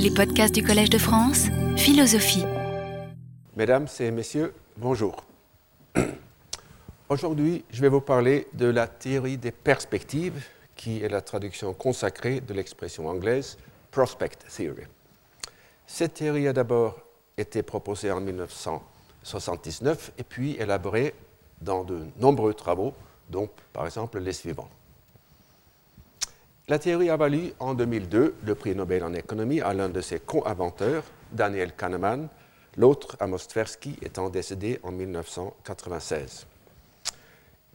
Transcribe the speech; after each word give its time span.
Les 0.00 0.12
podcasts 0.12 0.54
du 0.54 0.62
Collège 0.62 0.90
de 0.90 0.98
France, 0.98 1.46
philosophie. 1.76 2.44
Mesdames 3.56 3.88
et 3.98 4.12
messieurs, 4.12 4.54
bonjour. 4.76 5.24
Aujourd'hui, 7.08 7.64
je 7.72 7.80
vais 7.80 7.88
vous 7.88 8.00
parler 8.00 8.46
de 8.54 8.66
la 8.66 8.86
théorie 8.86 9.38
des 9.38 9.50
perspectives, 9.50 10.46
qui 10.76 11.02
est 11.02 11.08
la 11.08 11.20
traduction 11.20 11.74
consacrée 11.74 12.40
de 12.40 12.54
l'expression 12.54 13.08
anglaise 13.08 13.58
prospect 13.90 14.38
theory. 14.56 14.84
Cette 15.84 16.14
théorie 16.14 16.46
a 16.46 16.52
d'abord 16.52 17.00
été 17.36 17.64
proposée 17.64 18.12
en 18.12 18.20
1979 18.20 20.12
et 20.16 20.22
puis 20.22 20.52
élaborée 20.60 21.12
dans 21.60 21.82
de 21.82 22.06
nombreux 22.20 22.54
travaux, 22.54 22.94
dont 23.28 23.48
par 23.72 23.84
exemple 23.84 24.20
les 24.20 24.32
suivants. 24.32 24.70
La 26.70 26.78
théorie 26.78 27.08
a 27.08 27.16
valu 27.16 27.54
en 27.60 27.72
2002 27.72 28.34
le 28.44 28.54
prix 28.54 28.74
Nobel 28.74 29.02
en 29.02 29.14
économie 29.14 29.62
à 29.62 29.72
l'un 29.72 29.88
de 29.88 30.02
ses 30.02 30.20
co-inventeurs, 30.20 31.02
Daniel 31.32 31.72
Kahneman, 31.74 32.28
l'autre 32.76 33.16
Amos 33.20 33.38
Tversky 33.48 33.96
étant 34.02 34.28
décédé 34.28 34.78
en 34.82 34.92
1996. 34.92 36.46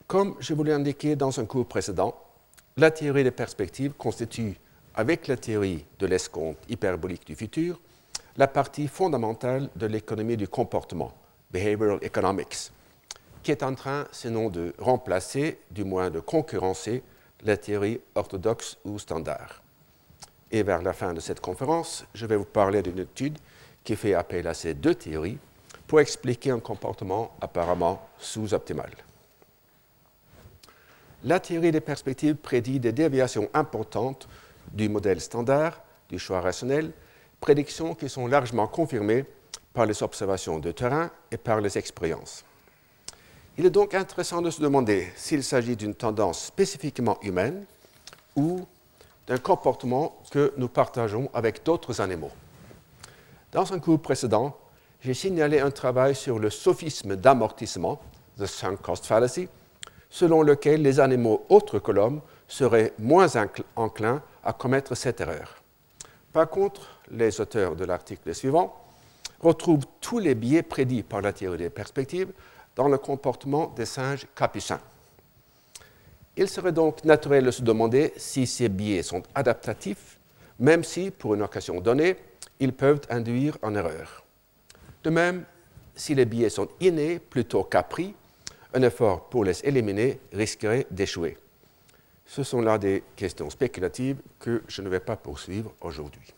Comme 0.06 0.36
je 0.40 0.54
vous 0.54 0.64
l'ai 0.64 0.74
indiqué 0.74 1.16
dans 1.16 1.40
un 1.40 1.46
cours 1.46 1.66
précédent, 1.66 2.14
la 2.78 2.92
théorie 2.92 3.24
des 3.24 3.32
perspectives 3.32 3.94
constitue, 3.94 4.58
avec 4.94 5.26
la 5.26 5.38
théorie 5.38 5.86
de 5.98 6.06
l'escompte 6.06 6.64
hyperbolique 6.70 7.26
du 7.26 7.36
futur, 7.36 7.82
la 8.38 8.48
partie 8.48 8.88
fondamentale 8.88 9.70
de 9.76 9.88
l'économie 9.88 10.38
du 10.38 10.48
comportement, 10.48 11.14
Behavioral 11.50 11.98
Economics, 12.04 12.72
qui 13.42 13.50
est 13.50 13.64
en 13.64 13.74
train, 13.74 14.06
sinon 14.12 14.52
de 14.52 14.76
remplacer, 14.78 15.62
du 15.72 15.84
moins 15.84 16.12
de 16.12 16.20
concurrencer, 16.20 17.02
la 17.44 17.58
théorie 17.58 18.00
orthodoxe 18.16 18.78
ou 18.86 19.00
standard. 19.00 19.62
Et 20.52 20.64
vers 20.64 20.82
la 20.82 20.94
fin 20.94 21.14
de 21.14 21.20
cette 21.20 21.40
conférence, 21.40 22.06
je 22.14 22.26
vais 22.26 22.36
vous 22.36 22.46
parler 22.46 22.82
d'une 22.82 23.00
étude 23.00 23.38
qui 23.84 23.96
fait 23.96 24.14
appel 24.14 24.48
à 24.48 24.54
ces 24.54 24.74
deux 24.74 24.96
théories 24.96 25.38
pour 25.88 26.00
expliquer 26.00 26.52
un 26.52 26.60
comportement 26.60 27.36
apparemment 27.42 28.08
sous-optimal. 28.18 28.92
La 31.26 31.40
théorie 31.40 31.72
des 31.72 31.82
perspectives 31.82 32.36
prédit 32.36 32.80
des 32.80 32.92
déviations 32.92 33.50
importantes 33.54 34.28
du 34.72 34.90
modèle 34.90 35.22
standard, 35.22 35.82
du 36.10 36.20
choix 36.20 36.42
rationnel, 36.42 36.92
prédictions 37.40 37.96
qui 37.96 38.10
sont 38.10 38.28
largement 38.28 38.68
confirmées 38.68 39.26
par 39.74 39.86
les 39.86 40.04
observations 40.04 40.60
de 40.60 40.72
terrain 40.72 41.10
et 41.32 41.38
par 41.38 41.62
les 41.62 41.78
expériences. 41.78 42.46
Il 43.56 43.68
est 43.68 43.70
donc 43.70 43.94
intéressant 43.94 44.42
de 44.42 44.50
se 44.50 44.62
demander 44.62 45.10
s'il 45.16 45.44
s'agit 45.44 45.76
d'une 45.76 45.94
tendance 45.94 46.44
spécifiquement 46.46 47.20
humaine 47.22 47.66
ou 48.36 48.62
d'un 49.28 49.38
comportement 49.38 50.18
que 50.32 50.54
nous 50.58 50.68
partageons 50.68 51.30
avec 51.36 51.64
d'autres 51.64 52.02
animaux. 52.02 52.32
Dans 53.52 53.72
un 53.72 53.78
cours 53.78 54.02
précédent, 54.02 54.58
j'ai 55.02 55.14
signalé 55.14 55.60
un 55.60 55.70
travail 55.70 56.16
sur 56.16 56.40
le 56.40 56.50
sophisme 56.50 57.16
d'amortissement, 57.16 58.02
the 58.40 58.48
sunk 58.48 58.78
cost 58.82 59.06
fallacy, 59.06 59.48
selon 60.10 60.42
lequel 60.42 60.82
les 60.82 61.00
animaux 61.00 61.46
autres 61.50 61.78
que 61.78 61.92
l'homme 61.92 62.22
seraient 62.48 62.94
moins 62.98 63.28
enclins 63.76 64.24
à 64.44 64.54
commettre 64.54 64.96
cette 64.96 65.22
erreur. 65.22 65.62
Par 66.32 66.50
contre, 66.50 67.00
les 67.12 67.40
auteurs 67.40 67.76
de 67.76 67.86
l'article 67.86 68.34
suivant 68.34 68.76
retrouvent 69.40 69.86
tous 70.02 70.18
les 70.18 70.34
biais 70.34 70.64
prédits 70.64 71.04
par 71.04 71.22
la 71.22 71.34
théorie 71.34 71.60
des 71.60 71.70
perspectives 71.70 72.32
dans 72.76 72.88
le 72.88 72.98
comportement 72.98 73.68
des 73.76 73.86
singes 73.86 74.28
capucins. 74.36 74.82
Il 76.36 76.50
serait 76.50 76.72
donc 76.72 77.04
naturel 77.04 77.46
de 77.46 77.52
se 77.52 77.62
demander 77.62 78.14
si 78.18 78.48
ces 78.48 78.70
biais 78.70 79.04
sont 79.04 79.22
adaptatifs, 79.36 80.18
même 80.60 80.84
si, 80.84 81.12
pour 81.12 81.36
une 81.36 81.44
occasion 81.44 81.80
donnée, 81.80 82.16
ils 82.60 82.74
peuvent 82.74 83.02
induire 83.10 83.58
en 83.62 83.76
erreur. 83.76 84.24
De 85.04 85.10
même, 85.10 85.46
si 85.96 86.16
les 86.16 86.26
biais 86.26 86.50
sont 86.50 86.70
innés 86.80 87.20
plutôt 87.20 87.64
qu'appris, 87.64 88.16
un 88.74 88.82
effort 88.82 89.30
pour 89.30 89.44
les 89.44 89.64
éliminer 89.64 90.20
risquerait 90.32 90.88
d'échouer. 90.90 91.38
Ce 92.26 92.44
sont 92.44 92.62
là 92.62 92.78
des 92.78 93.04
questions 93.16 93.50
spéculatives 93.50 94.18
que 94.40 94.64
je 94.68 94.82
ne 94.82 94.90
vais 94.90 95.00
pas 95.00 95.16
poursuivre 95.16 95.74
aujourd'hui. 95.82 96.34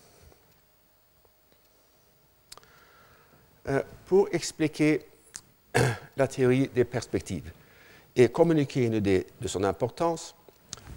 Euh, 3.67 3.81
pour 4.05 4.27
expliquer 4.31 5.05
la 6.17 6.27
théorie 6.27 6.69
des 6.73 6.85
perspectives 6.85 7.51
et 8.15 8.29
communiquer 8.29 8.85
une 8.85 8.93
idée 8.93 9.27
de 9.41 9.47
son 9.47 9.63
importance, 9.63 10.35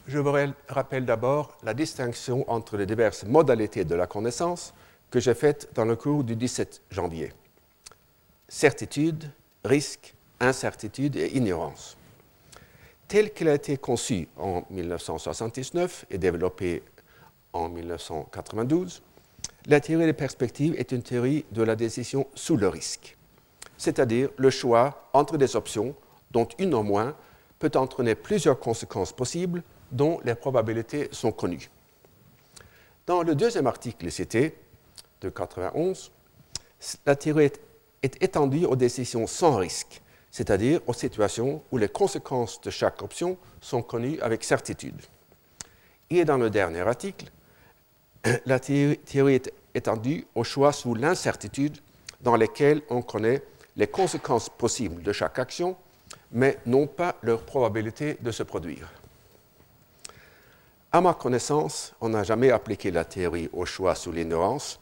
je 0.07 0.19
vous 0.19 0.33
rappelle 0.69 1.05
d'abord 1.05 1.59
la 1.63 1.75
distinction 1.75 2.49
entre 2.51 2.77
les 2.77 2.87
diverses 2.87 3.25
modalités 3.25 3.85
de 3.85 3.95
la 3.95 4.07
connaissance 4.07 4.73
que 5.11 5.21
j'ai 5.21 5.35
faites 5.35 5.69
dans 5.75 5.85
le 5.85 5.97
cours 5.97 6.25
du 6.25 6.37
17 6.37 6.83
janvier. 6.91 7.33
Certitude, 8.49 9.31
risque, 9.65 10.15
incertitude 10.41 11.17
et 11.17 11.37
ignorance. 11.37 11.97
Telle 13.09 13.33
qu'elle 13.33 13.49
a 13.49 13.55
été 13.55 13.77
conçue 13.79 14.29
en 14.37 14.65
1979 14.71 16.07
et 16.11 16.19
développée 16.19 16.83
en 17.53 17.69
1992, 17.69 19.03
la 19.67 19.81
théorie 19.81 20.07
des 20.07 20.13
perspectives 20.13 20.75
est 20.79 20.93
une 20.93 21.03
théorie 21.03 21.45
de 21.53 21.63
la 21.63 21.75
décision 21.75 22.27
sous 22.35 22.57
le 22.57 22.69
risque 22.69 23.18
c'est-à-dire 23.79 24.29
le 24.37 24.51
choix 24.51 25.09
entre 25.15 25.39
des 25.39 25.57
options 25.57 25.95
dont 26.31 26.47
une 26.59 26.75
au 26.75 26.83
moins 26.83 27.17
peut 27.59 27.71
entraîner 27.75 28.15
plusieurs 28.15 28.59
conséquences 28.61 29.13
possibles 29.13 29.63
dont 29.91 30.21
les 30.25 30.35
probabilités 30.35 31.09
sont 31.13 31.33
connues. 31.33 31.71
Dans 33.07 33.23
le 33.23 33.35
deuxième 33.35 33.67
article 33.67 34.11
cité, 34.11 34.59
de 35.21 35.31
91, 35.31 36.13
la 37.07 37.17
théorie 37.17 37.51
est 38.03 38.23
étendue 38.23 38.67
aux 38.67 38.77
décisions 38.77 39.27
sans 39.27 39.57
risque, 39.57 40.01
c'est-à-dire 40.31 40.81
aux 40.87 40.93
situations 40.93 41.63
où 41.73 41.79
les 41.79 41.89
conséquences 41.89 42.61
de 42.61 42.71
chaque 42.71 43.03
option 43.03 43.37
sont 43.61 43.83
connues 43.83 44.21
avec 44.21 44.45
certitude. 44.45 45.01
Et 46.11 46.25
dans 46.25 46.37
le 46.37 46.51
dernier 46.51 46.81
article, 46.81 47.27
la 48.47 48.61
théorie 48.61 49.35
est 49.35 49.53
étendue 49.75 50.27
aux 50.35 50.45
choix 50.45 50.73
sous 50.73 50.95
l'incertitude 50.95 51.79
dans 52.21 52.37
lesquels 52.37 52.83
on 52.91 53.03
connaît 53.03 53.43
les 53.79 53.87
conséquences 53.87 54.51
possibles 54.51 55.03
de 55.03 55.13
chaque 55.13 55.39
action, 55.39 55.77
mais 56.33 56.59
non 56.67 56.87
pas 56.87 57.15
leur 57.23 57.43
probabilité 57.43 58.19
de 58.21 58.31
se 58.31 58.43
produire. 58.43 58.93
À 60.91 61.01
ma 61.01 61.15
connaissance, 61.15 61.95
on 62.01 62.09
n'a 62.09 62.25
jamais 62.25 62.51
appliqué 62.51 62.91
la 62.91 63.05
théorie 63.05 63.49
au 63.53 63.65
choix 63.65 63.95
sous 63.95 64.11
l'ignorance, 64.11 64.81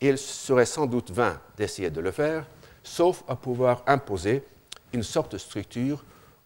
et 0.00 0.08
il 0.08 0.18
serait 0.18 0.64
sans 0.64 0.86
doute 0.86 1.10
vain 1.10 1.38
d'essayer 1.56 1.90
de 1.90 2.00
le 2.00 2.10
faire, 2.10 2.46
sauf 2.82 3.22
à 3.28 3.36
pouvoir 3.36 3.82
imposer 3.86 4.42
une 4.92 5.02
sorte 5.02 5.32
de 5.32 5.38
structure 5.38 6.04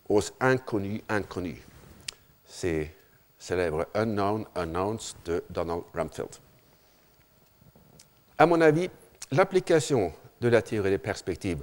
aux 0.08 0.22
inconnus 0.40 1.02
inconnus. 1.08 1.60
C'est 2.44 2.94
célèbre 3.38 3.86
Unknown 3.94 4.44
Unknowns 4.56 5.14
de 5.24 5.44
Donald 5.50 5.82
Rumsfeld. 5.94 6.36
À 8.38 8.46
mon 8.46 8.60
avis, 8.60 8.90
l'application 9.30 10.12
de 10.40 10.48
la 10.48 10.62
théorie 10.62 10.90
des 10.90 10.98
perspectives 10.98 11.62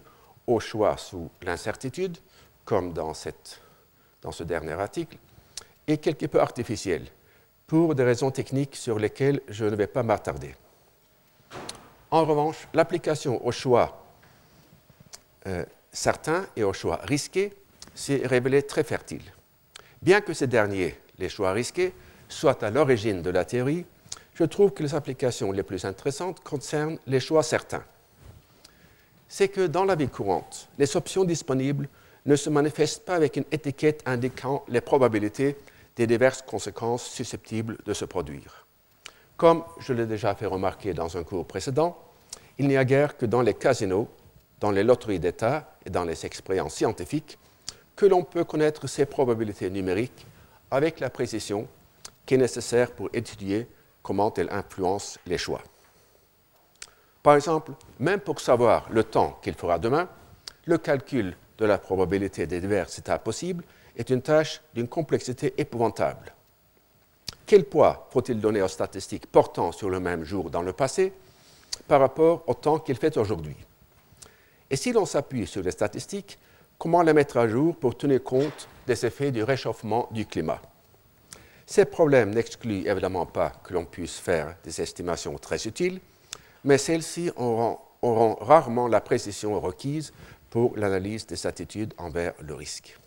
au 0.49 0.59
choix 0.59 0.97
sous 0.97 1.29
l'incertitude, 1.43 2.17
comme 2.65 2.91
dans, 2.91 3.13
ce 3.13 4.43
dernier 4.43 4.73
article, 4.73 5.17
est 5.87 5.97
quelque 5.97 6.25
peu 6.25 6.41
artificiel, 6.41 7.05
pour 7.67 7.93
des 7.93 8.03
raisons 8.03 8.31
techniques 8.31 8.75
sur 8.75 8.97
lesquelles 8.97 9.41
je 9.47 9.65
ne 9.65 9.75
vais 9.75 9.87
pas 9.87 10.01
m'attarder. 10.01 10.55
En 12.09 12.25
revanche, 12.25 12.67
l'application 12.73 13.45
au 13.45 13.51
choix 13.51 14.03
euh, 15.45 15.63
certain 15.91 16.47
et 16.55 16.63
au 16.63 16.73
choix 16.73 16.99
risqué 17.03 17.53
s'est 17.93 18.23
révélée 18.25 18.63
très 18.63 18.83
fertile. 18.83 19.31
Bien 20.01 20.21
que 20.21 20.33
ces 20.33 20.47
derniers, 20.47 20.99
les 21.19 21.29
choix 21.29 21.51
risqués, 21.51 21.93
soient 22.27 22.63
à 22.63 22.71
l'origine 22.71 23.21
de 23.21 23.29
la 23.29 23.45
théorie, 23.45 23.85
je 24.33 24.45
trouve 24.45 24.71
que 24.71 24.81
les 24.81 24.95
applications 24.95 25.51
les 25.51 25.63
plus 25.63 25.85
intéressantes 25.85 26.39
concernent 26.39 26.97
les 27.05 27.19
choix 27.19 27.43
certains 27.43 27.83
c'est 29.29 29.47
que 29.47 29.67
dans 29.67 29.85
la 29.85 29.95
vie 29.95 30.09
courante, 30.09 30.67
les 30.77 30.97
options 30.97 31.23
disponibles 31.23 31.87
ne 32.25 32.35
se 32.35 32.49
manifestent 32.49 33.05
pas 33.05 33.15
avec 33.15 33.37
une 33.37 33.45
étiquette 33.51 34.01
indiquant 34.05 34.65
les 34.67 34.81
probabilités 34.81 35.55
des 35.95 36.07
diverses 36.07 36.41
conséquences 36.41 37.05
susceptibles 37.05 37.77
de 37.85 37.93
se 37.93 38.05
produire. 38.05 38.65
Comme 39.37 39.63
je 39.79 39.93
l'ai 39.93 40.05
déjà 40.05 40.35
fait 40.35 40.47
remarquer 40.47 40.93
dans 40.93 41.15
un 41.15 41.23
cours 41.23 41.45
précédent, 41.45 41.97
il 42.57 42.67
n'y 42.67 42.75
a 42.75 42.83
guère 42.83 43.15
que 43.17 43.25
dans 43.25 43.41
les 43.41 43.53
casinos, 43.53 44.09
dans 44.59 44.71
les 44.71 44.83
loteries 44.83 45.19
d'État 45.19 45.75
et 45.85 45.89
dans 45.89 46.03
les 46.03 46.25
expériences 46.25 46.73
scientifiques 46.73 47.37
que 47.95 48.05
l'on 48.05 48.23
peut 48.23 48.43
connaître 48.43 48.87
ces 48.87 49.05
probabilités 49.05 49.69
numériques 49.69 50.25
avec 50.71 50.99
la 50.99 51.09
précision 51.09 51.67
qui 52.25 52.33
est 52.33 52.37
nécessaire 52.37 52.91
pour 52.91 53.09
étudier 53.13 53.67
comment 54.01 54.33
elles 54.33 54.51
influencent 54.51 55.19
les 55.25 55.37
choix. 55.37 55.61
Par 57.23 57.35
exemple, 57.35 57.73
même 57.99 58.19
pour 58.19 58.39
savoir 58.39 58.87
le 58.91 59.03
temps 59.03 59.39
qu'il 59.41 59.53
fera 59.53 59.77
demain, 59.77 60.07
le 60.65 60.77
calcul 60.77 61.35
de 61.57 61.65
la 61.65 61.77
probabilité 61.77 62.47
des 62.47 62.61
divers 62.61 62.87
états 62.97 63.19
possibles 63.19 63.63
est 63.97 64.09
une 64.09 64.21
tâche 64.21 64.61
d'une 64.73 64.87
complexité 64.87 65.53
épouvantable. 65.57 66.33
Quel 67.45 67.65
poids 67.65 68.07
faut-il 68.11 68.39
donner 68.39 68.61
aux 68.61 68.67
statistiques 68.67 69.27
portant 69.27 69.71
sur 69.71 69.89
le 69.89 69.99
même 69.99 70.23
jour 70.23 70.49
dans 70.49 70.61
le 70.61 70.71
passé 70.71 71.11
par 71.87 71.99
rapport 71.99 72.43
au 72.47 72.53
temps 72.53 72.79
qu'il 72.79 72.95
fait 72.95 73.17
aujourd'hui? 73.17 73.57
Et 74.69 74.75
si 74.75 74.93
l'on 74.93 75.05
s'appuie 75.05 75.47
sur 75.47 75.63
les 75.63 75.71
statistiques, 75.71 76.37
comment 76.77 77.01
les 77.01 77.13
mettre 77.13 77.37
à 77.37 77.47
jour 77.47 77.75
pour 77.75 77.97
tenir 77.97 78.23
compte 78.23 78.69
des 78.87 79.05
effets 79.05 79.31
du 79.31 79.43
réchauffement 79.43 80.07
du 80.11 80.25
climat? 80.25 80.61
Ces 81.65 81.85
problèmes 81.85 82.33
n'excluent 82.33 82.87
évidemment 82.87 83.25
pas 83.25 83.51
que 83.63 83.73
l'on 83.73 83.85
puisse 83.85 84.17
faire 84.17 84.55
des 84.63 84.79
estimations 84.79 85.37
très 85.37 85.67
utiles, 85.67 85.99
mais 86.63 86.77
celles-ci 86.77 87.31
auront, 87.35 87.77
rarement 88.01 88.87
la 88.87 89.01
précision 89.01 89.59
requise 89.59 90.13
pour 90.49 90.75
l'analyse 90.77 91.25
des 91.27 91.45
attitudes 91.45 91.93
envers 91.97 92.33
le 92.39 92.53
risque. 92.53 92.97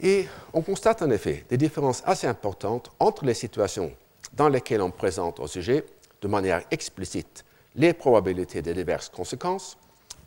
Et 0.00 0.26
on 0.52 0.62
constate 0.62 1.02
en 1.02 1.10
effet 1.10 1.44
des 1.48 1.56
différences 1.56 2.02
assez 2.04 2.26
importantes 2.26 2.90
entre 2.98 3.24
les 3.24 3.34
situations 3.34 3.92
dans 4.32 4.48
lesquelles 4.48 4.82
on 4.82 4.90
présente 4.90 5.40
au 5.40 5.46
sujet 5.46 5.84
de 6.20 6.28
manière 6.28 6.62
explicite 6.70 7.44
les 7.74 7.92
probabilités 7.92 8.62
des 8.62 8.74
diverses 8.74 9.08
conséquences 9.08 9.78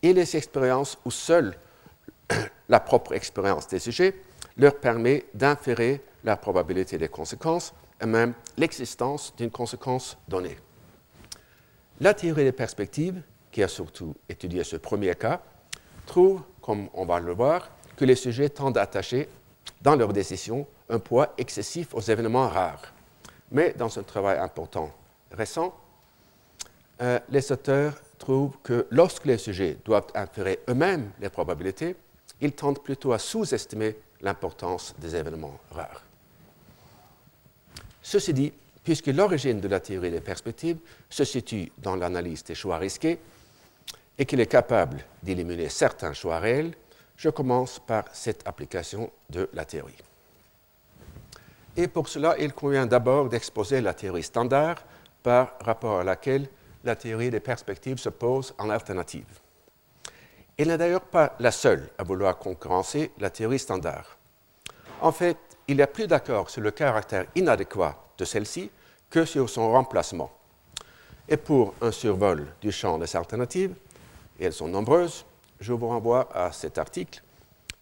et 0.01 0.13
les 0.13 0.35
expériences 0.35 0.97
où 1.05 1.11
seule 1.11 1.55
la 2.69 2.79
propre 2.79 3.13
expérience 3.13 3.67
des 3.67 3.79
sujets 3.79 4.15
leur 4.57 4.75
permet 4.79 5.25
d'inférer 5.33 6.01
la 6.23 6.37
probabilité 6.37 6.97
des 6.97 7.09
conséquences 7.09 7.73
et 8.01 8.05
même 8.05 8.33
l'existence 8.57 9.33
d'une 9.37 9.51
conséquence 9.51 10.17
donnée. 10.27 10.57
La 12.01 12.13
théorie 12.13 12.43
des 12.43 12.51
perspectives, 12.51 13.21
qui 13.51 13.63
a 13.63 13.67
surtout 13.69 14.15
étudié 14.27 14.63
ce 14.65 14.75
premier 14.75 15.15
cas, 15.15 15.41
trouve, 16.05 16.41
comme 16.61 16.89
on 16.93 17.05
va 17.05 17.19
le 17.19 17.33
voir, 17.33 17.69
que 17.95 18.03
les 18.03 18.15
sujets 18.15 18.49
tendent 18.49 18.77
à 18.77 18.81
attacher 18.81 19.29
dans 19.81 19.95
leurs 19.95 20.11
décisions 20.11 20.67
un 20.89 20.99
poids 20.99 21.33
excessif 21.37 21.93
aux 21.93 22.01
événements 22.01 22.49
rares. 22.49 22.93
Mais 23.51 23.73
dans 23.77 23.97
un 23.97 24.03
travail 24.03 24.37
important 24.39 24.91
récent, 25.31 25.73
euh, 27.01 27.19
les 27.29 27.51
auteurs 27.51 27.93
trouvent 28.17 28.57
que 28.61 28.87
lorsque 28.89 29.25
les 29.25 29.37
sujets 29.37 29.77
doivent 29.85 30.07
inférer 30.15 30.59
eux-mêmes 30.69 31.11
les 31.21 31.29
probabilités, 31.29 31.95
ils 32.41 32.51
tendent 32.51 32.83
plutôt 32.83 33.13
à 33.13 33.19
sous-estimer 33.19 33.95
l'importance 34.21 34.93
des 34.99 35.15
événements 35.15 35.57
rares. 35.71 36.03
Ceci 38.01 38.33
dit, 38.33 38.53
puisque 38.85 39.07
l'origine 39.07 39.59
de 39.59 39.67
la 39.67 39.79
théorie 39.79 40.11
des 40.11 40.21
perspectives 40.21 40.77
se 41.09 41.25
situe 41.25 41.71
dans 41.79 41.95
l'analyse 41.95 42.43
des 42.43 42.53
choix 42.53 42.77
risqués 42.77 43.19
et 44.17 44.25
qu'il 44.25 44.39
est 44.39 44.45
capable 44.45 45.03
d'éliminer 45.23 45.69
certains 45.69 46.13
choix 46.13 46.39
réels, 46.39 46.73
je 47.17 47.29
commence 47.29 47.79
par 47.79 48.05
cette 48.13 48.47
application 48.47 49.09
de 49.31 49.49
la 49.53 49.65
théorie. 49.65 49.97
Et 51.75 51.87
pour 51.87 52.07
cela, 52.07 52.35
il 52.37 52.53
convient 52.53 52.85
d'abord 52.85 53.27
d'exposer 53.27 53.81
la 53.81 53.95
théorie 53.95 54.23
standard 54.23 54.83
par 55.23 55.55
rapport 55.61 55.99
à 55.99 56.03
laquelle 56.03 56.47
la 56.83 56.95
théorie 56.95 57.31
des 57.31 57.39
perspectives 57.39 57.97
se 57.97 58.09
pose 58.09 58.53
en 58.59 58.69
alternative. 58.69 59.25
Elle 60.57 60.67
n'est 60.67 60.77
d'ailleurs 60.77 61.01
pas 61.01 61.35
la 61.39 61.51
seule 61.51 61.89
à 61.97 62.03
vouloir 62.03 62.37
concurrencer 62.37 63.11
la 63.17 63.31
théorie 63.31 63.59
standard. 63.59 64.17
En 65.01 65.11
fait, 65.11 65.37
il 65.67 65.77
y 65.77 65.81
a 65.81 65.87
plus 65.87 66.07
d'accord 66.07 66.51
sur 66.51 66.61
le 66.61 66.71
caractère 66.71 67.25
inadéquat 67.35 68.04
de 68.17 68.25
celle-ci 68.25 68.69
que 69.09 69.25
sur 69.25 69.49
son 69.49 69.71
remplacement. 69.71 70.31
Et 71.27 71.37
pour 71.37 71.73
un 71.81 71.91
survol 71.91 72.45
du 72.61 72.71
champ 72.71 72.97
des 72.97 73.15
alternatives, 73.15 73.73
et 74.39 74.45
elles 74.45 74.53
sont 74.53 74.67
nombreuses, 74.67 75.25
je 75.59 75.73
vous 75.73 75.87
renvoie 75.87 76.29
à 76.33 76.51
cet 76.51 76.77
article 76.77 77.21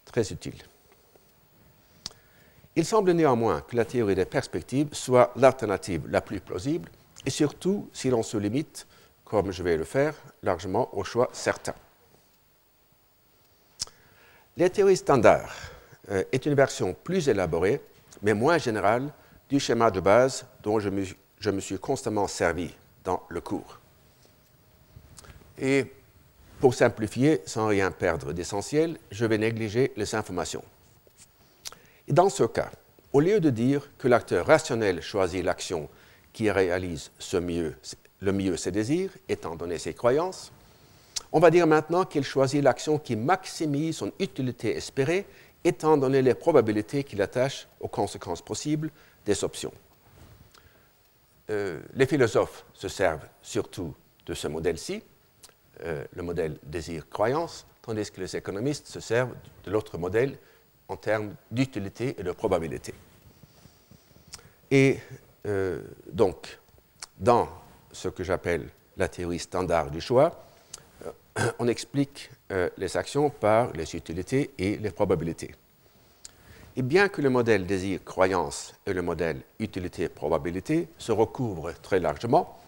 très 0.04 0.32
utile. 0.32 0.62
Il 2.76 2.84
semble 2.84 3.12
néanmoins 3.12 3.60
que 3.60 3.76
la 3.76 3.84
théorie 3.84 4.14
des 4.14 4.24
perspectives 4.24 4.88
soit 4.92 5.32
l'alternative 5.36 6.08
la 6.08 6.20
plus 6.20 6.40
plausible, 6.40 6.90
et 7.24 7.30
surtout 7.30 7.88
si 7.92 8.10
l'on 8.10 8.22
se 8.22 8.36
limite, 8.36 8.86
comme 9.24 9.50
je 9.50 9.62
vais 9.62 9.76
le 9.76 9.84
faire, 9.84 10.14
largement 10.42 10.88
au 10.96 11.04
choix 11.04 11.28
certain. 11.32 11.74
La 14.56 14.70
théorie 14.70 14.96
standard 14.96 15.52
euh, 16.10 16.22
est 16.32 16.46
une 16.46 16.54
version 16.54 16.94
plus 16.94 17.28
élaborée, 17.28 17.80
mais 18.22 18.34
moins 18.34 18.58
générale, 18.58 19.12
du 19.48 19.60
schéma 19.60 19.90
de 19.90 20.00
base 20.00 20.46
dont 20.62 20.80
je 20.80 20.88
me, 20.88 21.60
suis 21.60 21.78
constamment 21.78 22.26
servi 22.26 22.74
dans 23.04 23.22
le 23.28 23.40
cours. 23.40 23.78
Et 25.58 25.86
pour 26.60 26.74
simplifier, 26.74 27.42
sans 27.46 27.66
rien 27.66 27.90
perdre 27.90 28.32
d'essentiel, 28.32 28.98
je 29.10 29.26
vais 29.26 29.38
négliger 29.38 29.92
les 29.96 30.14
informations. 30.14 30.64
Et 32.08 32.12
dans 32.12 32.28
ce 32.28 32.44
cas, 32.44 32.70
au 33.12 33.20
lieu 33.20 33.40
de 33.40 33.50
dire 33.50 33.90
que 33.98 34.08
l'acteur 34.08 34.46
rationnel 34.46 35.00
choisit 35.02 35.44
l'action 35.44 35.88
qui 36.32 36.50
réalise 36.50 37.10
le 37.32 38.32
mieux 38.32 38.56
ses 38.56 38.72
désirs, 38.72 39.10
étant 39.28 39.56
donné 39.56 39.78
ses 39.78 39.94
croyances, 39.94 40.50
on 41.32 41.40
va 41.40 41.50
dire 41.50 41.66
maintenant 41.66 42.04
qu'il 42.04 42.24
choisit 42.24 42.62
l'action 42.62 42.98
qui 42.98 43.16
maximise 43.16 43.96
son 43.96 44.12
utilité 44.18 44.76
espérée, 44.76 45.26
étant 45.64 45.96
donné 45.96 46.22
les 46.22 46.34
probabilités 46.34 47.04
qu'il 47.04 47.20
attache 47.22 47.66
aux 47.80 47.88
conséquences 47.88 48.42
possibles 48.42 48.90
des 49.24 49.44
options. 49.44 49.72
Euh, 51.50 51.80
les 51.94 52.06
philosophes 52.06 52.64
se 52.72 52.88
servent 52.88 53.26
surtout 53.42 53.94
de 54.26 54.34
ce 54.34 54.48
modèle-ci, 54.48 55.02
euh, 55.82 56.04
le 56.14 56.22
modèle 56.22 56.58
désir-croyance, 56.62 57.66
tandis 57.82 58.10
que 58.10 58.20
les 58.20 58.36
économistes 58.36 58.86
se 58.86 59.00
servent 59.00 59.34
de 59.64 59.70
l'autre 59.70 59.98
modèle 59.98 60.38
en 60.88 60.96
termes 60.96 61.34
d'utilité 61.50 62.14
et 62.18 62.22
de 62.22 62.32
probabilité. 62.32 62.94
Et 64.70 64.98
euh, 65.46 65.82
donc, 66.10 66.58
dans 67.18 67.48
ce 67.92 68.08
que 68.08 68.24
j'appelle 68.24 68.68
la 68.96 69.08
théorie 69.08 69.38
standard 69.38 69.90
du 69.90 70.00
choix, 70.00 70.46
on 71.58 71.68
explique 71.68 72.30
les 72.76 72.96
actions 72.96 73.28
par 73.28 73.72
les 73.72 73.96
utilités 73.96 74.52
et 74.58 74.76
les 74.76 74.90
probabilités. 74.92 75.52
Et 76.76 76.82
bien 76.82 77.08
que 77.08 77.22
le 77.22 77.30
modèle 77.30 77.66
désir-croyance 77.66 78.74
et 78.84 78.92
le 78.92 79.02
modèle 79.02 79.42
utilité-probabilité 79.60 80.88
se 80.98 81.12
recouvrent 81.12 81.72
très 81.82 82.00
largement, 82.00 82.58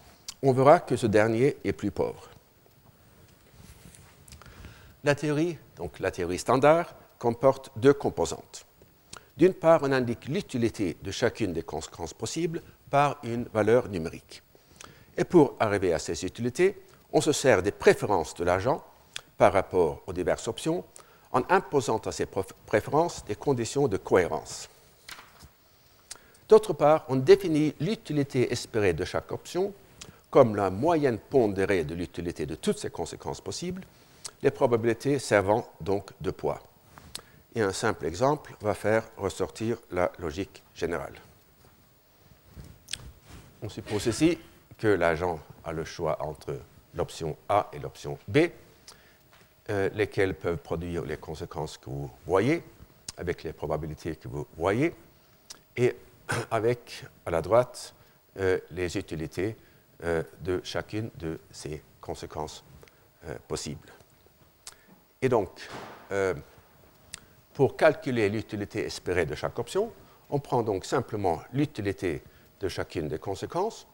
on 0.41 0.53
verra 0.53 0.79
que 0.79 0.95
ce 0.95 1.07
dernier 1.07 1.57
est 1.63 1.73
plus 1.73 1.91
pauvre. 1.91 2.29
La 5.03 5.15
théorie, 5.15 5.57
donc 5.75 5.99
la 5.99 6.11
théorie 6.11 6.39
standard, 6.39 6.95
comporte 7.19 7.71
deux 7.75 7.93
composantes. 7.93 8.65
D'une 9.35 9.53
part, 9.53 9.81
on 9.83 9.91
indique 9.91 10.27
l'utilité 10.27 10.97
de 11.01 11.11
chacune 11.11 11.53
des 11.53 11.63
conséquences 11.63 12.13
possibles 12.13 12.61
par 12.89 13.17
une 13.23 13.43
valeur 13.53 13.89
numérique. 13.89 14.41
Et 15.17 15.23
pour 15.23 15.55
arriver 15.59 15.93
à 15.93 15.99
ces 15.99 16.25
utilités, 16.25 16.81
on 17.11 17.21
se 17.21 17.31
sert 17.31 17.61
des 17.61 17.71
préférences 17.71 18.35
de 18.35 18.43
l'agent 18.43 18.83
par 19.37 19.53
rapport 19.53 20.01
aux 20.07 20.13
diverses 20.13 20.47
options 20.47 20.83
en 21.31 21.41
imposant 21.49 21.97
à 21.99 22.11
ces 22.11 22.25
préférences 22.25 23.23
des 23.25 23.35
conditions 23.35 23.87
de 23.87 23.97
cohérence. 23.97 24.69
D'autre 26.47 26.73
part, 26.73 27.05
on 27.09 27.17
définit 27.17 27.75
l'utilité 27.79 28.51
espérée 28.51 28.93
de 28.93 29.03
chaque 29.03 29.31
option 29.31 29.73
comme 30.29 30.55
la 30.55 30.69
moyenne 30.69 31.17
pondérée 31.17 31.83
de 31.83 31.95
l'utilité 31.95 32.45
de 32.45 32.55
toutes 32.55 32.79
ces 32.79 32.89
conséquences 32.89 33.41
possibles 33.41 33.83
les 34.41 34.51
probabilités 34.51 35.19
servant 35.19 35.67
donc 35.81 36.11
de 36.21 36.31
poids. 36.31 36.61
Et 37.55 37.61
un 37.61 37.73
simple 37.73 38.05
exemple 38.05 38.55
va 38.61 38.73
faire 38.73 39.03
ressortir 39.17 39.77
la 39.91 40.11
logique 40.19 40.63
générale. 40.75 41.15
On 43.61 43.69
suppose 43.69 44.05
ici 44.05 44.37
que 44.77 44.87
l'agent 44.87 45.39
a 45.63 45.71
le 45.71 45.83
choix 45.83 46.21
entre 46.21 46.59
l'option 46.93 47.35
A 47.49 47.69
et 47.73 47.79
l'option 47.79 48.17
B, 48.27 48.49
euh, 49.69 49.89
lesquelles 49.95 50.33
peuvent 50.33 50.59
produire 50.59 51.03
les 51.03 51.17
conséquences 51.17 51.77
que 51.77 51.89
vous 51.89 52.09
voyez, 52.25 52.63
avec 53.17 53.43
les 53.43 53.51
probabilités 53.51 54.15
que 54.15 54.29
vous 54.29 54.47
voyez, 54.55 54.95
et 55.75 55.93
avec, 56.51 57.03
à 57.25 57.31
la 57.31 57.41
droite, 57.41 57.93
euh, 58.39 58.59
les 58.71 58.97
utilités 58.97 59.57
euh, 60.05 60.23
de 60.39 60.61
chacune 60.63 61.09
de 61.15 61.37
ces 61.51 61.83
conséquences 61.99 62.63
possibles. 63.45 63.91
Et 65.21 65.27
donc, 65.27 65.49
pour 67.53 67.75
calculer 67.75 68.29
l'utilité 68.29 68.85
espérée 68.85 69.25
de 69.25 69.35
chaque 69.35 69.59
option, 69.59 69.91
on 70.29 70.39
prend 70.39 70.63
donc 70.63 70.85
simplement 70.85 71.41
l'utilité 71.51 72.23
de 72.61 72.69
chacune 72.69 73.09
des 73.09 73.19
conséquences 73.19 73.85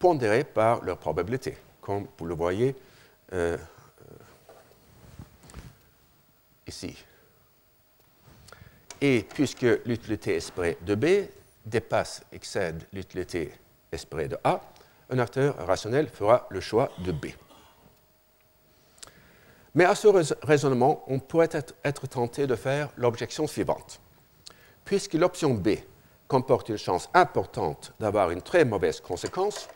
pondérée 0.00 0.42
par 0.42 0.82
leur 0.82 0.98
probabilité, 0.98 1.56
comme 1.80 2.08
vous 2.18 2.26
le 2.26 2.34
voyez 2.34 2.74
Et 9.00 9.26
puisque 9.34 9.66
l'utilité 9.84 10.36
espérée 10.36 10.78
de 10.82 10.94
B 10.94 11.28
dépasse, 11.66 12.22
excède 12.32 12.86
l'utilité 12.92 13.52
espérée 13.90 14.28
de 14.28 14.38
A, 14.44 14.60
un 15.10 15.18
acteur 15.18 15.66
rationnel 15.66 16.08
fera 16.08 16.46
le 16.50 16.60
choix 16.60 16.90
de 16.98 17.12
B. 17.12 17.26
Mais 19.74 19.84
à 19.84 19.94
ce 19.94 20.08
raisonnement, 20.44 21.02
on 21.06 21.18
pourrait 21.18 21.48
être, 21.52 22.06
tenté 22.06 22.46
de 22.46 22.54
faire 22.54 22.90
l'objection 22.96 23.46
suivante. 23.46 24.00
Puisque 24.84 25.14
l'option 25.14 25.54
B 25.54 25.70
comporte 26.28 26.68
une 26.68 26.78
chance 26.78 27.08
importante 27.14 27.92
d'avoir 27.98 28.30
une 28.30 28.42
très 28.42 28.64
mauvaise 28.64 29.00
conséquence, 29.00 29.68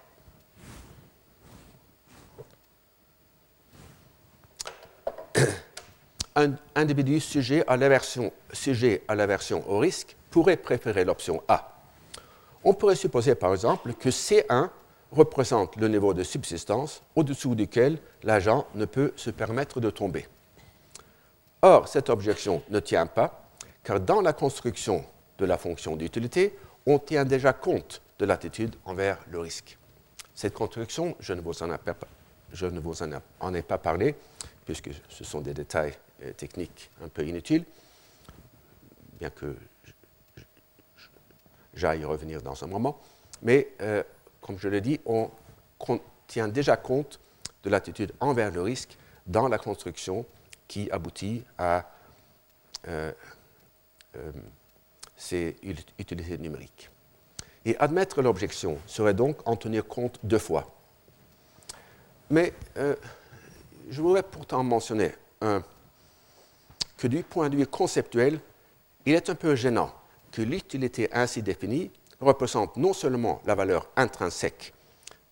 un 6.36 6.52
individu 6.74 7.18
sujet 7.18 7.64
à 7.66 7.76
l'aversion, 7.76 8.32
au 9.68 9.78
risque 9.78 10.16
pourrait 10.30 10.56
préférer 10.58 11.04
l'option 11.04 11.42
A. 11.48 11.72
On 12.62 12.74
pourrait 12.74 12.94
supposer 12.94 13.34
par 13.34 13.52
exemple 13.52 13.94
que 13.94 14.10
C1 14.10 14.68
représente 15.12 15.76
le 15.76 15.88
niveau 15.88 16.12
de 16.12 16.22
subsistance 16.22 17.02
au-dessous 17.14 17.54
duquel 17.54 17.98
l'agent 18.22 18.66
ne 18.74 18.84
peut 18.84 19.12
se 19.16 19.30
permettre 19.30 19.80
de 19.80 19.88
tomber. 19.88 20.26
Or, 21.62 21.88
cette 21.88 22.10
objection 22.10 22.62
ne 22.68 22.80
tient 22.80 23.06
pas, 23.06 23.48
car 23.82 23.98
dans 23.98 24.20
la 24.20 24.34
construction 24.34 25.04
de 25.38 25.46
la 25.46 25.56
fonction 25.56 25.96
d'utilité, 25.96 26.58
on 26.86 26.98
tient 26.98 27.24
déjà 27.24 27.52
compte 27.52 28.02
de 28.18 28.26
l'attitude 28.26 28.76
envers 28.84 29.18
le 29.30 29.38
risque. 29.38 29.78
Cette 30.34 30.54
construction, 30.54 31.16
je 31.18 31.32
ne 31.32 31.40
vous 31.40 31.62
en 31.62 33.54
ai 33.54 33.62
pas 33.62 33.78
parlé, 33.78 34.14
puisque 34.66 34.90
ce 35.08 35.24
sont 35.24 35.40
des 35.40 35.54
détails 35.54 35.94
euh, 36.22 36.32
techniques 36.32 36.90
un 37.04 37.08
peu 37.08 37.26
inutiles, 37.26 37.66
bien 39.20 39.28
que 39.28 39.54
j'aille 41.74 42.06
revenir 42.06 42.40
dans 42.40 42.64
un 42.64 42.66
moment. 42.66 42.98
Mais, 43.42 43.68
euh, 43.82 44.02
comme 44.40 44.58
je 44.58 44.68
l'ai 44.68 44.80
dit, 44.80 44.98
on 45.04 45.30
tient 46.26 46.48
déjà 46.48 46.78
compte 46.78 47.20
de 47.64 47.68
l'attitude 47.68 48.12
envers 48.20 48.50
le 48.50 48.62
risque 48.62 48.96
dans 49.26 49.46
la 49.48 49.58
construction 49.58 50.24
qui 50.68 50.90
aboutit 50.90 51.44
à 51.58 51.84
euh, 52.88 53.12
ces 55.18 55.54
utilités 55.98 56.38
numériques. 56.38 56.88
Et 57.66 57.76
admettre 57.76 58.22
l'objection 58.22 58.78
serait 58.86 59.12
donc 59.12 59.46
en 59.46 59.56
tenir 59.56 59.86
compte 59.86 60.18
deux 60.22 60.38
fois. 60.38 60.72
Mais 62.30 62.54
je 62.74 64.00
voudrais 64.00 64.22
pourtant 64.22 64.64
mentionner 64.64 65.12
que 66.96 67.06
du 67.06 67.22
point 67.22 67.48
de 67.48 67.56
vue 67.56 67.66
conceptuel, 67.66 68.40
il 69.04 69.14
est 69.14 69.30
un 69.30 69.34
peu 69.34 69.54
gênant 69.54 69.92
que 70.32 70.42
l'utilité 70.42 71.08
ainsi 71.12 71.42
définie 71.42 71.90
représente 72.20 72.76
non 72.76 72.92
seulement 72.92 73.40
la 73.44 73.54
valeur 73.54 73.88
intrinsèque 73.96 74.72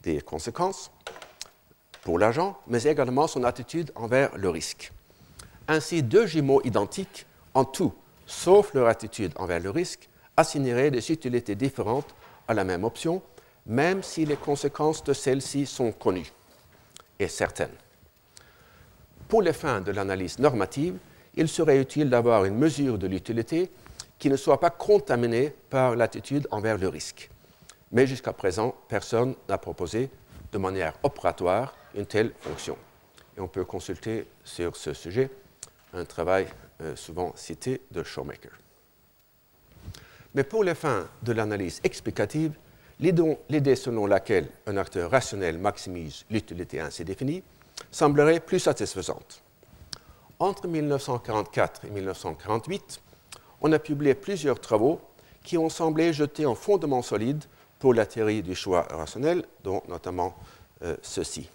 des 0.02 0.20
conséquences 0.20 0.90
pour 2.02 2.18
l'agent, 2.18 2.58
mais 2.66 2.82
également 2.84 3.26
son 3.26 3.44
attitude 3.44 3.90
envers 3.94 4.36
le 4.36 4.50
risque. 4.50 4.92
Ainsi, 5.66 6.02
deux 6.02 6.26
jumeaux 6.26 6.60
identiques, 6.64 7.26
en 7.54 7.64
tout, 7.64 7.94
sauf 8.26 8.74
leur 8.74 8.88
attitude 8.88 9.32
envers 9.36 9.60
le 9.60 9.70
risque, 9.70 10.08
assigneraient 10.36 10.90
des 10.90 11.10
utilités 11.10 11.54
différentes 11.54 12.14
à 12.46 12.54
la 12.54 12.64
même 12.64 12.84
option, 12.84 13.22
même 13.66 14.02
si 14.02 14.26
les 14.26 14.36
conséquences 14.36 15.02
de 15.04 15.14
celle-ci 15.14 15.64
sont 15.64 15.92
connues 15.92 16.30
et 17.18 17.28
certaines. 17.28 17.74
Pour 19.28 19.40
les 19.40 19.54
fins 19.54 19.80
de 19.80 19.90
l'analyse 19.90 20.38
normative, 20.38 20.98
il 21.36 21.48
serait 21.48 21.80
utile 21.80 22.10
d'avoir 22.10 22.44
une 22.44 22.56
mesure 22.56 22.98
de 22.98 23.06
l'utilité 23.06 23.70
qui 24.18 24.28
ne 24.30 24.36
soit 24.36 24.60
pas 24.60 24.70
contaminée 24.70 25.52
par 25.70 25.96
l'attitude 25.96 26.46
envers 26.50 26.78
le 26.78 26.88
risque. 26.88 27.30
Mais 27.92 28.06
jusqu'à 28.06 28.32
présent, 28.32 28.74
personne 28.88 29.34
n'a 29.48 29.58
proposé 29.58 30.10
de 30.52 30.58
manière 30.58 30.94
opératoire 31.02 31.74
une 31.94 32.06
telle 32.06 32.32
fonction. 32.40 32.76
Et 33.36 33.40
on 33.40 33.48
peut 33.48 33.64
consulter 33.64 34.26
sur 34.44 34.76
ce 34.76 34.94
sujet 34.94 35.30
un 35.92 36.04
travail 36.04 36.46
euh, 36.80 36.96
souvent 36.96 37.32
cité 37.36 37.82
de 37.90 38.02
Showmaker. 38.02 38.52
Mais 40.34 40.44
pour 40.44 40.64
les 40.64 40.74
fins 40.74 41.08
de 41.22 41.32
l'analyse 41.32 41.80
explicative, 41.84 42.52
l'idée 43.00 43.76
selon 43.76 44.06
laquelle 44.06 44.48
un 44.66 44.76
acteur 44.76 45.10
rationnel 45.10 45.58
maximise 45.58 46.24
l'utilité 46.30 46.80
ainsi 46.80 47.04
définie 47.04 47.42
semblerait 47.90 48.40
plus 48.40 48.60
satisfaisante. 48.60 49.42
Entre 50.44 50.68
1944 50.68 51.86
et 51.86 51.90
1948, 51.90 53.00
on 53.62 53.72
a 53.72 53.78
publié 53.78 54.14
plusieurs 54.14 54.60
travaux 54.60 55.00
qui 55.42 55.56
ont 55.56 55.70
semblé 55.70 56.12
jeter 56.12 56.44
un 56.44 56.54
fondement 56.54 57.00
solide 57.00 57.42
pour 57.78 57.94
la 57.94 58.04
théorie 58.04 58.42
du 58.42 58.54
choix 58.54 58.82
rationnel, 58.90 59.46
dont 59.62 59.82
notamment 59.88 60.36
euh, 60.82 60.98
ceci. 61.00 61.48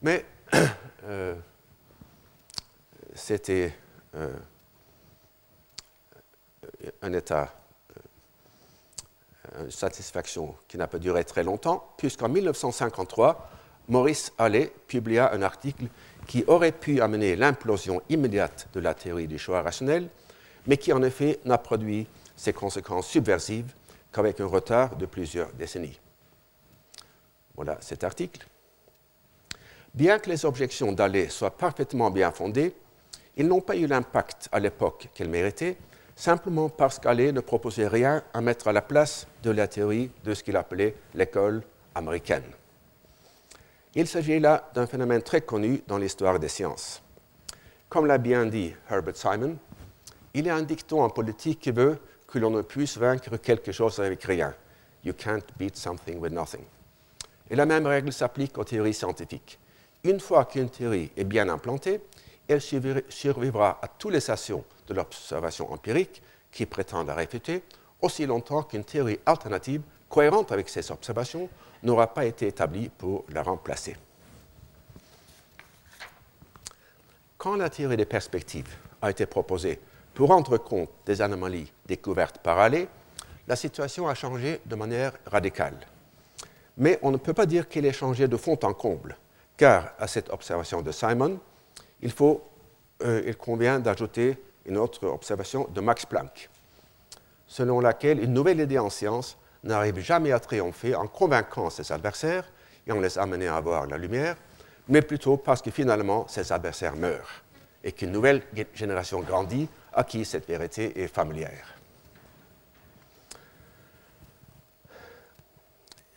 Mais 0.00 0.24
euh, 1.04 1.34
c'était 3.14 3.76
euh, 4.14 4.32
un 7.02 7.12
état, 7.12 7.52
une 9.58 9.70
satisfaction 9.70 10.54
qui 10.68 10.78
n'a 10.78 10.86
pas 10.86 10.98
duré 10.98 11.22
très 11.22 11.44
longtemps, 11.44 11.86
puisqu'en 11.98 12.30
1953, 12.30 13.50
Maurice 13.88 14.32
Allais 14.38 14.72
publia 14.88 15.30
un 15.34 15.42
article 15.42 15.84
qui 16.26 16.44
aurait 16.46 16.72
pu 16.72 17.00
amener 17.00 17.36
l'implosion 17.36 18.02
immédiate 18.08 18.68
de 18.72 18.80
la 18.80 18.94
théorie 18.94 19.28
du 19.28 19.38
choix 19.38 19.62
rationnel, 19.62 20.08
mais 20.66 20.76
qui 20.76 20.92
en 20.92 21.02
effet 21.02 21.40
n'a 21.44 21.58
produit 21.58 22.06
ses 22.36 22.52
conséquences 22.52 23.08
subversives 23.08 23.72
qu'avec 24.12 24.40
un 24.40 24.46
retard 24.46 24.96
de 24.96 25.06
plusieurs 25.06 25.52
décennies. 25.52 25.98
Voilà 27.54 27.78
cet 27.80 28.04
article. 28.04 28.46
Bien 29.92 30.18
que 30.18 30.30
les 30.30 30.44
objections 30.44 30.92
d'Allais 30.92 31.28
soient 31.28 31.56
parfaitement 31.56 32.10
bien 32.10 32.32
fondées, 32.32 32.74
ils 33.36 33.46
n'ont 33.46 33.60
pas 33.60 33.76
eu 33.76 33.86
l'impact 33.86 34.48
à 34.50 34.58
l'époque 34.58 35.08
qu'elles 35.14 35.28
méritaient, 35.28 35.76
simplement 36.16 36.68
parce 36.68 36.98
qu'Allais 36.98 37.32
ne 37.32 37.40
proposait 37.40 37.88
rien 37.88 38.22
à 38.32 38.40
mettre 38.40 38.68
à 38.68 38.72
la 38.72 38.82
place 38.82 39.26
de 39.42 39.50
la 39.50 39.68
théorie 39.68 40.10
de 40.24 40.34
ce 40.34 40.42
qu'il 40.42 40.56
appelait 40.56 40.94
l'école 41.14 41.62
américaine. 41.94 42.44
Il 43.96 44.08
s'agit 44.08 44.40
là 44.40 44.70
d'un 44.74 44.86
phénomène 44.86 45.22
très 45.22 45.42
connu 45.42 45.80
dans 45.86 45.98
l'histoire 45.98 46.40
des 46.40 46.48
sciences. 46.48 47.00
Comme 47.88 48.06
l'a 48.06 48.18
bien 48.18 48.44
dit 48.44 48.74
Herbert 48.90 49.16
Simon, 49.16 49.56
il 50.34 50.46
y 50.46 50.50
a 50.50 50.56
un 50.56 50.62
dicton 50.62 51.00
en 51.00 51.10
politique 51.10 51.60
qui 51.60 51.70
veut 51.70 51.98
que 52.26 52.40
l'on 52.40 52.50
ne 52.50 52.62
puisse 52.62 52.98
vaincre 52.98 53.36
quelque 53.36 53.70
chose 53.70 54.00
avec 54.00 54.24
rien. 54.24 54.52
You 55.04 55.12
can't 55.12 55.44
beat 55.56 55.76
something 55.76 56.18
with 56.18 56.32
nothing. 56.32 56.64
Et 57.48 57.54
la 57.54 57.66
même 57.66 57.86
règle 57.86 58.12
s'applique 58.12 58.58
aux 58.58 58.64
théories 58.64 58.94
scientifiques. 58.94 59.60
Une 60.02 60.18
fois 60.18 60.46
qu'une 60.46 60.70
théorie 60.70 61.12
est 61.16 61.22
bien 61.24 61.48
implantée, 61.48 62.00
elle 62.48 62.60
survivra 62.60 63.78
à 63.80 63.86
tous 63.86 64.10
les 64.10 64.18
stations 64.18 64.64
de 64.88 64.94
l'observation 64.94 65.72
empirique 65.72 66.20
qui 66.50 66.66
prétendent 66.66 67.06
la 67.06 67.14
réfuter, 67.14 67.62
aussi 68.02 68.26
longtemps 68.26 68.64
qu'une 68.64 68.84
théorie 68.84 69.20
alternative, 69.24 69.82
cohérente 70.08 70.50
avec 70.50 70.68
ces 70.68 70.90
observations, 70.90 71.48
n'aura 71.84 72.12
pas 72.12 72.24
été 72.24 72.48
établi 72.48 72.88
pour 72.88 73.24
la 73.28 73.42
remplacer. 73.42 73.96
Quand 77.38 77.56
la 77.56 77.68
théorie 77.68 77.96
des 77.96 78.06
perspectives 78.06 78.74
a 79.02 79.10
été 79.10 79.26
proposée 79.26 79.78
pour 80.14 80.28
rendre 80.28 80.56
compte 80.56 80.90
des 81.04 81.20
anomalies 81.20 81.70
découvertes 81.86 82.38
par 82.38 82.58
Allais, 82.58 82.88
la 83.46 83.56
situation 83.56 84.08
a 84.08 84.14
changé 84.14 84.60
de 84.64 84.74
manière 84.74 85.12
radicale. 85.26 85.78
Mais 86.78 86.98
on 87.02 87.10
ne 87.10 87.18
peut 87.18 87.34
pas 87.34 87.46
dire 87.46 87.68
qu'elle 87.68 87.84
ait 87.84 87.92
changé 87.92 88.26
de 88.26 88.36
fond 88.36 88.58
en 88.62 88.72
comble, 88.72 89.16
car 89.56 89.92
à 89.98 90.08
cette 90.08 90.30
observation 90.30 90.82
de 90.82 90.90
Simon, 90.90 91.38
euh, 92.02 93.22
il 93.26 93.36
convient 93.36 93.78
d'ajouter 93.78 94.38
une 94.64 94.78
autre 94.78 95.06
observation 95.06 95.68
de 95.72 95.80
Max 95.80 96.06
Planck, 96.06 96.48
selon 97.46 97.80
laquelle 97.80 98.22
une 98.22 98.32
nouvelle 98.32 98.60
idée 98.60 98.78
en 98.78 98.90
science 98.90 99.36
n'arrive 99.64 99.98
jamais 99.98 100.32
à 100.32 100.38
triompher 100.38 100.94
en 100.94 101.06
convainquant 101.06 101.70
ses 101.70 101.90
adversaires 101.90 102.44
et 102.86 102.92
en 102.92 103.00
les 103.00 103.18
amenant 103.18 103.56
à 103.56 103.60
voir 103.60 103.86
la 103.86 103.98
lumière, 103.98 104.36
mais 104.88 105.02
plutôt 105.02 105.36
parce 105.36 105.62
que 105.62 105.70
finalement 105.70 106.28
ses 106.28 106.52
adversaires 106.52 106.96
meurent 106.96 107.42
et 107.82 107.92
qu'une 107.92 108.12
nouvelle 108.12 108.42
génération 108.74 109.20
grandit 109.20 109.68
à 109.92 110.04
qui 110.04 110.24
cette 110.24 110.46
vérité 110.46 111.02
est 111.02 111.08
familière. 111.08 111.74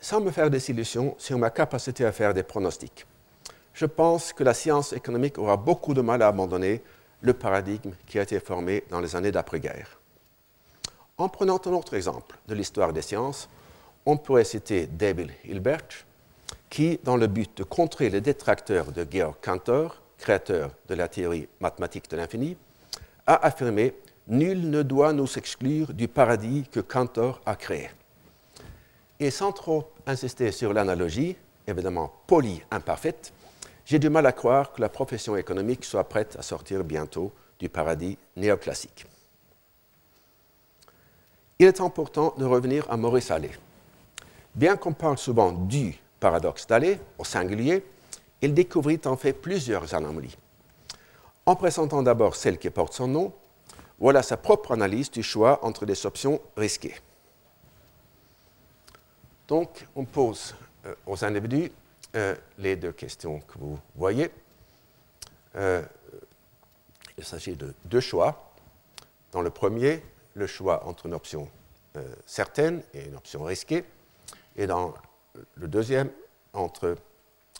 Sans 0.00 0.20
me 0.20 0.30
faire 0.30 0.48
des 0.48 0.70
illusions 0.70 1.14
sur 1.18 1.38
ma 1.38 1.50
capacité 1.50 2.04
à 2.04 2.12
faire 2.12 2.32
des 2.32 2.42
pronostics, 2.42 3.06
je 3.74 3.86
pense 3.86 4.32
que 4.32 4.44
la 4.44 4.54
science 4.54 4.92
économique 4.92 5.38
aura 5.38 5.56
beaucoup 5.56 5.94
de 5.94 6.00
mal 6.00 6.22
à 6.22 6.28
abandonner 6.28 6.82
le 7.20 7.32
paradigme 7.32 7.92
qui 8.06 8.18
a 8.18 8.22
été 8.22 8.40
formé 8.40 8.84
dans 8.90 9.00
les 9.00 9.16
années 9.16 9.32
d'après-guerre. 9.32 10.00
En 11.20 11.28
prenant 11.28 11.60
un 11.66 11.72
autre 11.72 11.94
exemple 11.94 12.38
de 12.46 12.54
l'histoire 12.54 12.92
des 12.92 13.02
sciences, 13.02 13.48
on 14.06 14.16
pourrait 14.16 14.44
citer 14.44 14.86
David 14.86 15.32
Hilbert, 15.44 16.06
qui, 16.70 17.00
dans 17.02 17.16
le 17.16 17.26
but 17.26 17.58
de 17.58 17.64
contrer 17.64 18.08
les 18.08 18.20
détracteurs 18.20 18.92
de 18.92 19.04
Georg 19.10 19.34
Cantor, 19.42 20.00
créateur 20.16 20.70
de 20.88 20.94
la 20.94 21.08
théorie 21.08 21.48
mathématique 21.60 22.08
de 22.08 22.16
l'infini, 22.16 22.56
a 23.26 23.44
affirmé 23.44 23.94
Nul 24.28 24.70
ne 24.70 24.82
doit 24.82 25.12
nous 25.12 25.26
exclure 25.36 25.92
du 25.92 26.06
paradis 26.06 26.68
que 26.70 26.78
Cantor 26.78 27.40
a 27.44 27.56
créé. 27.56 27.90
Et 29.18 29.32
sans 29.32 29.50
trop 29.50 29.90
insister 30.06 30.52
sur 30.52 30.72
l'analogie, 30.72 31.34
évidemment 31.66 32.12
polie, 32.28 32.62
imparfaite, 32.70 33.32
j'ai 33.84 33.98
du 33.98 34.08
mal 34.08 34.26
à 34.26 34.32
croire 34.32 34.72
que 34.72 34.80
la 34.80 34.88
profession 34.88 35.36
économique 35.36 35.84
soit 35.84 36.08
prête 36.08 36.36
à 36.38 36.42
sortir 36.42 36.84
bientôt 36.84 37.32
du 37.58 37.68
paradis 37.68 38.18
néoclassique. 38.36 39.06
Il 41.58 41.66
est 41.66 41.80
important 41.80 42.34
de 42.38 42.44
revenir 42.44 42.88
à 42.88 42.96
Maurice 42.96 43.32
Allais. 43.32 43.50
Bien 44.54 44.76
qu'on 44.76 44.92
parle 44.92 45.18
souvent 45.18 45.50
du 45.50 45.98
paradoxe 46.20 46.66
d'Allais, 46.66 47.00
au 47.18 47.24
singulier, 47.24 47.84
il 48.40 48.54
découvrit 48.54 49.00
en 49.04 49.16
fait 49.16 49.32
plusieurs 49.32 49.92
anomalies. 49.94 50.36
En 51.46 51.56
présentant 51.56 52.02
d'abord 52.02 52.36
celle 52.36 52.58
qui 52.58 52.70
porte 52.70 52.92
son 52.92 53.08
nom, 53.08 53.32
voilà 53.98 54.22
sa 54.22 54.36
propre 54.36 54.72
analyse 54.72 55.10
du 55.10 55.22
choix 55.22 55.64
entre 55.64 55.84
des 55.84 56.06
options 56.06 56.40
risquées. 56.56 56.94
Donc, 59.48 59.86
on 59.96 60.04
pose 60.04 60.54
euh, 60.86 60.94
aux 61.06 61.24
individus 61.24 61.72
euh, 62.14 62.36
les 62.58 62.76
deux 62.76 62.92
questions 62.92 63.40
que 63.40 63.58
vous 63.58 63.78
voyez. 63.96 64.30
Euh, 65.56 65.82
il 67.16 67.24
s'agit 67.24 67.56
de 67.56 67.74
deux 67.84 68.00
choix. 68.00 68.52
Dans 69.32 69.42
le 69.42 69.50
premier, 69.50 70.02
le 70.38 70.46
choix 70.46 70.86
entre 70.86 71.06
une 71.06 71.14
option 71.14 71.48
certaine 72.26 72.82
et 72.94 73.06
une 73.06 73.16
option 73.16 73.42
risquée. 73.42 73.84
Et 74.56 74.66
dans 74.66 74.94
le 75.56 75.66
deuxième, 75.66 76.10
entre 76.52 76.96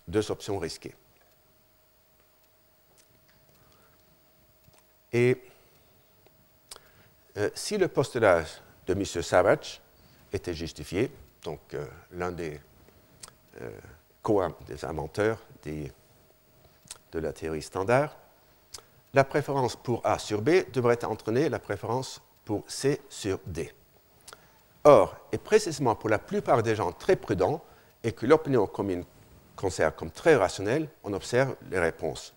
deux 0.07 0.31
options 0.31 0.59
risquées. 0.59 0.95
Et 5.13 5.43
si 7.55 7.79
le 7.79 7.89
postulat 7.89 8.45
de 8.87 8.93
M. 8.93 9.05
Savage 9.05 9.81
était 10.33 10.55
justifié, 10.55 11.11
donc 11.43 11.61
euh, 11.75 11.87
l'un 12.13 12.33
des 12.33 12.61
euh, 13.61 13.71
co-des 14.23 14.85
inventeurs 14.85 15.39
de 15.65 17.19
la 17.19 17.33
théorie 17.33 17.63
standard, 17.63 18.17
la 19.15 19.25
préférence 19.25 19.77
pour 19.77 20.05
A 20.05 20.19
sur 20.19 20.43
B 20.43 20.71
devrait 20.73 21.05
entraîner 21.05 21.49
la 21.49 21.59
préférence 21.59 22.21
pour 22.49 22.65
C 22.67 22.99
sur 23.11 23.39
D. 23.45 23.71
Or, 24.85 25.15
et 25.33 25.37
précisément 25.37 25.95
pour 25.95 26.09
la 26.09 26.19
plupart 26.19 26.63
des 26.63 26.75
gens 26.75 26.93
très 26.93 27.15
prudents 27.15 27.63
et 28.03 28.13
que 28.13 28.25
l'opinion 28.25 28.67
commune 28.67 29.05
considère 29.55 29.95
comme 29.95 30.11
très 30.11 30.35
rationnelle, 30.35 30.89
on 31.05 31.13
observe 31.13 31.57
les 31.71 31.79
réponses 31.79 32.33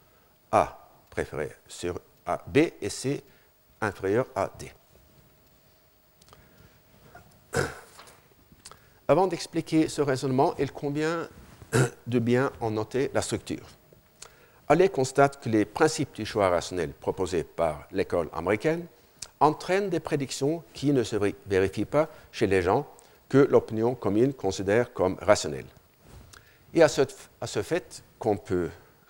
A 0.51 0.89
préférée 1.09 1.55
sur 1.65 1.97
A, 2.25 2.43
B 2.45 2.57
et 2.81 2.89
C 2.89 3.23
inférieure 3.79 4.25
à 4.35 4.51
D. 4.59 4.73
Avant 9.07 9.27
d'expliquer 9.27 9.87
ce 9.87 10.01
raisonnement, 10.01 10.55
il 10.59 10.73
convient 10.73 11.29
de 12.05 12.19
bien 12.19 12.51
en 12.59 12.71
noter 12.71 13.11
la 13.13 13.21
structure. 13.21 13.65
Allais 14.67 14.89
constate 14.89 15.41
que 15.41 15.47
les 15.47 15.63
principes 15.63 16.15
du 16.15 16.25
choix 16.25 16.49
rationnel 16.49 16.91
proposés 16.91 17.45
par 17.45 17.87
l'école 17.93 18.27
américaine 18.33 18.87
entraînent 19.41 19.89
des 19.89 19.99
prédictions 19.99 20.63
qui 20.73 20.93
ne 20.93 21.03
se 21.03 21.17
vérifient 21.47 21.85
pas 21.85 22.07
chez 22.31 22.47
les 22.47 22.61
gens 22.61 22.87
que 23.27 23.39
l'opinion 23.39 23.95
commune 23.95 24.33
considère 24.33 24.93
comme 24.93 25.17
rationnelles. 25.19 25.65
Et 26.73 26.81
à 26.83 26.87
ce, 26.87 27.01
à 27.41 27.47
ce 27.47 27.61
fait 27.61 28.03
qu'on 28.17 28.39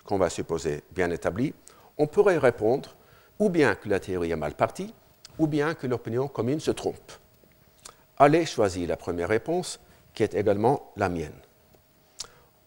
qu'on 0.04 0.18
va 0.18 0.30
supposer 0.30 0.82
bien 0.90 1.10
établi, 1.10 1.54
on 1.96 2.08
pourrait 2.08 2.38
répondre 2.38 2.96
ou 3.38 3.50
bien 3.50 3.74
que 3.74 3.88
la 3.88 4.00
théorie 4.00 4.30
est 4.30 4.36
mal 4.36 4.54
partie, 4.54 4.92
ou 5.38 5.46
bien 5.46 5.74
que 5.74 5.86
l'opinion 5.86 6.28
commune 6.28 6.60
se 6.60 6.70
trompe. 6.70 7.12
Allez 8.18 8.46
choisir 8.46 8.88
la 8.88 8.96
première 8.96 9.28
réponse 9.28 9.80
qui 10.14 10.22
est 10.22 10.34
également 10.34 10.92
la 10.96 11.08
mienne. 11.08 11.38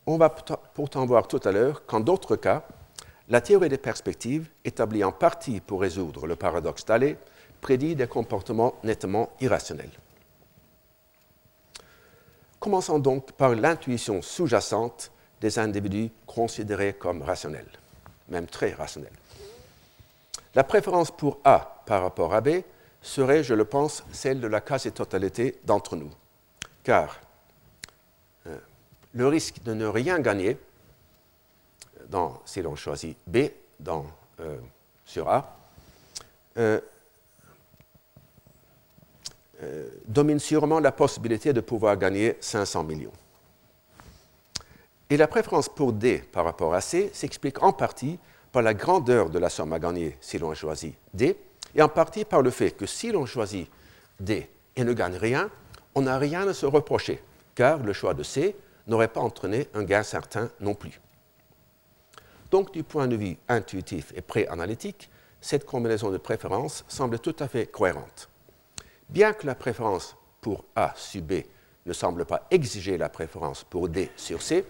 On 0.06 0.18
va 0.18 0.30
pourtant 0.30 1.06
voir 1.06 1.28
tout 1.28 1.40
à 1.44 1.52
l'heure 1.52 1.86
qu'en 1.86 2.00
d'autres 2.00 2.36
cas, 2.36 2.64
la 3.30 3.42
théorie 3.42 3.70
des 3.70 3.78
perspectives, 3.78 4.50
établie 4.64 5.04
en 5.04 5.12
partie 5.12 5.62
pour 5.62 5.82
résoudre 5.82 6.28
le 6.28 6.36
paradoxe 6.36 6.86
d'Allais, 6.86 7.18
prédit 7.66 7.96
des 7.96 8.06
comportements 8.06 8.76
nettement 8.84 9.32
irrationnels. 9.42 9.90
Commençons 12.60 13.00
donc 13.00 13.32
par 13.32 13.56
l'intuition 13.56 14.22
sous-jacente 14.22 15.10
des 15.42 15.58
individus 15.58 16.12
considérés 16.28 16.94
comme 16.94 17.24
rationnels, 17.24 17.72
même 18.30 18.46
très 18.46 18.74
rationnels. 18.74 19.18
La 20.54 20.64
préférence 20.64 21.10
pour 21.10 21.40
A 21.44 21.82
par 21.88 22.04
rapport 22.04 22.36
à 22.36 22.42
B 22.42 22.50
serait, 23.01 23.44
je 23.44 23.56
le 23.56 23.66
pense, 23.66 24.04
celle 24.12 24.40
de 24.40 24.48
la 24.48 24.62
quasi-totalité 24.62 25.58
d'entre 25.64 25.96
nous, 25.96 26.12
car 26.84 27.20
le 28.46 29.28
risque 29.28 29.64
de 29.64 29.74
ne 29.74 29.88
rien 29.88 30.20
gagner, 30.20 30.60
dans, 32.10 32.44
si 32.46 32.62
l'on 32.62 32.75
choisit 32.75 33.18
B 33.25 33.38
dans, 33.80 34.06
euh, 34.40 34.56
sur 35.04 35.28
A, 35.30 35.58
euh, 36.58 36.80
euh, 39.63 39.89
domine 40.07 40.39
sûrement 40.39 40.79
la 40.79 40.91
possibilité 40.91 41.53
de 41.53 41.61
pouvoir 41.61 41.98
gagner 41.98 42.35
500 42.39 42.83
millions. 42.83 43.11
Et 45.09 45.18
la 45.18 45.27
préférence 45.27 45.70
pour 45.70 45.94
D 45.94 46.24
par 46.31 46.46
rapport 46.46 46.74
à 46.74 46.81
C 46.81 47.09
s'explique 47.13 47.61
en 47.61 47.72
partie 47.72 48.20
par 48.51 48.63
la 48.63 48.74
grandeur 48.74 49.29
de 49.29 49.39
la 49.39 49.50
somme 49.50 49.74
à 49.74 49.79
gagner 49.79 50.18
si 50.20 50.37
l'on 50.37 50.53
choisit 50.53 50.96
D, 51.13 51.37
et 51.75 51.81
en 51.81 51.89
partie 51.89 52.25
par 52.25 52.41
le 52.41 52.50
fait 52.50 52.72
que 52.72 52.85
si 52.85 53.11
l'on 53.11 53.25
choisit 53.25 53.70
D 54.20 54.50
et 54.75 54.83
ne 54.83 54.94
gagne 54.94 55.18
rien, 55.18 55.50
on 55.94 56.01
n'a 56.01 56.18
rien 56.18 56.48
à 56.48 56.53
se 56.53 56.65
reprocher, 56.65 57.22
car 57.53 57.79
le 57.79 57.94
choix 57.94 58.13
de 58.13 58.24
C 58.24 58.55
n'aurait 58.87 59.07
pas 59.07 59.22
entraîné 59.22 59.68
un 59.74 59.83
gain 59.83 60.03
certain 60.03 60.50
non 60.59 60.74
plus. 60.74 61.00
Donc, 62.51 62.74
du 62.74 62.83
point 62.83 63.07
de 63.07 63.15
vue 63.15 63.37
intuitif 63.48 64.13
et 64.15 64.22
pré-analytique, 64.22 65.09
cette 65.41 65.65
combinaison 65.65 66.11
de 66.11 66.18
préférences 66.18 66.85
semble 66.87 67.20
tout 67.20 67.35
à 67.39 67.48
fait 67.48 67.65
cohérente. 67.65 68.29
Bien 69.09 69.33
que 69.33 69.46
la 69.46 69.55
préférence 69.55 70.15
pour 70.41 70.65
A 70.75 70.94
sur 70.96 71.22
B 71.22 71.33
ne 71.85 71.94
semble 71.94 72.25
pas 72.25 72.48
exiger 72.50 72.98
la 72.98 73.09
préférence 73.09 73.63
pour 73.63 73.89
D 73.89 74.11
sur 74.15 74.41
C, 74.41 74.65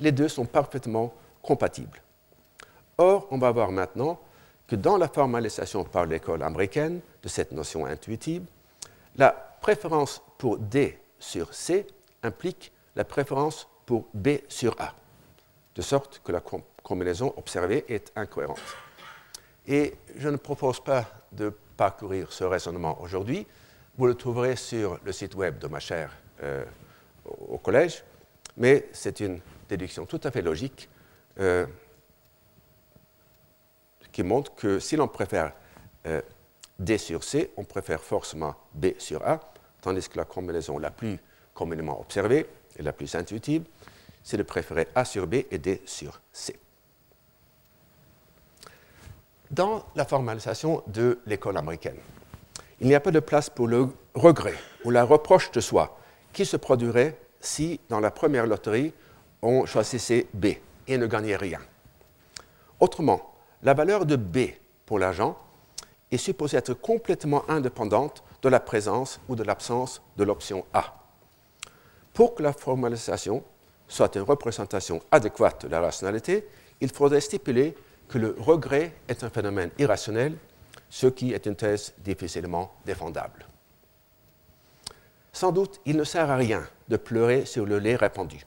les 0.00 0.12
deux 0.12 0.28
sont 0.28 0.46
parfaitement 0.46 1.14
compatibles. 1.42 2.02
Or, 2.98 3.26
on 3.30 3.38
va 3.38 3.50
voir 3.50 3.70
maintenant 3.70 4.18
que 4.66 4.76
dans 4.76 4.96
la 4.96 5.08
formalisation 5.08 5.84
par 5.84 6.06
l'école 6.06 6.42
américaine 6.42 7.00
de 7.22 7.28
cette 7.28 7.52
notion 7.52 7.84
intuitive, 7.84 8.44
la 9.16 9.30
préférence 9.30 10.22
pour 10.38 10.58
D 10.58 10.98
sur 11.18 11.52
C 11.52 11.86
implique 12.22 12.72
la 12.96 13.04
préférence 13.04 13.68
pour 13.86 14.06
B 14.14 14.28
sur 14.48 14.74
A, 14.80 14.94
de 15.74 15.82
sorte 15.82 16.22
que 16.24 16.32
la 16.32 16.40
combinaison 16.82 17.34
observée 17.36 17.84
est 17.88 18.12
incohérente. 18.16 18.58
Et 19.66 19.94
je 20.16 20.28
ne 20.28 20.36
propose 20.36 20.80
pas 20.80 21.06
de 21.32 21.52
parcourir 21.76 22.32
ce 22.32 22.44
raisonnement 22.44 23.00
aujourd'hui. 23.00 23.46
Vous 23.96 24.06
le 24.06 24.14
trouverez 24.16 24.56
sur 24.56 24.98
le 25.04 25.12
site 25.12 25.36
web 25.36 25.58
de 25.58 25.68
ma 25.68 25.78
chère 25.78 26.10
euh, 26.42 26.64
au 27.48 27.58
collège, 27.58 28.02
mais 28.56 28.88
c'est 28.92 29.20
une 29.20 29.40
déduction 29.68 30.04
tout 30.04 30.20
à 30.24 30.32
fait 30.32 30.42
logique 30.42 30.88
euh, 31.38 31.64
qui 34.10 34.24
montre 34.24 34.52
que 34.56 34.80
si 34.80 34.96
l'on 34.96 35.06
préfère 35.06 35.52
euh, 36.06 36.20
D 36.76 36.98
sur 36.98 37.22
C, 37.22 37.52
on 37.56 37.62
préfère 37.62 38.00
forcément 38.00 38.56
B 38.74 38.86
sur 38.98 39.24
A, 39.24 39.38
tandis 39.80 40.08
que 40.08 40.16
la 40.16 40.24
combinaison 40.24 40.78
la 40.78 40.90
plus 40.90 41.20
communément 41.54 42.00
observée 42.00 42.46
et 42.76 42.82
la 42.82 42.92
plus 42.92 43.14
intuitive, 43.14 43.62
c'est 44.24 44.36
de 44.36 44.42
préférer 44.42 44.88
A 44.96 45.04
sur 45.04 45.28
B 45.28 45.34
et 45.52 45.58
D 45.58 45.82
sur 45.86 46.20
C. 46.32 46.58
Dans 49.52 49.86
la 49.94 50.04
formalisation 50.04 50.82
de 50.88 51.20
l'école 51.26 51.56
américaine, 51.56 51.98
il 52.80 52.88
n'y 52.88 52.94
a 52.94 53.00
pas 53.00 53.10
de 53.10 53.20
place 53.20 53.50
pour 53.50 53.66
le 53.68 53.88
regret 54.14 54.56
ou 54.84 54.90
la 54.90 55.04
reproche 55.04 55.50
de 55.50 55.60
soi 55.60 55.98
qui 56.32 56.44
se 56.44 56.56
produirait 56.56 57.18
si, 57.40 57.80
dans 57.88 58.00
la 58.00 58.10
première 58.10 58.46
loterie, 58.46 58.92
on 59.42 59.66
choisissait 59.66 60.26
B 60.34 60.46
et 60.88 60.98
ne 60.98 61.06
gagnait 61.06 61.36
rien. 61.36 61.60
Autrement, 62.80 63.34
la 63.62 63.74
valeur 63.74 64.06
de 64.06 64.16
B 64.16 64.38
pour 64.86 64.98
l'argent 64.98 65.38
est 66.10 66.16
supposée 66.16 66.56
être 66.56 66.74
complètement 66.74 67.48
indépendante 67.48 68.22
de 68.42 68.48
la 68.48 68.60
présence 68.60 69.20
ou 69.28 69.36
de 69.36 69.42
l'absence 69.42 70.02
de 70.16 70.24
l'option 70.24 70.64
A. 70.72 70.94
Pour 72.12 72.34
que 72.34 72.42
la 72.42 72.52
formalisation 72.52 73.42
soit 73.88 74.14
une 74.16 74.22
représentation 74.22 75.00
adéquate 75.10 75.66
de 75.66 75.70
la 75.70 75.80
rationalité, 75.80 76.46
il 76.80 76.90
faudrait 76.90 77.20
stipuler 77.20 77.74
que 78.08 78.18
le 78.18 78.36
regret 78.38 78.94
est 79.08 79.24
un 79.24 79.30
phénomène 79.30 79.70
irrationnel, 79.78 80.36
ce 80.88 81.06
qui 81.06 81.32
est 81.32 81.46
une 81.46 81.56
thèse 81.56 81.94
difficilement 81.98 82.72
défendable. 82.84 83.46
Sans 85.32 85.50
doute, 85.50 85.80
il 85.84 85.96
ne 85.96 86.04
sert 86.04 86.30
à 86.30 86.36
rien 86.36 86.66
de 86.88 86.96
pleurer 86.96 87.44
sur 87.44 87.66
le 87.66 87.78
lait 87.78 87.96
répandu. 87.96 88.46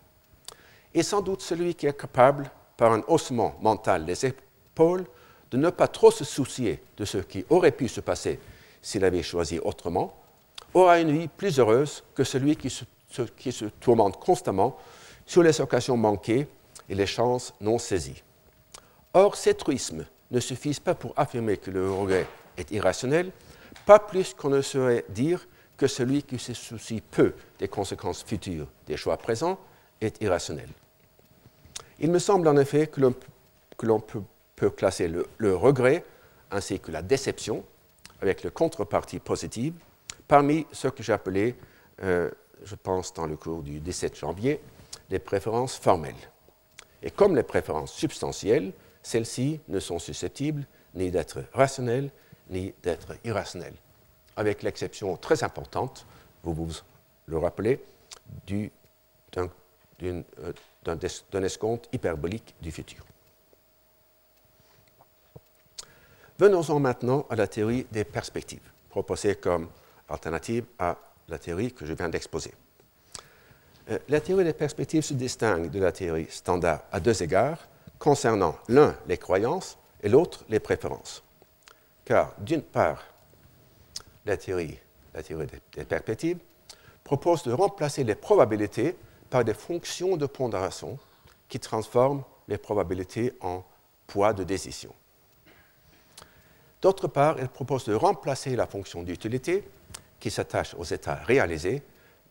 Et 0.94 1.04
sans 1.04 1.22
doute 1.22 1.42
celui 1.42 1.76
qui 1.76 1.86
est 1.86 2.00
capable, 2.00 2.50
par 2.78 2.94
un 2.94 3.04
haussement 3.08 3.56
mental 3.62 4.06
des 4.06 4.26
épaules, 4.26 5.06
de 5.52 5.58
ne 5.58 5.70
pas 5.70 5.88
trop 5.88 6.12
se 6.12 6.24
soucier 6.24 6.82
de 6.98 7.06
ce 7.06 7.18
qui 7.18 7.46
aurait 7.50 7.72
pu 7.72 7.88
se 7.88 8.02
passer 8.02 8.40
s'il 8.82 9.04
avait 9.04 9.24
choisi 9.24 9.60
autrement, 9.60 10.16
aura 10.74 11.00
une 11.00 11.12
vie 11.12 11.28
plus 11.28 11.60
heureuse 11.60 12.04
que 12.14 12.24
celui 12.24 12.56
qui 12.56 12.70
se 12.70 13.66
tourmente 13.80 14.20
constamment 14.20 14.78
sur 15.26 15.44
les 15.44 15.60
occasions 15.60 15.98
manquées 15.98 16.48
et 16.90 16.96
les 16.96 17.06
chances 17.06 17.54
non 17.60 17.80
saisies. 17.80 18.24
Or, 19.14 19.36
cet 19.36 19.58
truisme 19.58 20.06
ne 20.32 20.40
suffit 20.40 20.78
pas 20.84 20.96
pour 20.96 21.14
affirmer 21.16 21.58
que 21.58 21.72
le 21.72 21.90
regret 21.92 22.28
est 22.58 22.72
irrationnel, 22.72 23.32
pas 23.86 24.00
plus 24.00 24.34
qu'on 24.34 24.50
ne 24.50 24.62
saurait 24.62 25.06
dire 25.10 25.48
que 25.78 25.88
celui 25.88 26.24
qui 26.24 26.40
se 26.40 26.54
soucie 26.54 27.02
peu 27.02 27.34
des 27.60 27.68
conséquences 27.68 28.24
futures 28.24 28.68
des 28.88 28.98
choix 28.98 29.18
présents 29.18 29.60
est 30.02 30.22
irrationnel. 30.22 30.70
Il 32.00 32.12
me 32.12 32.20
semble 32.20 32.48
en 32.48 32.58
effet 32.58 32.88
que 32.88 33.02
l'on 33.86 34.00
peut 34.56 34.70
classer 34.72 35.08
le, 35.08 35.56
regret 35.56 36.04
ainsi 36.52 36.80
que 36.80 36.92
la 36.92 37.02
déception, 37.02 37.64
avec 38.22 38.44
le 38.44 38.50
contrepartie 38.50 39.20
positive, 39.20 39.74
parmi 40.28 40.66
ce 40.72 40.88
que 40.88 41.12
appelé, 41.12 41.56
euh, 42.04 42.30
je 42.64 42.76
pense 42.76 43.14
dans 43.14 43.28
le 43.28 43.36
cours 43.36 43.62
du 43.62 43.80
17 43.80 44.16
janvier, 44.18 44.62
les 45.10 45.20
préférences 45.20 45.78
formelles. 45.78 46.16
Et 47.04 47.12
comme 47.12 47.36
les 47.36 47.44
préférences 47.44 47.94
substantielles, 47.94 48.74
celles-ci 49.08 49.62
ne 49.70 49.80
sont 49.80 50.00
susceptibles 50.00 50.66
ni 50.94 51.12
d'être 51.12 51.44
rationnelles 51.54 52.12
ni 52.50 52.74
d'être 52.84 53.16
irrationnelles, 53.24 53.76
avec 54.36 54.64
l'exception 54.64 55.18
très 55.18 55.44
importante, 55.44 56.06
vous 56.44 56.54
vous 56.54 56.72
le 57.26 57.38
rappelez, 57.38 57.84
d'un 58.48 59.50
euh, 60.04 61.44
escompte 61.44 61.90
hyperbolique 61.92 62.56
du 62.62 62.72
futur. 62.72 63.06
Venons-en 66.40 66.80
maintenant 66.80 67.26
à 67.30 67.36
la 67.36 67.48
théorie 67.48 67.86
des 67.92 68.06
perspectives, 68.06 68.72
proposée 68.90 69.36
comme 69.36 69.70
alternative 70.08 70.66
à 70.80 70.98
la 71.28 71.40
théorie 71.40 71.74
que 71.74 71.86
je 71.86 71.94
viens 71.94 72.10
d'exposer. 72.10 72.54
Euh, 73.90 74.00
la 74.08 74.22
théorie 74.22 74.46
des 74.46 74.54
perspectives 74.54 75.02
se 75.02 75.14
distingue 75.14 75.70
de 75.70 75.80
la 75.80 75.92
théorie 75.92 76.28
standard 76.30 76.84
à 76.92 77.00
deux 77.00 77.22
égards, 77.24 77.68
concernant 78.00 78.56
l'un 78.68 78.96
les 79.08 79.18
croyances 79.18 79.78
et 80.02 80.10
l'autre 80.10 80.46
les 80.50 80.60
préférences. 80.60 81.24
Car 82.06 82.34
d'une 82.40 82.62
part, 82.62 83.04
la 84.26 84.38
théorie, 84.38 84.78
des 85.14 85.86
perspectives 85.86 86.40
propose 87.04 87.44
de 87.44 87.52
remplacer 87.52 88.04
les 88.04 88.16
probabilités 88.16 88.96
par 89.30 89.44
des 89.44 89.54
fonctions 89.54 90.18
de 90.18 90.26
pondération 90.26 91.00
qui 91.50 91.60
transforment 91.60 92.24
les 92.48 92.58
probabilités 92.58 93.34
en 93.42 93.64
poids 94.06 94.34
de 94.34 94.44
décision. 94.44 94.94
D'autre 96.82 97.08
part, 97.08 97.40
elle 97.40 97.50
propose 97.50 97.86
de 97.86 97.94
remplacer 97.94 98.56
la 98.56 98.68
fonction 98.68 99.04
d'utilité, 99.04 99.68
qui 100.20 100.30
s'attache 100.32 100.76
aux 100.76 100.84
états 100.84 101.16
réalisés, 101.16 101.82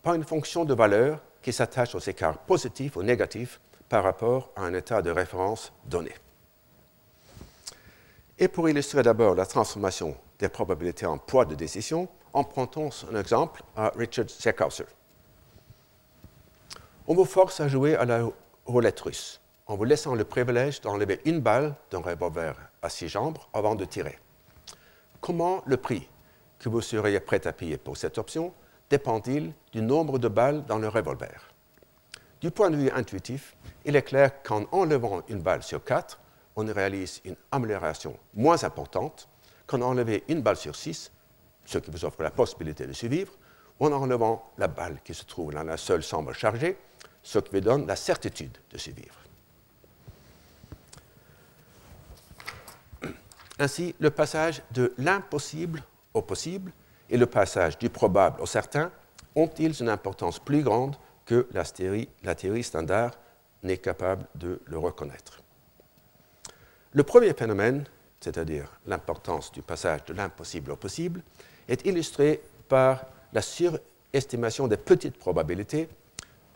par 0.02 0.14
une 0.14 0.24
fonction 0.24 0.64
de 0.64 0.74
valeur 0.74 1.20
qui 1.42 1.52
s'attache 1.52 1.94
aux 1.94 2.00
écarts 2.00 2.38
positifs 2.38 2.96
ou 2.96 3.02
négatifs 3.02 3.60
par 3.88 4.04
rapport 4.04 4.50
à 4.56 4.62
un 4.62 4.74
état 4.74 5.02
de 5.02 5.10
référence 5.10 5.72
donné. 5.84 6.12
Et 8.38 8.48
pour 8.48 8.68
illustrer 8.68 9.02
d'abord 9.02 9.34
la 9.34 9.46
transformation 9.46 10.16
des 10.38 10.48
probabilités 10.48 11.06
en 11.06 11.18
poids 11.18 11.44
de 11.44 11.54
décision, 11.54 12.08
empruntons 12.32 12.90
un 13.10 13.18
exemple 13.18 13.62
à 13.76 13.92
Richard 13.96 14.28
Zeckhauser. 14.28 14.84
On 17.06 17.14
vous 17.14 17.24
force 17.24 17.60
à 17.60 17.68
jouer 17.68 17.94
à 17.94 18.04
la 18.04 18.26
roulette 18.66 19.00
russe 19.00 19.40
en 19.66 19.76
vous 19.76 19.84
laissant 19.84 20.14
le 20.14 20.24
privilège 20.24 20.80
d'enlever 20.80 21.20
une 21.24 21.40
balle 21.40 21.74
d'un 21.90 22.00
revolver 22.00 22.54
à 22.82 22.88
six 22.88 23.08
jambes 23.08 23.38
avant 23.52 23.74
de 23.74 23.84
tirer. 23.84 24.18
Comment 25.20 25.62
le 25.66 25.76
prix 25.76 26.08
que 26.58 26.68
vous 26.68 26.80
seriez 26.80 27.20
prêt 27.20 27.46
à 27.46 27.52
payer 27.52 27.76
pour 27.76 27.96
cette 27.96 28.18
option 28.18 28.52
dépend-il 28.90 29.52
du 29.72 29.82
nombre 29.82 30.18
de 30.18 30.28
balles 30.28 30.64
dans 30.66 30.78
le 30.78 30.88
revolver? 30.88 31.45
Du 32.46 32.52
point 32.52 32.70
de 32.70 32.76
vue 32.76 32.92
intuitif, 32.92 33.56
il 33.84 33.96
est 33.96 34.02
clair 34.02 34.40
qu'en 34.44 34.66
enlevant 34.70 35.20
une 35.26 35.40
balle 35.40 35.64
sur 35.64 35.82
quatre, 35.82 36.20
on 36.54 36.64
réalise 36.64 37.20
une 37.24 37.34
amélioration 37.50 38.16
moins 38.34 38.62
importante 38.62 39.28
qu'en 39.66 39.80
enlevant 39.80 40.20
une 40.28 40.42
balle 40.42 40.56
sur 40.56 40.76
six, 40.76 41.10
ce 41.64 41.78
qui 41.78 41.90
vous 41.90 42.04
offre 42.04 42.22
la 42.22 42.30
possibilité 42.30 42.86
de 42.86 42.92
survivre, 42.92 43.32
ou 43.80 43.86
en 43.86 43.92
enlevant 43.92 44.52
la 44.58 44.68
balle 44.68 45.00
qui 45.02 45.12
se 45.12 45.24
trouve 45.24 45.54
dans 45.54 45.64
la 45.64 45.76
seule 45.76 46.04
chambre 46.04 46.32
chargée, 46.34 46.78
ce 47.20 47.40
qui 47.40 47.50
vous 47.50 47.60
donne 47.60 47.84
la 47.84 47.96
certitude 47.96 48.56
de 48.70 48.78
survivre. 48.78 49.16
Ainsi, 53.58 53.92
le 53.98 54.10
passage 54.10 54.62
de 54.70 54.94
l'impossible 54.98 55.82
au 56.14 56.22
possible 56.22 56.70
et 57.10 57.16
le 57.16 57.26
passage 57.26 57.76
du 57.76 57.90
probable 57.90 58.40
au 58.40 58.46
certain 58.46 58.92
ont-ils 59.34 59.82
une 59.82 59.88
importance 59.88 60.38
plus 60.38 60.62
grande 60.62 60.94
que 61.26 61.46
la 61.52 61.64
théorie, 61.64 62.62
standard 62.62 63.12
n'est 63.62 63.78
capable 63.78 64.26
de 64.36 64.60
le 64.64 64.78
reconnaître 64.78 65.42
Le 66.92 67.02
premier 67.02 67.34
phénomène, 67.34 67.84
c'est-à-dire 68.20 68.70
l'importance 68.86 69.52
du 69.52 69.60
passage 69.60 70.04
de 70.04 70.14
l'impossible 70.14 70.70
au 70.70 70.76
possible, 70.76 71.22
est 71.68 71.84
illustré 71.84 72.40
par 72.68 73.04
la 73.32 73.42
surestimation 73.42 74.68
des 74.68 74.76
petites 74.76 75.18
probabilités 75.18 75.88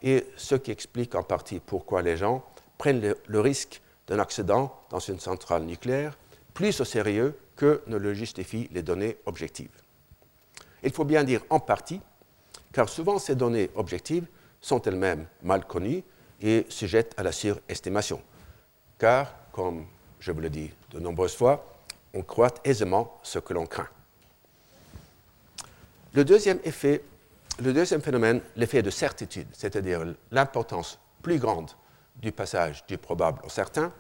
et 0.03 0.27
ce 0.37 0.55
qui 0.55 0.71
explique 0.71 1.15
en 1.15 1.23
partie 1.23 1.61
pourquoi 1.61 2.01
les 2.01 2.17
gens 2.17 2.45
prennent 2.79 3.15
le 3.27 3.41
risque 3.41 3.83
d'un 4.07 4.19
accident 4.19 4.75
dans 4.89 4.99
une 4.99 5.21
centrale 5.21 5.65
nucléaire 5.65 6.17
plus 6.55 6.81
au 6.81 6.85
sérieux 6.85 7.37
que 7.57 7.83
ne 7.87 7.97
le 7.97 8.15
justifient 8.15 8.69
les 8.73 8.83
données 8.83 9.19
objectives. 9.27 9.71
Il 10.83 10.93
faut 10.93 11.05
bien 11.05 11.25
dire 11.25 11.43
en 11.51 11.61
partie, 11.61 12.01
car 12.73 12.89
souvent 12.89 13.19
ces 13.19 13.35
données 13.35 13.71
objectives 13.75 14.27
sont 14.61 14.81
elles-mêmes 14.83 15.27
mal 15.43 15.65
connues 15.67 16.03
et 16.41 16.67
sujettes 16.69 17.15
à 17.17 17.23
la 17.23 17.33
surestimation. 17.33 18.21
Car, 18.99 19.35
comme 19.53 19.87
je 20.19 20.33
vous 20.33 20.41
le 20.41 20.51
dis 20.51 20.71
de 20.91 21.01
nombreuses 21.01 21.35
fois, 21.35 21.67
on 22.15 22.23
croit 22.23 22.55
aisément 22.65 23.19
ce 23.23 23.39
que 23.39 23.55
l'on 23.55 23.67
craint. 23.67 23.89
Le 26.13 26.25
deuxième 26.25 26.59
effet, 26.65 27.03
le 27.63 27.73
deuxième 27.73 28.03
phénomène, 28.03 28.41
l'effet 28.57 28.83
de 28.83 28.91
certitude, 28.91 29.47
c'est-à-dire 29.53 30.05
l'importance 30.31 30.99
plus 31.23 31.39
grande 31.39 31.71
du 32.17 32.33
passage 32.33 32.85
du 32.87 32.99
probable 32.99 33.41
au 33.45 33.49
certain, 33.49 33.93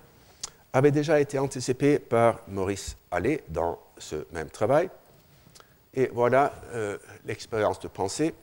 avait 0.72 0.90
déjà 0.90 1.20
été 1.20 1.38
anticipé 1.38 1.98
par 1.98 2.40
Maurice 2.48 2.96
Allais 3.10 3.44
dans 3.48 3.78
ce 3.98 4.26
même 4.32 4.50
travail. 4.50 4.90
Et 5.94 6.10
voilà 6.12 6.52
euh, 6.72 6.98
l'expérience 7.24 7.80
de 7.80 7.88
pensée 7.88 8.34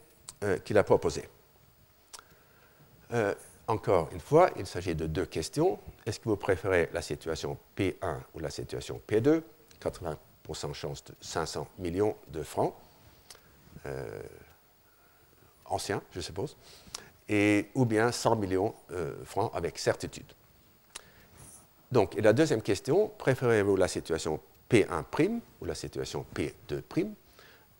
euh, 0.43 0.57
qu'il 0.59 0.77
a 0.77 0.83
proposée. 0.83 1.27
Euh, 3.13 3.33
encore 3.67 4.09
une 4.11 4.19
fois, 4.19 4.49
il 4.57 4.65
s'agit 4.65 4.95
de 4.95 5.07
deux 5.07 5.25
questions. 5.25 5.79
Est-ce 6.05 6.19
que 6.19 6.29
vous 6.29 6.37
préférez 6.37 6.89
la 6.93 7.01
situation 7.01 7.57
P1 7.77 8.19
ou 8.33 8.39
la 8.39 8.49
situation 8.49 9.01
P2 9.07 9.41
80% 9.81 10.73
chance 10.73 11.03
de 11.03 11.13
500 11.21 11.67
millions 11.77 12.15
de 12.29 12.41
francs, 12.41 12.73
anciens, 15.65 16.01
je 16.11 16.19
suppose, 16.19 16.57
et, 17.29 17.69
ou 17.75 17.85
bien 17.85 18.11
'100 18.11 18.35
millions 18.37 18.73
de 18.89 19.15
francs 19.25 19.51
avec 19.53 19.77
certitude. 19.77 20.33
Donc, 21.91 22.17
et 22.17 22.21
la 22.21 22.33
deuxième 22.33 22.61
question, 22.61 23.11
préférez-vous 23.17 23.75
la 23.75 23.87
situation 23.87 24.39
P1' 24.69 25.39
ou 25.61 25.65
la 25.65 25.75
situation 25.75 26.25
P2', 26.35 27.11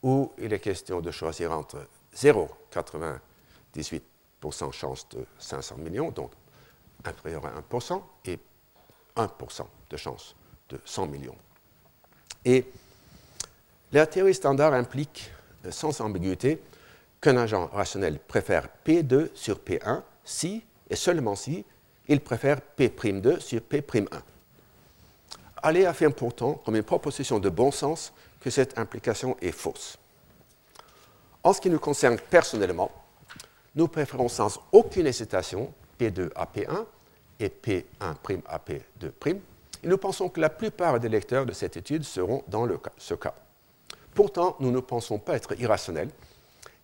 où 0.03 0.31
il 0.37 0.53
est 0.53 0.59
question 0.59 1.01
de 1.01 1.11
choisir 1.11 1.51
entre 1.51 1.87
0,98% 2.15 4.01
chance 4.71 5.07
de 5.09 5.25
500 5.39 5.77
millions, 5.77 6.11
donc 6.11 6.31
inférieur 7.03 7.45
à 7.45 7.53
1%, 7.75 8.01
et 8.25 8.39
1% 9.15 9.65
de 9.89 9.97
chance 9.97 10.35
de 10.69 10.79
100 10.83 11.07
millions. 11.07 11.35
Et 12.45 12.65
la 13.91 14.05
théorie 14.05 14.33
standard 14.33 14.73
implique, 14.73 15.31
euh, 15.65 15.71
sans 15.71 16.01
ambiguïté, 16.01 16.61
qu'un 17.21 17.37
agent 17.37 17.67
rationnel 17.67 18.19
préfère 18.19 18.67
P2 18.85 19.29
sur 19.33 19.57
P1 19.59 20.03
si 20.23 20.63
et 20.89 20.95
seulement 20.95 21.35
si 21.35 21.65
il 22.07 22.21
préfère 22.21 22.61
P'2 22.61 23.39
sur 23.39 23.61
P'1. 23.61 24.07
Allais 25.61 25.85
affirme 25.85 26.13
pourtant, 26.13 26.53
comme 26.53 26.75
une 26.75 26.83
proposition 26.83 27.39
de 27.39 27.49
bon 27.49 27.71
sens, 27.71 28.13
que 28.39 28.49
cette 28.49 28.77
implication 28.77 29.35
est 29.41 29.51
fausse. 29.51 29.97
En 31.43 31.53
ce 31.53 31.59
qui 31.59 31.69
nous 31.69 31.79
concerne 31.79 32.17
personnellement, 32.29 32.91
nous 33.77 33.87
préférons 33.87 34.27
sans 34.27 34.59
aucune 34.71 35.05
hésitation 35.05 35.71
P2 35.99 36.31
à 36.35 36.45
P1 36.45 36.85
et 37.39 37.47
P1' 37.49 37.83
à 38.01 38.57
P2', 38.57 39.39
et 39.83 39.87
nous 39.87 39.97
pensons 39.99 40.29
que 40.29 40.41
la 40.41 40.49
plupart 40.49 40.99
des 40.99 41.07
lecteurs 41.07 41.45
de 41.45 41.53
cette 41.53 41.77
étude 41.77 42.03
seront 42.03 42.43
dans 42.47 42.67
ce 42.97 43.13
cas. 43.13 43.35
Pourtant, 44.15 44.55
nous 44.59 44.71
ne 44.71 44.79
pensons 44.79 45.19
pas 45.19 45.35
être 45.35 45.59
irrationnels 45.59 46.09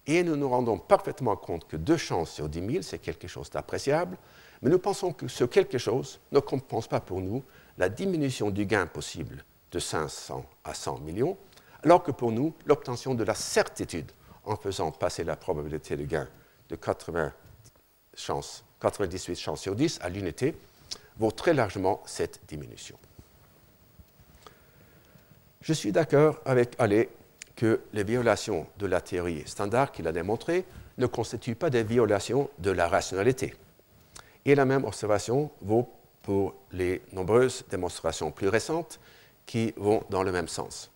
et 0.05 0.21
nous 0.21 0.35
nous 0.35 0.47
rendons 0.47 0.77
parfaitement 0.77 1.35
compte 1.35 1.67
que 1.67 1.77
deux 1.77 1.97
chances 1.97 2.29
sur 2.29 2.47
10 2.47 2.71
000, 2.71 2.83
c'est 2.83 2.99
quelque 2.99 3.27
chose 3.27 3.49
d'appréciable, 3.49 4.15
mais 4.61 4.69
nous 4.69 4.77
pensons 4.77 5.13
que 5.13 5.27
ce 5.27 5.45
quelque 5.45 5.79
chose 5.79 6.19
ne 6.31 6.39
compense 6.39 6.87
pas 6.87 6.99
pour 6.99 7.21
nous 7.21 7.43
la 7.79 7.89
diminution 7.89 8.51
du 8.51 8.67
gain 8.67 8.85
possible 8.85 9.43
de 9.71 9.79
500 9.79 10.45
à 10.63 10.75
100 10.75 10.99
millions, 10.99 11.37
alors 11.81 12.03
que 12.03 12.11
pour 12.11 12.31
nous, 12.31 12.53
l'obtention 12.67 13.15
de 13.15 13.23
la 13.23 13.33
certitude 13.33 14.11
en 14.45 14.55
faisant 14.55 14.91
passer 14.91 15.23
la 15.23 15.35
probabilité 15.35 15.97
de 15.97 16.03
gain 16.03 16.27
de 16.73 16.75
80 16.75 17.31
chances, 18.15 18.65
98 18.81 19.35
chances 19.35 19.61
sur 19.61 19.75
10 19.75 19.99
à 20.01 20.09
l'unité 20.09 20.55
vaut 21.17 21.29
très 21.29 21.53
largement 21.53 22.01
cette 22.07 22.41
diminution. 22.47 22.97
Je 25.61 25.71
suis 25.73 25.91
d'accord 25.91 26.39
avec 26.45 26.73
Allais 26.79 27.09
que 27.55 27.81
les 27.93 28.03
violations 28.03 28.65
de 28.79 28.87
la 28.87 29.01
théorie 29.01 29.43
standard 29.45 29.91
qu'il 29.91 30.07
a 30.07 30.11
démontrées 30.11 30.65
ne 30.97 31.05
constituent 31.05 31.55
pas 31.55 31.69
des 31.69 31.83
violations 31.83 32.49
de 32.57 32.71
la 32.71 32.87
rationalité. 32.87 33.53
Et 34.43 34.55
la 34.55 34.65
même 34.65 34.83
observation 34.83 35.51
vaut 35.61 35.87
pour 36.23 36.55
les 36.71 37.03
nombreuses 37.11 37.63
démonstrations 37.69 38.31
plus 38.31 38.47
récentes 38.47 38.99
qui 39.45 39.73
vont 39.77 40.03
dans 40.09 40.23
le 40.23 40.31
même 40.31 40.47
sens. 40.47 40.89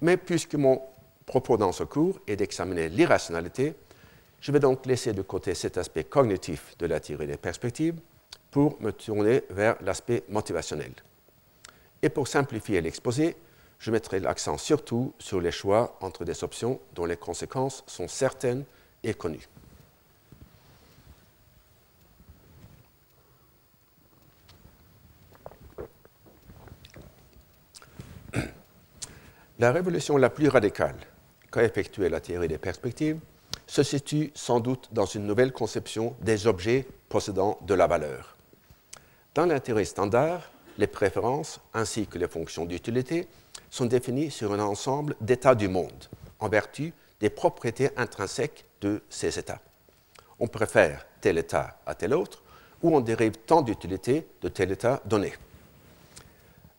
Mais 0.00 0.16
puisque 0.16 0.54
mon 0.54 0.80
propos 1.26 1.58
dans 1.58 1.72
ce 1.72 1.84
cours 1.84 2.18
est 2.26 2.36
d'examiner 2.36 2.88
l'irrationalité, 2.88 3.74
je 4.40 4.52
vais 4.52 4.60
donc 4.60 4.86
laisser 4.86 5.12
de 5.12 5.22
côté 5.22 5.54
cet 5.54 5.78
aspect 5.78 6.04
cognitif 6.04 6.76
de 6.78 6.86
la 6.86 7.00
théorie 7.00 7.26
des 7.26 7.36
perspectives 7.36 8.00
pour 8.50 8.80
me 8.80 8.90
tourner 8.92 9.42
vers 9.50 9.76
l'aspect 9.82 10.24
motivationnel. 10.28 10.92
Et 12.02 12.08
pour 12.08 12.26
simplifier 12.26 12.80
l'exposé, 12.80 13.36
je 13.78 13.90
mettrai 13.90 14.20
l'accent 14.20 14.58
surtout 14.58 15.14
sur 15.18 15.40
les 15.40 15.52
choix 15.52 15.96
entre 16.00 16.24
des 16.24 16.42
options 16.42 16.80
dont 16.94 17.04
les 17.04 17.16
conséquences 17.16 17.84
sont 17.86 18.08
certaines 18.08 18.64
et 19.02 19.14
connues. 19.14 19.48
La 29.58 29.72
révolution 29.72 30.16
la 30.16 30.30
plus 30.30 30.48
radicale 30.48 30.96
qu'a 31.52 31.62
effectuée 31.64 32.08
la 32.08 32.20
théorie 32.20 32.48
des 32.48 32.56
perspectives 32.56 33.18
se 33.70 33.84
situe 33.84 34.32
sans 34.34 34.58
doute 34.58 34.88
dans 34.90 35.06
une 35.06 35.24
nouvelle 35.24 35.52
conception 35.52 36.16
des 36.22 36.48
objets 36.48 36.88
possédant 37.08 37.56
de 37.62 37.74
la 37.74 37.86
valeur. 37.86 38.36
Dans 39.32 39.60
théorie 39.60 39.86
standard, 39.86 40.50
les 40.76 40.88
préférences 40.88 41.60
ainsi 41.72 42.08
que 42.08 42.18
les 42.18 42.26
fonctions 42.26 42.64
d'utilité 42.64 43.28
sont 43.70 43.86
définies 43.86 44.32
sur 44.32 44.52
un 44.52 44.58
ensemble 44.58 45.14
d'états 45.20 45.54
du 45.54 45.68
monde, 45.68 46.06
en 46.40 46.48
vertu 46.48 46.92
des 47.20 47.30
propriétés 47.30 47.90
intrinsèques 47.96 48.64
de 48.80 49.02
ces 49.08 49.38
états. 49.38 49.60
On 50.40 50.48
préfère 50.48 51.06
tel 51.20 51.38
état 51.38 51.78
à 51.86 51.94
tel 51.94 52.12
autre, 52.12 52.42
ou 52.82 52.96
on 52.96 53.00
dérive 53.00 53.36
tant 53.46 53.62
d'utilité 53.62 54.26
de 54.42 54.48
tel 54.48 54.72
état 54.72 55.00
donné. 55.04 55.32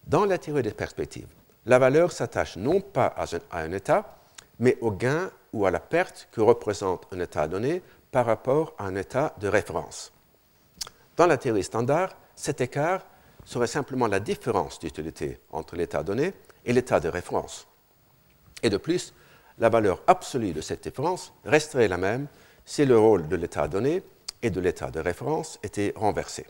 Dans 0.08 0.26
la 0.26 0.38
théorie 0.38 0.64
des 0.64 0.74
perspectives, 0.74 1.30
la 1.66 1.80
valeur 1.80 2.12
s'attache 2.12 2.58
non 2.58 2.82
pas 2.82 3.16
à 3.16 3.62
un, 3.62 3.72
état, 3.72 4.18
mais 4.62 4.78
au 4.80 4.92
gain 4.92 5.30
ou 5.52 5.66
à 5.66 5.72
la 5.72 5.80
perte 5.80 6.30
que 6.32 6.40
représente 6.40 7.08
un 7.12 7.20
état 7.20 7.48
donné 7.48 7.82
par 8.12 8.26
rapport 8.26 8.74
à 8.78 8.86
un 8.86 8.96
état 8.96 9.36
de 9.40 9.48
référence. 9.48 10.14
Dans 11.18 11.26
la 11.26 11.38
théorie 11.38 11.64
standard, 11.64 12.16
cet 12.36 12.62
écart 12.62 13.06
serait 13.44 13.68
simplement 13.68 14.08
la 14.08 14.20
différence 14.20 14.80
d'utilité 14.80 15.40
entre 15.52 15.76
l'état 15.76 16.04
donné 16.04 16.34
et 16.64 16.74
l'état 16.74 17.00
de 17.00 17.10
référence. 17.10 17.68
Et 18.62 18.70
de 18.70 18.78
plus, 18.78 19.14
la 19.58 19.70
valeur 19.70 20.02
absolue 20.06 20.54
de 20.54 20.62
cette 20.62 20.84
différence 20.84 21.34
resterait 21.44 21.88
la 21.88 21.98
même 21.98 22.28
si 22.64 22.86
le 22.86 22.98
rôle 22.98 23.28
de 23.28 23.36
l'état 23.36 23.68
donné 23.68 24.04
et 24.44 24.52
de 24.52 24.62
l'état 24.62 24.92
de 24.92 25.00
référence 25.00 25.60
était 25.64 25.92
renversé. 25.96 26.46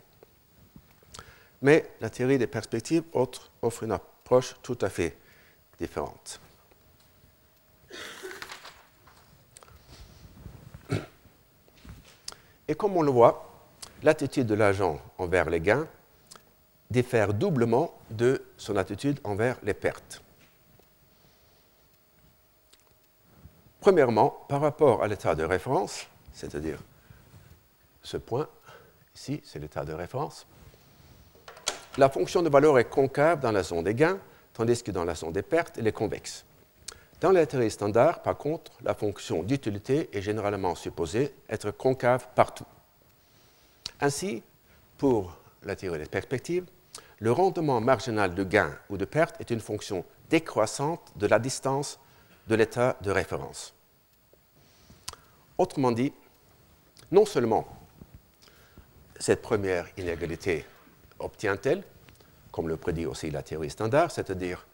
Mais 1.61 1.89
la 2.01 2.09
théorie 2.09 2.37
des 2.37 2.47
perspectives 2.47 3.03
offre 3.13 3.83
une 3.83 3.97
tout 4.61 4.77
à 4.81 4.89
fait 4.89 5.15
différentes. 5.79 6.41
Et 12.71 12.75
comme 12.75 12.95
on 12.95 13.01
le 13.01 13.11
voit, 13.11 13.51
l'attitude 14.01 14.47
de 14.47 14.53
l'agent 14.53 14.97
envers 15.17 15.49
les 15.49 15.59
gains 15.59 15.85
diffère 16.89 17.33
doublement 17.33 17.93
de 18.09 18.41
son 18.55 18.77
attitude 18.77 19.19
envers 19.25 19.57
les 19.63 19.73
pertes. 19.73 20.21
Premièrement, 23.81 24.45
par 24.47 24.61
rapport 24.61 25.03
à 25.03 25.09
l'état 25.09 25.35
de 25.35 25.43
référence, 25.43 26.07
c'est-à-dire 26.31 26.79
ce 28.03 28.15
point 28.15 28.47
ici, 29.17 29.41
c'est 29.43 29.59
l'état 29.59 29.83
de 29.83 29.91
référence, 29.91 30.47
la 31.97 32.07
fonction 32.07 32.41
de 32.41 32.47
valeur 32.47 32.79
est 32.79 32.89
concave 32.89 33.41
dans 33.41 33.51
la 33.51 33.63
zone 33.63 33.83
des 33.83 33.95
gains, 33.95 34.17
tandis 34.53 34.81
que 34.81 34.91
dans 34.91 35.03
la 35.03 35.15
zone 35.15 35.33
des 35.33 35.41
pertes, 35.41 35.77
elle 35.77 35.87
est 35.87 35.91
convexe. 35.91 36.45
Dans 37.21 37.31
la 37.31 37.45
théorie 37.45 37.69
standard, 37.69 38.23
par 38.23 38.35
contre, 38.35 38.71
la 38.81 38.95
fonction 38.95 39.43
d'utilité 39.43 40.09
est 40.11 40.23
généralement 40.23 40.73
supposée 40.73 41.35
être 41.47 41.69
concave 41.69 42.27
partout. 42.33 42.65
Ainsi, 43.99 44.41
pour 44.97 45.37
la 45.61 45.75
théorie 45.75 45.99
des 45.99 46.05
perspectives, 46.07 46.65
le 47.19 47.31
rendement 47.31 47.79
marginal 47.79 48.33
de 48.33 48.43
gain 48.43 48.75
ou 48.89 48.97
de 48.97 49.05
perte 49.05 49.39
est 49.39 49.51
une 49.51 49.59
fonction 49.59 50.03
décroissante 50.31 51.11
de 51.15 51.27
la 51.27 51.37
distance 51.37 51.99
de 52.47 52.55
l'état 52.55 52.97
de 53.03 53.11
référence. 53.11 53.75
Autrement 55.59 55.91
dit, 55.91 56.11
non 57.11 57.27
seulement 57.27 57.67
cette 59.19 59.43
première 59.43 59.87
inégalité 59.95 60.65
obtient-elle, 61.19 61.83
comme 62.51 62.67
le 62.67 62.77
prédit 62.77 63.05
aussi 63.05 63.29
la 63.29 63.43
théorie 63.43 63.69
standard, 63.69 64.09
c'est-à-dire 64.09 64.65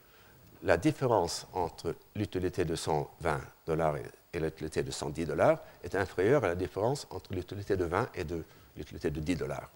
la 0.63 0.77
différence 0.77 1.47
entre 1.53 1.95
l'utilité 2.15 2.65
de 2.65 2.75
120 2.75 3.41
dollars 3.65 3.95
et 4.33 4.39
l'utilité 4.39 4.83
de 4.83 4.91
110 4.91 5.25
dollars 5.25 5.59
est 5.83 5.95
inférieure 5.95 6.43
à 6.43 6.49
la 6.49 6.55
différence 6.55 7.07
entre 7.09 7.33
l'utilité 7.33 7.75
de 7.75 7.85
20 7.85 8.09
et 8.15 8.23
de 8.23 8.43
l'utilité 8.75 9.09
de 9.11 9.19
10 9.19 9.35
dollars. 9.35 9.69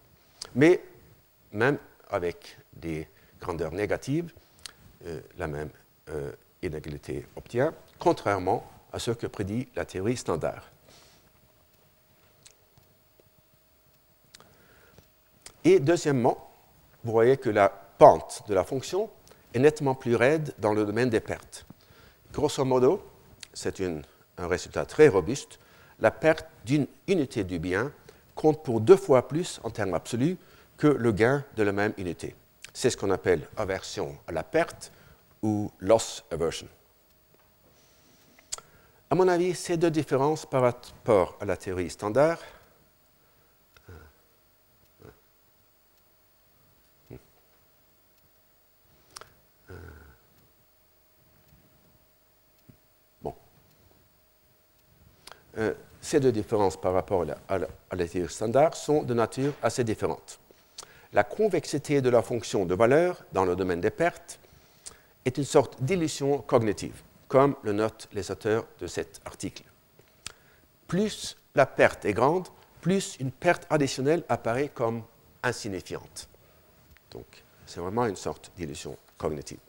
Mais 0.55 0.81
même 1.51 1.77
avec 2.09 2.57
des 2.73 3.07
grandeurs 3.39 3.71
négatives, 3.71 4.31
euh, 5.05 5.19
la 5.37 5.47
même 5.47 5.69
euh, 6.09 6.31
inégalité 6.61 7.25
obtient, 7.35 7.73
contrairement 7.99 8.69
à 8.93 8.99
ce 8.99 9.11
que 9.11 9.27
prédit 9.27 9.67
la 9.75 9.85
théorie 9.85 10.17
standard. 10.17 10.69
Et 15.63 15.79
deuxièmement, 15.79 16.49
vous 17.03 17.11
voyez 17.11 17.37
que 17.37 17.49
la 17.49 17.69
pente 17.69 18.43
de 18.47 18.53
la 18.53 18.63
fonction 18.63 19.09
est 19.53 19.59
nettement 19.59 19.95
plus 19.95 20.15
raide 20.15 20.53
dans 20.59 20.73
le 20.73 20.85
domaine 20.85 21.09
des 21.09 21.19
pertes. 21.19 21.65
Grosso 22.33 22.63
modo, 22.63 23.03
c'est 23.53 23.81
un 23.81 24.47
résultat 24.47 24.85
très 24.85 25.07
robuste. 25.07 25.59
La 25.99 26.11
perte 26.11 26.45
d'une 26.65 26.87
unité 27.07 27.43
du 27.43 27.59
bien 27.59 27.91
compte 28.35 28.63
pour 28.63 28.81
deux 28.81 28.95
fois 28.95 29.27
plus 29.27 29.59
en 29.63 29.69
termes 29.69 29.93
absolus 29.93 30.37
que 30.77 30.87
le 30.87 31.11
gain 31.11 31.43
de 31.57 31.63
la 31.63 31.71
même 31.71 31.93
unité. 31.97 32.35
C'est 32.73 32.89
ce 32.89 32.97
qu'on 32.97 33.11
appelle 33.11 33.47
aversion 33.57 34.17
à 34.27 34.31
la 34.31 34.43
perte 34.43 34.91
ou 35.43 35.69
loss 35.79 36.23
aversion. 36.31 36.67
À 39.09 39.15
mon 39.15 39.27
avis, 39.27 39.53
ces 39.53 39.75
deux 39.75 39.91
différences 39.91 40.45
par 40.45 40.61
rapport 40.61 41.37
à 41.41 41.45
la 41.45 41.57
théorie 41.57 41.89
standard 41.89 42.39
Euh, 55.57 55.73
ces 56.11 56.19
deux 56.19 56.33
différences 56.33 56.75
par 56.75 56.91
rapport 56.91 57.25
à 57.47 57.57
la, 57.95 58.27
standard 58.27 58.75
sont 58.75 59.03
de 59.03 59.13
nature 59.13 59.53
assez 59.63 59.85
différente. 59.85 60.41
La 61.13 61.23
convexité 61.23 62.01
de 62.01 62.09
la 62.09 62.21
fonction 62.21 62.65
de 62.65 62.75
valeur 62.75 63.23
dans 63.31 63.45
le 63.45 63.55
domaine 63.55 63.79
des 63.79 63.91
pertes 63.91 64.37
est 65.23 65.37
une 65.37 65.45
sorte 65.45 65.81
d'illusion 65.81 66.39
cognitive, 66.39 67.01
comme 67.29 67.55
le 67.63 67.71
notent 67.71 68.09
les 68.11 68.29
auteurs 68.29 68.65
de 68.81 68.87
cet 68.87 69.21
article. 69.23 69.63
Plus 70.85 71.37
la 71.55 71.65
perte 71.65 72.03
est 72.03 72.13
grande, 72.13 72.49
plus 72.81 73.15
une 73.21 73.31
perte 73.31 73.65
additionnelle 73.69 74.25
apparaît 74.27 74.67
comme 74.67 75.03
insignifiante. 75.41 76.27
Donc, 77.11 77.41
c'est 77.65 77.79
vraiment 77.79 78.05
une 78.05 78.17
sorte 78.17 78.51
d'illusion 78.57 78.97
cognitive. 79.17 79.59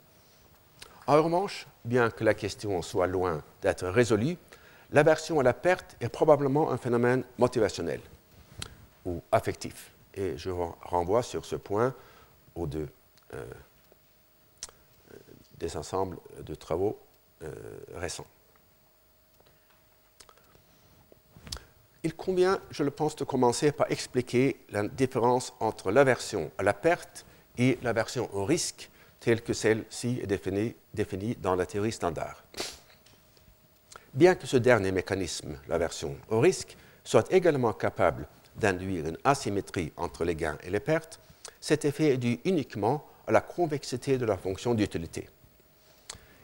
En 1.07 1.23
revanche, 1.23 1.67
bien 1.85 2.09
que 2.09 2.25
la 2.25 2.33
question 2.33 2.81
soit 2.81 3.07
loin 3.07 3.41
d'être 3.61 3.87
résolue, 3.87 4.37
l'aversion 4.93 5.39
à 5.39 5.43
la 5.43 5.53
perte 5.53 5.97
est 5.99 6.09
probablement 6.09 6.71
un 6.71 6.77
phénomène 6.77 7.23
motivationnel 7.37 7.99
ou 9.05 9.21
affectif. 9.31 9.91
Et 10.13 10.37
je 10.37 10.51
renvoie 10.51 11.23
sur 11.23 11.43
ce 11.43 11.55
point 11.55 11.93
aux 12.55 12.67
deux 12.67 12.87
euh, 13.33 13.43
des 15.57 15.75
ensembles 15.75 16.17
de 16.45 16.55
travaux 16.55 16.99
euh, 17.41 17.51
récents. 17.95 18.27
Il 22.03 22.15
convient, 22.15 22.59
je 22.69 22.83
le 22.83 22.91
pense, 22.91 23.15
de 23.15 23.23
commencer 23.23 23.71
par 23.71 23.89
expliquer 23.89 24.59
la 24.69 24.87
différence 24.87 25.53
entre 25.59 25.89
l'aversion 25.91 26.51
à 26.57 26.63
la 26.63 26.73
perte 26.73 27.25
et 27.57 27.79
l'aversion 27.81 28.29
au 28.35 28.45
risque, 28.45 28.89
telle 29.21 29.41
que 29.41 29.53
celle-ci 29.53 30.19
est 30.21 30.27
définie 30.27 31.35
dans 31.35 31.55
la 31.55 31.65
théorie 31.65 31.93
standard 31.93 32.43
bien 34.13 34.35
que 34.35 34.47
ce 34.47 34.57
dernier 34.57 34.91
mécanisme, 34.91 35.57
l'aversion 35.67 36.15
au 36.29 36.39
risque, 36.39 36.77
soit 37.03 37.31
également 37.31 37.73
capable 37.73 38.27
d'induire 38.55 39.07
une 39.07 39.17
asymétrie 39.23 39.91
entre 39.97 40.23
les 40.23 40.35
gains 40.35 40.57
et 40.63 40.69
les 40.69 40.79
pertes, 40.79 41.19
cet 41.59 41.85
effet 41.85 42.13
est 42.13 42.17
dû 42.17 42.39
uniquement 42.45 43.05
à 43.27 43.31
la 43.31 43.41
convexité 43.41 44.17
de 44.17 44.25
la 44.25 44.37
fonction 44.37 44.73
d'utilité. 44.73 45.29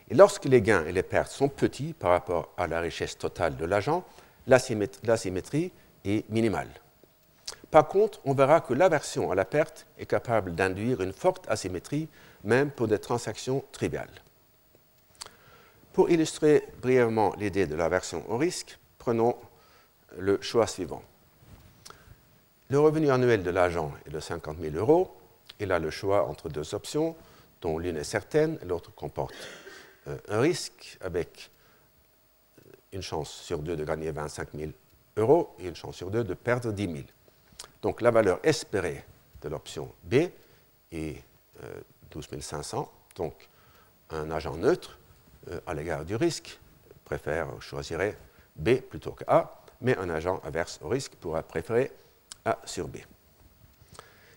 Et 0.10 0.16
lorsque 0.16 0.46
les 0.46 0.62
gains 0.62 0.86
et 0.86 0.92
les 0.92 1.04
pertes 1.04 1.32
sont 1.32 1.50
petits 1.50 1.94
par 1.94 2.12
rapport 2.12 2.54
à 2.58 2.68
la 2.68 2.80
richesse 2.80 3.18
totale 3.18 3.56
de 3.58 3.66
l'agent, 3.66 4.04
l'asymétrie 4.48 5.72
est 6.04 6.30
minimale. 6.30 6.70
Par 7.70 7.88
contre, 7.88 8.20
on 8.26 8.34
verra 8.34 8.62
que 8.62 8.74
l'aversion 8.74 9.32
à 9.32 9.36
la 9.36 9.46
perte 9.46 9.86
est 10.00 10.08
capable 10.08 10.56
d'induire 10.56 11.02
une 11.02 11.14
forte 11.14 11.46
asymétrie, 11.48 12.08
même 12.44 12.72
pour 12.72 12.88
des 12.88 12.98
transactions 12.98 13.64
triviales. 13.72 14.10
Pour 16.00 16.10
illustrer 16.10 16.66
brièvement 16.82 17.36
l'idée 17.38 17.68
de 17.68 17.76
l'aversion 17.76 18.24
au 18.32 18.38
risque, 18.38 18.80
prenons 19.00 19.36
le 20.18 20.42
choix 20.42 20.66
suivant. 20.66 21.04
Le 22.70 22.80
revenu 22.80 23.12
annuel 23.12 23.44
de 23.44 23.50
l'agent 23.50 23.92
est 24.06 24.10
de 24.10 24.22
50 24.22 24.60
000 24.62 24.78
euros. 24.78 25.14
Il 25.60 25.74
a 25.74 25.78
le 25.78 25.90
choix 25.90 26.26
entre 26.26 26.48
deux 26.48 26.74
options, 26.74 27.18
dont 27.60 27.78
l'une 27.78 27.98
est 27.98 28.06
certaine 28.06 28.58
l'autre 28.66 28.96
comporte 28.96 29.34
euh, 30.08 30.18
un 30.30 30.40
risque 30.40 30.98
avec 31.02 31.52
une 32.94 33.02
chance 33.02 33.30
sur 33.30 33.60
deux 33.60 33.76
de 33.76 33.84
gagner 33.84 34.12
25 34.12 34.54
000 34.56 34.72
euros 35.18 35.54
et 35.60 35.68
une 35.68 35.76
chance 35.76 35.98
sur 35.98 36.12
deux 36.12 36.24
de 36.24 36.34
perdre 36.34 36.72
10 36.72 36.82
000. 36.82 36.98
Donc 37.82 38.00
la 38.00 38.12
valeur 38.12 38.40
espérée 38.44 39.04
de 39.42 39.50
l'option 39.50 39.94
B 40.06 40.30
est 40.94 41.22
12 42.10 42.26
euh, 42.32 42.40
500. 42.40 42.90
Donc 43.18 43.50
un 44.12 44.32
agent 44.32 44.56
neutre 44.56 44.99
à 45.66 45.74
l'égard 45.74 46.06
du 46.06 46.16
risque 46.16 46.60
préfère 47.06 47.48
choisirait 47.60 48.16
B 48.56 48.82
plutôt 48.82 49.12
que 49.12 49.24
A, 49.28 49.52
mais 49.82 49.98
un 49.98 50.10
agent 50.10 50.40
averse 50.44 50.80
au 50.84 50.90
risque 50.90 51.14
pourra 51.16 51.42
préférer 51.42 51.92
A 52.46 52.60
sur 52.66 52.88
B. 52.88 52.98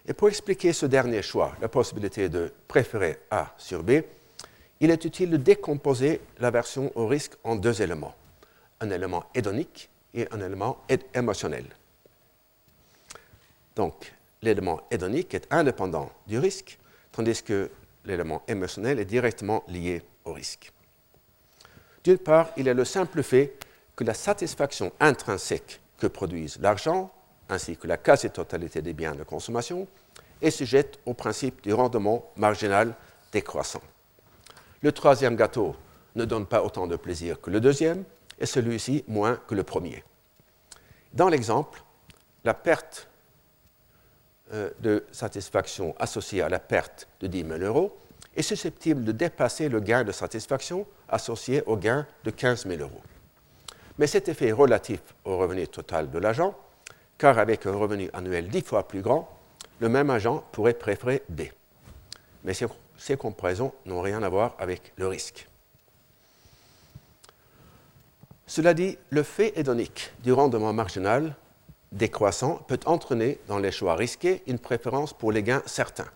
Et 0.06 0.14
pour 0.14 0.28
expliquer 0.28 0.72
ce 0.72 0.86
dernier 0.86 1.22
choix, 1.22 1.54
la 1.60 1.68
possibilité 1.68 2.28
de 2.28 2.52
préférer 2.66 3.20
A 3.30 3.54
sur 3.58 3.82
B, 3.82 4.02
il 4.80 4.90
est 4.90 5.04
utile 5.04 5.30
de 5.30 5.36
décomposer 5.36 6.20
l'aversion 6.40 6.90
au 6.96 7.06
risque 7.06 7.34
en 7.44 7.54
deux 7.54 7.82
éléments, 7.82 8.14
un 8.80 8.90
élément 8.90 9.24
hédonique 9.34 9.90
et 10.14 10.26
un 10.32 10.40
élément 10.40 10.84
émotionnel. 11.14 11.66
Donc, 13.76 14.12
l'élément 14.42 14.80
hédonique 14.90 15.34
est 15.34 15.46
indépendant 15.52 16.10
du 16.26 16.38
risque, 16.38 16.78
tandis 17.12 17.42
que 17.42 17.70
l'élément 18.04 18.42
émotionnel 18.48 18.98
est 18.98 19.04
directement 19.04 19.62
lié 19.68 20.02
au 20.24 20.32
risque. 20.32 20.72
D'une 22.04 22.18
part, 22.18 22.50
il 22.56 22.66
y 22.66 22.70
a 22.70 22.74
le 22.74 22.84
simple 22.84 23.22
fait 23.22 23.56
que 23.94 24.04
la 24.04 24.14
satisfaction 24.14 24.92
intrinsèque 25.00 25.80
que 25.98 26.06
produisent 26.06 26.58
l'argent, 26.60 27.12
ainsi 27.48 27.76
que 27.76 27.86
la 27.86 27.96
quasi-totalité 27.96 28.82
des 28.82 28.92
biens 28.92 29.14
de 29.14 29.22
consommation, 29.22 29.86
est 30.40 30.50
sujette 30.50 30.98
au 31.06 31.14
principe 31.14 31.62
du 31.62 31.72
rendement 31.72 32.30
marginal 32.36 32.94
décroissant. 33.30 33.82
Le 34.80 34.90
troisième 34.90 35.36
gâteau 35.36 35.76
ne 36.16 36.24
donne 36.24 36.46
pas 36.46 36.62
autant 36.62 36.86
de 36.86 36.96
plaisir 36.96 37.40
que 37.40 37.50
le 37.50 37.60
deuxième, 37.60 38.04
et 38.38 38.46
celui-ci 38.46 39.04
moins 39.06 39.36
que 39.46 39.54
le 39.54 39.62
premier. 39.62 40.02
Dans 41.12 41.28
l'exemple, 41.28 41.82
la 42.44 42.54
perte 42.54 43.08
euh, 44.52 44.70
de 44.80 45.04
satisfaction 45.12 45.94
associée 45.98 46.42
à 46.42 46.48
la 46.48 46.58
perte 46.58 47.06
de 47.20 47.28
10 47.28 47.46
000 47.46 47.58
euros 47.60 47.96
est 48.36 48.42
susceptible 48.42 49.04
de 49.04 49.12
dépasser 49.12 49.68
le 49.68 49.80
gain 49.80 50.04
de 50.04 50.12
satisfaction 50.12 50.86
associé 51.08 51.62
au 51.66 51.76
gain 51.76 52.06
de 52.24 52.30
15 52.30 52.66
000 52.66 52.80
euros. 52.80 53.02
Mais 53.98 54.06
cet 54.06 54.28
effet 54.28 54.48
est 54.48 54.52
relatif 54.52 55.00
au 55.24 55.36
revenu 55.36 55.66
total 55.68 56.10
de 56.10 56.18
l'agent, 56.18 56.56
car 57.18 57.38
avec 57.38 57.66
un 57.66 57.74
revenu 57.74 58.08
annuel 58.12 58.48
dix 58.48 58.62
fois 58.62 58.88
plus 58.88 59.02
grand, 59.02 59.28
le 59.80 59.88
même 59.88 60.10
agent 60.10 60.44
pourrait 60.52 60.74
préférer 60.74 61.22
B. 61.28 61.42
Mais 62.44 62.54
ces, 62.54 62.66
ces 62.96 63.16
comparaisons 63.16 63.72
n'ont 63.84 64.00
rien 64.00 64.22
à 64.22 64.28
voir 64.28 64.56
avec 64.58 64.92
le 64.96 65.08
risque. 65.08 65.48
Cela 68.46 68.74
dit, 68.74 68.98
le 69.10 69.22
fait 69.22 69.52
hédonique 69.56 70.12
du 70.22 70.32
rendement 70.32 70.72
marginal 70.72 71.34
décroissant 71.92 72.56
peut 72.66 72.80
entraîner 72.86 73.38
dans 73.48 73.58
les 73.58 73.70
choix 73.70 73.94
risqués 73.94 74.42
une 74.46 74.58
préférence 74.58 75.12
pour 75.12 75.32
les 75.32 75.42
gains 75.42 75.62
certains. 75.66 76.08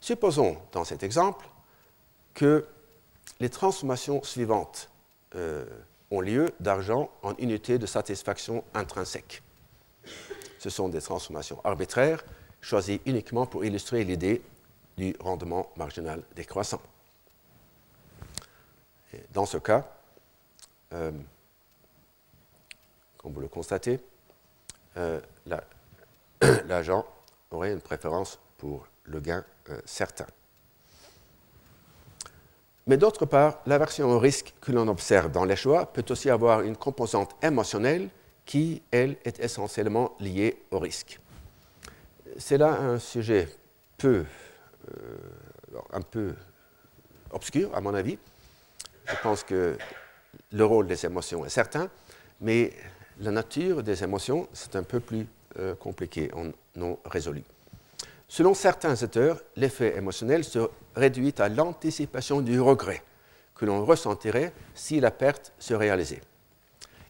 Supposons 0.00 0.56
dans 0.72 0.84
cet 0.84 1.02
exemple 1.02 1.46
que 2.34 2.66
les 3.38 3.50
transformations 3.50 4.22
suivantes 4.22 4.90
euh, 5.34 5.64
ont 6.10 6.20
lieu 6.20 6.52
d'argent 6.60 7.10
en 7.22 7.34
unité 7.36 7.78
de 7.78 7.86
satisfaction 7.86 8.64
intrinsèque. 8.74 9.42
Ce 10.58 10.70
sont 10.70 10.88
des 10.88 11.00
transformations 11.00 11.60
arbitraires 11.64 12.24
choisies 12.60 13.00
uniquement 13.06 13.46
pour 13.46 13.64
illustrer 13.64 14.04
l'idée 14.04 14.42
du 14.96 15.14
rendement 15.20 15.70
marginal 15.76 16.22
décroissant. 16.36 16.80
dans 19.32 19.46
ce 19.46 19.56
cas, 19.56 19.88
euh, 20.92 21.10
comme 23.16 23.32
vous 23.32 23.40
le 23.40 23.48
constatez, 23.48 24.00
euh, 24.96 25.20
l'agent 26.66 27.06
aurait 27.50 27.72
une 27.72 27.80
préférence 27.80 28.38
pour 28.58 28.86
le 29.10 29.20
gain 29.20 29.44
euh, 29.68 29.80
certain. 29.84 30.26
Mais 32.86 32.96
d'autre 32.96 33.26
part, 33.26 33.60
l'aversion 33.66 34.08
au 34.10 34.18
risque 34.18 34.54
que 34.60 34.72
l'on 34.72 34.88
observe 34.88 35.30
dans 35.30 35.44
les 35.44 35.56
choix 35.56 35.86
peut 35.86 36.04
aussi 36.08 36.30
avoir 36.30 36.62
une 36.62 36.76
composante 36.76 37.36
émotionnelle 37.42 38.08
qui, 38.44 38.82
elle, 38.90 39.16
est 39.24 39.38
essentiellement 39.40 40.16
liée 40.18 40.62
au 40.70 40.78
risque. 40.78 41.20
C'est 42.38 42.58
là 42.58 42.72
un 42.72 42.98
sujet 42.98 43.48
peu, 43.98 44.24
euh, 44.88 45.16
un 45.92 46.00
peu 46.00 46.34
obscur, 47.30 47.74
à 47.74 47.80
mon 47.80 47.94
avis. 47.94 48.18
Je 49.06 49.14
pense 49.22 49.44
que 49.44 49.76
le 50.52 50.64
rôle 50.64 50.86
des 50.86 51.04
émotions 51.04 51.44
est 51.44 51.50
certain, 51.50 51.88
mais 52.40 52.72
la 53.20 53.30
nature 53.30 53.82
des 53.82 54.02
émotions, 54.02 54.48
c'est 54.52 54.74
un 54.76 54.82
peu 54.82 55.00
plus 55.00 55.26
euh, 55.58 55.74
compliqué, 55.74 56.30
non 56.74 56.98
résolu. 57.04 57.44
Selon 58.32 58.54
certains 58.54 59.02
auteurs, 59.02 59.40
l'effet 59.56 59.96
émotionnel 59.96 60.44
se 60.44 60.60
réduit 60.94 61.34
à 61.38 61.48
l'anticipation 61.48 62.40
du 62.40 62.60
regret 62.60 63.02
que 63.56 63.64
l'on 63.64 63.84
ressentirait 63.84 64.52
si 64.72 65.00
la 65.00 65.10
perte 65.10 65.52
se 65.58 65.74
réalisait. 65.74 66.20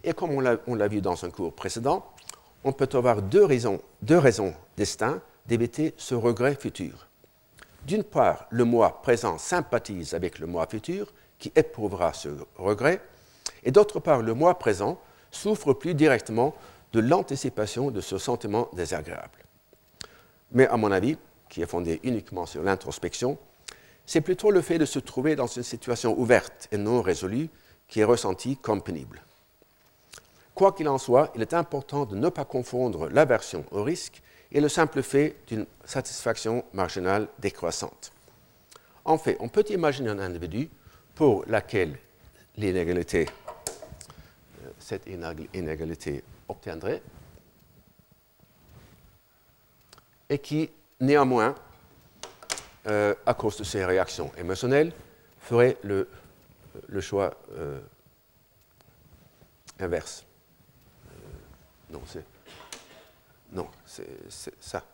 Et 0.03 0.15
comme 0.15 0.31
on 0.31 0.75
l'a 0.75 0.89
vu 0.89 1.03
dans 1.03 1.23
un 1.23 1.29
cours 1.29 1.53
précédent, 1.53 2.07
on 2.65 2.73
peut 2.73 2.89
avoir 2.95 3.21
deux 3.21 3.45
raisons, 3.45 3.83
deux 4.01 4.17
raisons 4.17 4.55
d'éviter 5.47 5.93
ce 5.99 6.15
regret 6.15 6.55
futur. 6.55 7.07
D'une 7.87 8.03
part, 8.03 8.47
le 8.49 8.65
moi 8.65 9.03
présent 9.03 9.37
sympathise 9.37 10.15
avec 10.15 10.39
le 10.39 10.47
moi 10.47 10.67
futur 10.67 11.13
qui 11.39 11.53
éprouvera 11.55 12.15
ce 12.15 12.31
regret, 12.57 13.03
et 13.63 13.71
d'autre 13.71 14.01
part, 14.01 14.23
le 14.23 14.33
moi 14.33 14.59
présent 14.59 14.99
souffre 15.31 15.75
plus 15.75 15.93
directement 15.95 16.55
de 16.95 17.01
l'anticipation 17.01 17.91
de 17.91 18.01
ce 18.01 18.17
sentiment 18.17 18.71
désagréable. 18.73 19.39
Mais 20.53 20.67
à 20.67 20.77
mon 20.77 20.91
avis, 20.91 21.17
qui 21.49 21.63
est 21.63 21.67
fondé 21.67 22.01
uniquement 22.03 22.47
sur 22.47 22.63
l'introspection, 22.63 23.39
c'est 24.07 24.21
plutôt 24.21 24.51
le 24.51 24.61
fait 24.61 24.79
de 24.79 24.85
se 24.85 24.99
trouver 24.99 25.37
dans 25.37 25.47
une 25.47 25.63
situation 25.63 26.19
ouverte 26.19 26.69
et 26.73 26.77
non 26.77 27.03
résolue 27.03 27.49
qui 27.89 28.01
est 28.01 28.05
ressenti 28.05 28.57
comme 28.57 28.83
pénible. 28.83 29.23
Quoi 30.55 30.73
qu'il 30.73 30.89
en 30.89 30.99
soit, 30.99 31.33
il 31.35 31.43
est 31.43 31.55
important 31.55 32.05
de 32.07 32.17
ne 32.17 32.29
pas 32.29 32.45
confondre 32.45 33.09
l'aversion 33.09 33.65
au 33.71 33.83
risque 33.83 34.23
et 34.53 34.61
le 34.61 34.69
simple 34.69 35.03
fait 35.03 35.37
d'une 35.47 35.67
satisfaction 35.85 36.65
marginale 36.73 37.29
décroissante. 37.39 38.13
En 39.05 39.17
fait, 39.17 39.37
on 39.41 39.49
peut 39.49 39.65
imaginer 39.71 40.11
un 40.11 40.19
individu 40.19 40.69
pour 41.15 41.45
lequel 41.47 41.97
l'inégalité 42.57 43.27
cette 44.81 45.07
inégalité 45.55 46.25
obtiendrait, 46.49 47.01
et 50.31 50.38
qui, 50.38 50.71
néanmoins, 51.01 51.55
euh, 52.87 53.14
à 53.27 53.35
cause 53.35 53.59
de 53.59 53.64
ses 53.64 53.85
réactions 53.85 54.33
émotionnelles, 54.38 54.93
ferait 55.40 55.77
le, 55.83 56.09
choix 57.01 57.35
euh, 57.57 57.81
inverse. 59.81 60.24
Euh, 61.09 61.93
non, 61.93 62.03
c'est. 62.07 62.24
Non, 63.53 63.68
c'est 63.85 64.07
ça. 64.61 64.85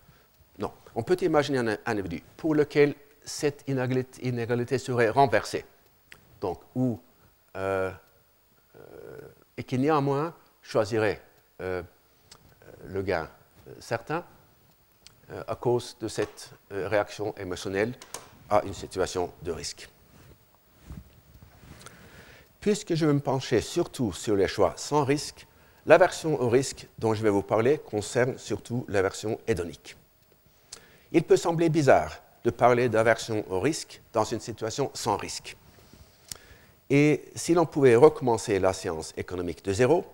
Non. 0.59 0.73
On 0.95 1.03
peut 1.03 1.19
imaginer 1.21 1.59
un, 1.59 1.77
individu 1.85 2.23
pour 2.39 2.55
lequel 2.55 2.95
cette 3.23 3.63
inégalité, 3.69 4.27
inégalité 4.27 4.79
serait 4.79 5.11
renversée. 5.11 5.67
Donc, 6.41 6.61
où 6.75 6.99
et 9.57 9.65
qui 9.65 9.79
néanmoins 9.79 10.35
choisirait 10.61 11.23
le 11.59 13.03
gain 13.03 13.29
certain 13.81 14.23
à 15.47 15.55
cause 15.57 15.97
de 16.01 16.09
cette 16.09 16.51
réaction 16.71 17.35
émotionnelle 17.37 17.93
à 18.51 18.63
une 18.65 18.75
situation 18.75 19.31
de 19.43 19.53
risque. 19.53 19.89
Puisque 22.61 22.95
je 22.95 23.07
vais 23.07 23.13
me 23.13 23.21
pencher 23.21 23.61
surtout 23.61 24.13
sur 24.13 24.37
les 24.37 24.49
choix 24.49 24.75
sans 24.77 25.05
risque, 25.05 25.47
l'aversion 25.87 26.41
au 26.41 26.49
risque 26.49 26.89
dont 26.99 27.15
je 27.15 27.23
vais 27.23 27.31
vous 27.31 27.43
parler 27.43 27.79
concerne 27.79 28.39
surtout 28.39 28.85
l'aversion 28.89 29.39
hédonique. 29.47 29.97
Il 31.13 31.23
peut 31.23 31.37
sembler 31.37 31.69
bizarre 31.69 32.13
de 32.45 32.51
parler 32.51 32.89
d'aversion 32.89 33.45
au 33.51 33.61
risque 33.61 34.01
dans 34.13 34.25
une 34.25 34.41
situation 34.41 34.91
sans 34.95 35.17
risque. 35.17 35.57
Et 36.91 37.25
si 37.35 37.55
l'on 37.55 37.67
pouvait 37.67 37.97
recommencer 37.97 38.59
la 38.59 38.73
science 38.73 39.13
économique 39.17 39.65
de 39.65 39.73
zéro, 39.73 40.05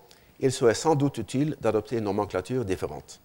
il 0.41 0.53
serait 0.53 0.75
sans 0.75 0.95
doute 0.95 1.19
utile 1.19 1.57
d'adopter 1.61 1.99
une 1.99 2.05
nomenclature 2.05 2.65
différente. 2.65 3.21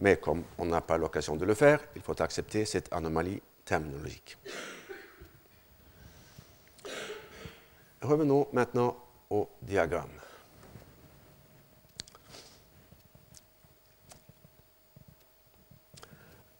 Mais 0.00 0.16
comme 0.16 0.42
on 0.58 0.64
n'a 0.64 0.80
pas 0.80 0.96
l'occasion 0.96 1.36
de 1.36 1.44
le 1.44 1.54
faire, 1.54 1.80
il 1.94 2.02
faut 2.02 2.20
accepter 2.20 2.64
cette 2.64 2.92
anomalie 2.92 3.40
terminologique. 3.64 4.38
Revenons 8.02 8.48
maintenant 8.52 8.96
au 9.28 9.48
diagramme. 9.62 10.08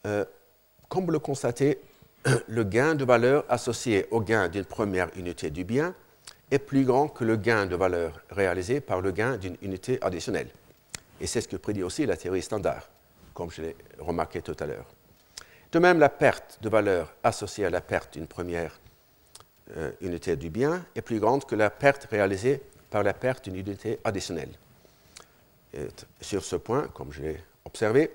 Euh, 0.05 0.25
comme 0.87 1.05
vous 1.05 1.11
le 1.11 1.19
constatez, 1.19 1.79
le 2.47 2.63
gain 2.63 2.95
de 2.95 3.05
valeur 3.05 3.43
associé 3.49 4.07
au 4.11 4.21
gain 4.21 4.49
d'une 4.49 4.65
première 4.65 5.09
unité 5.17 5.49
du 5.49 5.63
bien 5.63 5.95
est 6.51 6.59
plus 6.59 6.85
grand 6.85 7.07
que 7.07 7.23
le 7.23 7.37
gain 7.37 7.65
de 7.65 7.75
valeur 7.75 8.21
réalisé 8.29 8.81
par 8.81 9.01
le 9.01 9.11
gain 9.11 9.37
d'une 9.37 9.57
unité 9.61 9.97
additionnelle. 10.01 10.49
Et 11.19 11.27
c'est 11.27 11.41
ce 11.41 11.47
que 11.47 11.55
prédit 11.55 11.83
aussi 11.83 12.05
la 12.05 12.17
théorie 12.17 12.41
standard, 12.41 12.89
comme 13.33 13.51
je 13.51 13.61
l'ai 13.61 13.75
remarqué 13.99 14.41
tout 14.41 14.55
à 14.59 14.65
l'heure. 14.65 14.85
De 15.71 15.79
même, 15.79 15.99
la 15.99 16.09
perte 16.09 16.59
de 16.61 16.69
valeur 16.69 17.13
associée 17.23 17.65
à 17.65 17.69
la 17.69 17.81
perte 17.81 18.13
d'une 18.13 18.27
première 18.27 18.79
euh, 19.77 19.91
unité 20.01 20.35
du 20.35 20.49
bien 20.49 20.85
est 20.95 21.01
plus 21.01 21.19
grande 21.19 21.45
que 21.45 21.55
la 21.55 21.69
perte 21.69 22.07
réalisée 22.11 22.61
par 22.89 23.03
la 23.03 23.13
perte 23.13 23.45
d'une 23.45 23.55
unité 23.55 23.99
additionnelle. 24.03 24.51
sur 26.19 26.43
ce 26.43 26.57
point, 26.57 26.89
comme 26.89 27.13
je 27.13 27.21
l'ai 27.21 27.43
observé, 27.63 28.11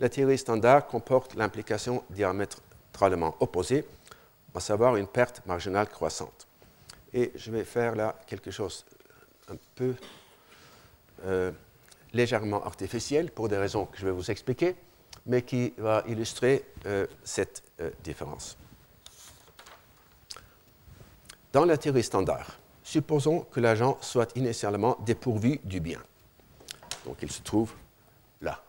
la 0.00 0.08
théorie 0.08 0.38
standard 0.38 0.86
comporte 0.86 1.34
l'implication 1.34 2.02
diamétralement 2.10 3.36
opposée, 3.38 3.84
à 4.54 4.60
savoir 4.60 4.96
une 4.96 5.06
perte 5.06 5.46
marginale 5.46 5.88
croissante. 5.88 6.48
Et 7.14 7.30
je 7.36 7.52
vais 7.52 7.64
faire 7.64 7.94
là 7.94 8.16
quelque 8.26 8.50
chose 8.50 8.84
un 9.48 9.56
peu 9.76 9.94
euh, 11.24 11.52
légèrement 12.12 12.64
artificiel 12.64 13.30
pour 13.30 13.48
des 13.48 13.56
raisons 13.56 13.86
que 13.86 13.98
je 13.98 14.06
vais 14.06 14.12
vous 14.12 14.30
expliquer, 14.30 14.76
mais 15.26 15.42
qui 15.42 15.74
va 15.78 16.02
illustrer 16.06 16.64
euh, 16.86 17.06
cette 17.22 17.62
euh, 17.80 17.90
différence. 18.02 18.56
Dans 21.52 21.64
la 21.64 21.76
théorie 21.76 22.02
standard, 22.02 22.58
supposons 22.82 23.40
que 23.50 23.60
l'agent 23.60 23.98
soit 24.00 24.34
initialement 24.36 24.96
dépourvu 25.04 25.60
du 25.64 25.80
bien. 25.80 26.00
Donc 27.04 27.16
il 27.22 27.30
se 27.30 27.42
trouve 27.42 27.72
là. 28.40 28.62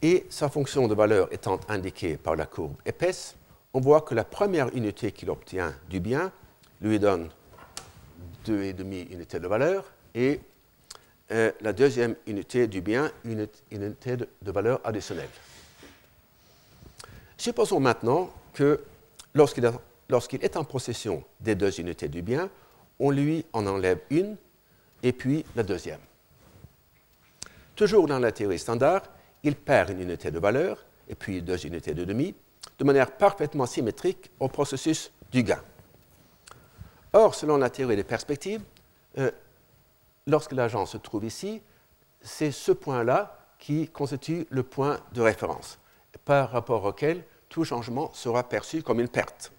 Et 0.00 0.26
sa 0.30 0.48
fonction 0.48 0.88
de 0.88 0.94
valeur 0.94 1.32
étant 1.32 1.60
indiquée 1.68 2.16
par 2.16 2.34
la 2.34 2.46
courbe 2.46 2.74
épaisse, 2.84 3.36
on 3.74 3.80
voit 3.80 4.00
que 4.00 4.14
la 4.14 4.24
première 4.24 4.74
unité 4.74 5.12
qu'il 5.12 5.30
obtient 5.30 5.74
du 5.88 6.00
bien 6.00 6.32
lui 6.80 6.98
donne 6.98 7.30
2,5 8.46 9.12
unités 9.12 9.38
de 9.38 9.46
valeur 9.46 9.84
et 10.14 10.40
la 11.60 11.72
deuxième 11.72 12.14
unité 12.26 12.66
du 12.66 12.80
bien, 12.80 13.10
une 13.24 13.48
unité 13.70 14.16
de, 14.16 14.28
valeur 14.42 14.80
additionnelle. 14.84 15.28
Supposons 17.38 17.80
maintenant 17.80 18.30
que 18.52 18.80
lorsqu'il 19.34 20.44
est 20.44 20.56
en 20.56 20.64
possession 20.64 21.24
des 21.40 21.54
deux 21.54 21.80
unités 21.80 22.08
du 22.08 22.22
bien, 22.22 22.50
on 22.98 23.10
lui 23.10 23.46
en 23.52 23.66
enlève 23.66 24.00
une 24.10 24.36
et 25.02 25.12
puis 25.12 25.44
la 25.56 25.62
deuxième. 25.62 26.00
Toujours 27.74 28.06
dans 28.06 28.18
la 28.18 28.30
théorie 28.30 28.58
standard, 28.58 29.02
il 29.42 29.56
perd 29.56 29.90
une 29.90 30.02
unité 30.02 30.30
de 30.30 30.38
valeur 30.38 30.84
et 31.08 31.14
puis 31.14 31.42
deux 31.42 31.66
unités 31.66 31.94
de 31.94 32.04
demi, 32.04 32.34
de 32.78 32.84
manière 32.84 33.10
parfaitement 33.10 33.66
symétrique 33.66 34.30
au 34.38 34.48
processus 34.48 35.10
du 35.32 35.42
gain. 35.42 35.62
Or, 37.12 37.34
selon 37.34 37.56
la 37.56 37.70
théorie 37.70 37.96
des 37.96 38.04
perspectives, 38.04 38.62
euh, 39.18 39.30
lorsque 40.26 40.52
l'agent 40.52 40.86
se 40.86 40.96
trouve 40.96 41.24
ici, 41.24 41.62
c'est 42.20 42.50
ce 42.52 42.72
point-là 42.72 43.38
qui 43.58 43.88
constitue 43.88 44.46
le 44.50 44.62
point 44.62 45.00
de 45.12 45.20
référence, 45.20 45.78
par 46.24 46.50
rapport 46.50 46.84
auquel 46.84 47.24
tout 47.48 47.64
changement 47.64 48.12
sera 48.14 48.48
perçu 48.48 48.82
comme 48.82 49.00
une 49.00 49.08
perte. 49.08 49.52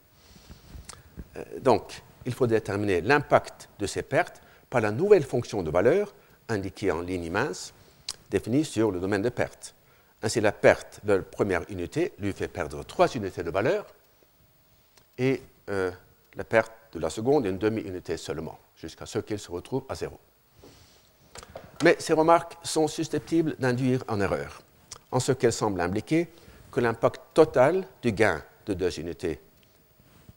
Euh, 1.37 1.43
donc, 1.61 2.01
il 2.25 2.33
faut 2.33 2.47
déterminer 2.47 3.01
l'impact 3.01 3.69
de 3.79 3.85
ces 3.85 4.01
pertes 4.01 4.41
par 4.69 4.81
la 4.81 4.91
nouvelle 4.91 5.23
fonction 5.23 5.63
de 5.63 5.69
valeur 5.69 6.13
indiquée 6.49 6.91
en 6.91 7.01
ligne 7.01 7.29
mince, 7.31 7.73
définie 8.29 8.65
sur 8.65 8.91
le 8.91 8.99
domaine 8.99 9.21
de 9.21 9.29
perte. 9.29 9.75
Ainsi, 10.21 10.41
la 10.41 10.51
perte 10.51 11.01
de 11.03 11.13
la 11.13 11.21
première 11.21 11.69
unité 11.69 12.13
lui 12.19 12.33
fait 12.33 12.47
perdre 12.47 12.83
trois 12.83 13.07
unités 13.13 13.43
de 13.43 13.51
valeur 13.51 13.85
et 15.17 15.41
euh, 15.69 15.91
la 16.35 16.43
perte 16.43 16.71
de 16.93 16.99
la 16.99 17.09
seconde 17.09 17.45
une 17.45 17.57
demi-unité 17.57 18.17
seulement, 18.17 18.57
jusqu'à 18.75 19.05
ce 19.05 19.19
qu'il 19.19 19.39
se 19.39 19.51
retrouve 19.51 19.83
à 19.89 19.95
zéro. 19.95 20.19
Mais 21.83 21.95
ces 21.99 22.13
remarques 22.13 22.57
sont 22.63 22.87
susceptibles 22.87 23.55
d'induire 23.57 24.03
en 24.07 24.21
erreur, 24.21 24.61
en 25.11 25.19
ce 25.19 25.31
qu'elles 25.31 25.53
semblent 25.53 25.81
impliquer 25.81 26.29
que 26.71 26.79
l'impact 26.79 27.21
total 27.33 27.87
du 28.01 28.11
gain 28.11 28.41
de 28.65 28.73
deux 28.73 28.99
unités 28.99 29.39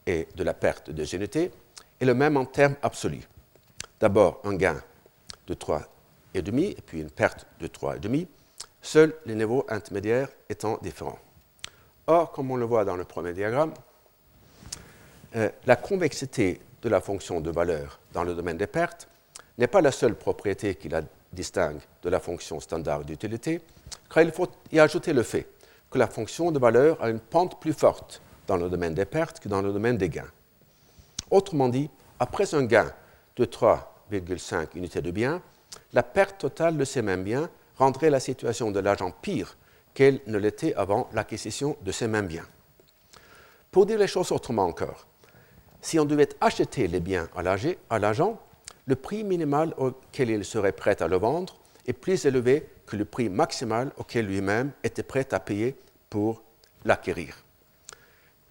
et 0.06 0.28
de 0.34 0.44
la 0.44 0.54
perte 0.54 0.88
de 0.88 0.92
deux 0.92 1.14
unités 1.14 1.50
est 2.00 2.04
le 2.04 2.14
même 2.14 2.36
en 2.36 2.44
termes 2.44 2.76
absolus. 2.82 3.28
D'abord 4.00 4.40
un 4.44 4.54
gain 4.54 4.80
de 5.46 5.54
3,5 5.54 5.84
et 6.34 6.82
puis 6.82 7.00
une 7.00 7.10
perte 7.10 7.46
de 7.60 7.66
3,5 7.66 8.26
seuls 8.82 9.14
les 9.26 9.34
niveaux 9.34 9.64
intermédiaires 9.68 10.28
étant 10.48 10.78
différents. 10.82 11.18
Or, 12.06 12.30
comme 12.30 12.50
on 12.50 12.56
le 12.56 12.64
voit 12.64 12.84
dans 12.84 12.96
le 12.96 13.04
premier 13.04 13.32
diagramme, 13.32 13.74
euh, 15.34 15.50
la 15.66 15.76
convexité 15.76 16.60
de 16.82 16.88
la 16.88 17.00
fonction 17.00 17.40
de 17.40 17.50
valeur 17.50 17.98
dans 18.12 18.22
le 18.22 18.34
domaine 18.34 18.56
des 18.56 18.68
pertes 18.68 19.08
n'est 19.58 19.66
pas 19.66 19.80
la 19.80 19.90
seule 19.90 20.14
propriété 20.14 20.76
qui 20.76 20.88
la 20.88 21.02
distingue 21.36 21.80
de 22.02 22.08
la 22.10 22.18
fonction 22.18 22.58
standard 22.58 23.04
d'utilité, 23.04 23.60
car 24.12 24.24
il 24.24 24.32
faut 24.32 24.48
y 24.72 24.80
ajouter 24.80 25.12
le 25.12 25.22
fait 25.22 25.46
que 25.88 25.98
la 25.98 26.08
fonction 26.08 26.50
de 26.50 26.58
valeur 26.58 27.00
a 27.00 27.10
une 27.10 27.20
pente 27.20 27.60
plus 27.60 27.72
forte 27.72 28.20
dans 28.48 28.56
le 28.56 28.68
domaine 28.68 28.94
des 28.94 29.04
pertes 29.04 29.38
que 29.38 29.48
dans 29.48 29.62
le 29.62 29.72
domaine 29.72 29.96
des 29.96 30.08
gains. 30.08 30.32
Autrement 31.30 31.68
dit, 31.68 31.88
après 32.18 32.54
un 32.54 32.64
gain 32.64 32.92
de 33.36 33.44
3,5 33.44 34.68
unités 34.74 35.02
de 35.02 35.10
bien, 35.12 35.40
la 35.92 36.02
perte 36.02 36.38
totale 36.38 36.76
de 36.76 36.84
ces 36.84 37.02
mêmes 37.02 37.22
biens 37.22 37.48
rendrait 37.76 38.10
la 38.10 38.20
situation 38.20 38.70
de 38.70 38.80
l'agent 38.80 39.10
pire 39.10 39.56
qu'elle 39.94 40.20
ne 40.26 40.38
l'était 40.38 40.74
avant 40.74 41.08
l'acquisition 41.12 41.76
de 41.82 41.92
ces 41.92 42.08
mêmes 42.08 42.26
biens. 42.26 42.46
Pour 43.70 43.86
dire 43.86 43.98
les 43.98 44.06
choses 44.06 44.32
autrement 44.32 44.64
encore, 44.64 45.06
si 45.80 45.98
on 45.98 46.04
devait 46.04 46.28
acheter 46.40 46.88
les 46.88 47.00
biens 47.00 47.28
à 47.36 47.42
l'agent, 47.42 48.38
le 48.86 48.96
prix 48.96 49.24
minimal 49.24 49.74
auquel 49.76 50.30
il 50.30 50.44
serait 50.44 50.72
prêt 50.72 51.02
à 51.02 51.08
le 51.08 51.16
vendre 51.16 51.56
est 51.86 51.92
plus 51.92 52.24
élevé 52.24 52.68
que 52.86 52.96
le 52.96 53.04
prix 53.04 53.28
maximal 53.28 53.92
auquel 53.96 54.26
lui-même 54.26 54.70
était 54.84 55.02
prêt 55.02 55.26
à 55.34 55.40
payer 55.40 55.76
pour 56.08 56.42
l'acquérir. 56.84 57.36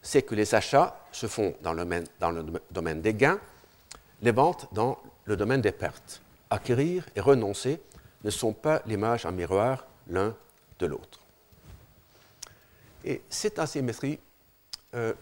C'est 0.02 0.24
que 0.24 0.36
les 0.36 0.54
achats 0.54 1.00
se 1.12 1.28
font 1.28 1.56
dans 1.62 1.74
le, 1.74 2.44
domaine 2.72 3.02
des 3.02 3.14
gains, 3.14 3.40
les 4.22 4.32
ventes 4.32 4.68
dans 4.74 5.00
le 5.24 5.38
domaine 5.38 5.62
des 5.62 5.72
pertes. 5.72 6.22
Acquérir 6.50 7.06
et 7.16 7.22
renoncer 7.22 7.80
ne 8.24 8.30
sont 8.30 8.54
pas 8.54 8.82
l'image 8.86 9.26
en 9.26 9.32
miroir 9.32 9.88
l'un 10.08 10.36
de 10.80 10.86
l'autre. 10.86 11.22
Et 13.04 13.22
cette 13.30 13.58
asymétrie, 13.58 14.20
euh, 14.96 15.14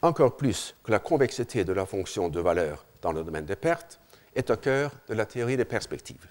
encore 0.00 0.36
plus 0.36 0.74
que 0.82 0.90
la 0.90 0.98
convexité 0.98 1.64
de 1.64 1.72
la 1.72 1.86
fonction 1.86 2.28
de 2.28 2.40
valeur 2.40 2.84
dans 3.02 3.12
le 3.12 3.22
domaine 3.22 3.44
des 3.44 3.56
pertes, 3.56 4.00
est 4.34 4.50
au 4.50 4.56
cœur 4.56 4.92
de 5.08 5.14
la 5.14 5.26
théorie 5.26 5.56
des 5.56 5.66
perspectives. 5.66 6.26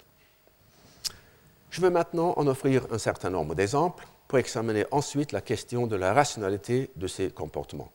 Je 1.70 1.80
vais 1.80 1.90
maintenant 1.90 2.34
en 2.36 2.46
offrir 2.48 2.86
un 2.90 2.98
certain 2.98 3.30
nombre 3.30 3.54
d'exemples 3.54 4.04
pour 4.26 4.38
examiner 4.38 4.84
ensuite 4.90 5.32
la 5.32 5.40
question 5.40 5.86
de 5.86 5.96
la 5.96 6.12
rationalité 6.12 6.90
de 6.96 7.06
ces 7.06 7.30
comportements. 7.30 7.92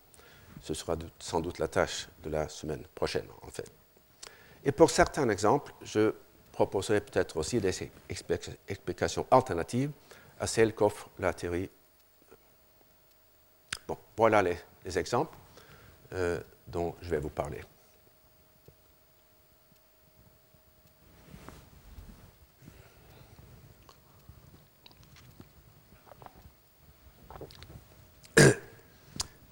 Ce 0.62 0.74
sera 0.74 0.96
sans 1.20 1.42
doute 1.42 1.60
la 1.60 1.68
tâche 1.68 2.08
de 2.24 2.30
la 2.30 2.48
semaine 2.50 2.84
prochaine, 2.96 3.28
en 3.42 3.50
fait. 3.50 3.72
Et 4.64 4.72
pour 4.72 4.90
certains 4.90 5.30
exemples, 5.30 5.74
je 5.84 6.14
proposerai 6.52 7.02
peut-être 7.02 7.38
aussi 7.38 7.62
des 7.62 7.92
explications 8.68 9.28
alternatives 9.30 9.92
à 10.40 10.48
celles 10.48 10.74
qu'offre 10.74 11.10
la 11.20 11.34
théorie. 11.34 11.70
Bon, 13.88 13.98
voilà 14.16 14.42
les, 14.42 14.58
exemples 14.98 15.38
euh, 16.14 16.40
dont 16.68 16.96
je 17.02 17.10
vais 17.10 17.20
vous 17.20 17.30
parler. 17.30 17.62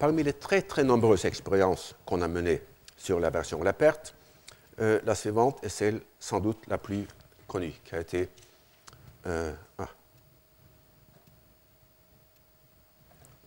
Parmi 0.06 0.22
les 0.22 0.34
très 0.34 0.62
très 0.62 0.84
nombreuses 0.84 1.24
expériences 1.24 1.96
qu'on 2.04 2.22
a 2.22 2.28
menées 2.28 2.62
sur 2.96 3.18
la 3.18 3.28
version 3.28 3.60
la 3.64 3.72
perte, 3.72 4.14
euh, 4.78 5.00
la 5.04 5.16
suivante 5.16 5.58
est 5.64 5.68
celle 5.68 6.00
sans 6.20 6.38
doute 6.38 6.64
la 6.68 6.78
plus 6.78 7.08
connue, 7.48 7.74
qui 7.84 7.96
a 7.96 7.98
été... 7.98 8.28
Euh, 9.26 9.52
ah. 9.78 9.88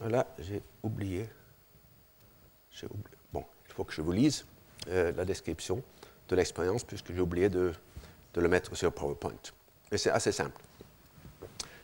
Voilà, 0.01 0.28
j'ai 0.38 0.62
oublié, 0.84 1.30
Bon, 3.32 3.45
il 3.70 3.74
faut 3.74 3.86
que 3.86 3.93
je 3.93 4.01
vous 4.01 4.12
lise 4.12 4.45
euh, 4.89 5.14
la 5.14 5.24
description 5.24 5.82
de 6.28 6.36
l'expérience, 6.36 6.84
puisque 6.84 7.14
j'ai 7.14 7.22
oublié 7.22 7.47
de, 7.47 7.72
de, 8.34 8.41
le 8.41 8.49
mettre 8.49 8.76
sur 8.76 8.91
PowerPoint. 8.91 9.32
Mais 9.93 9.97
c'est 9.97 10.12
assez 10.12 10.34
simple. 10.34 10.62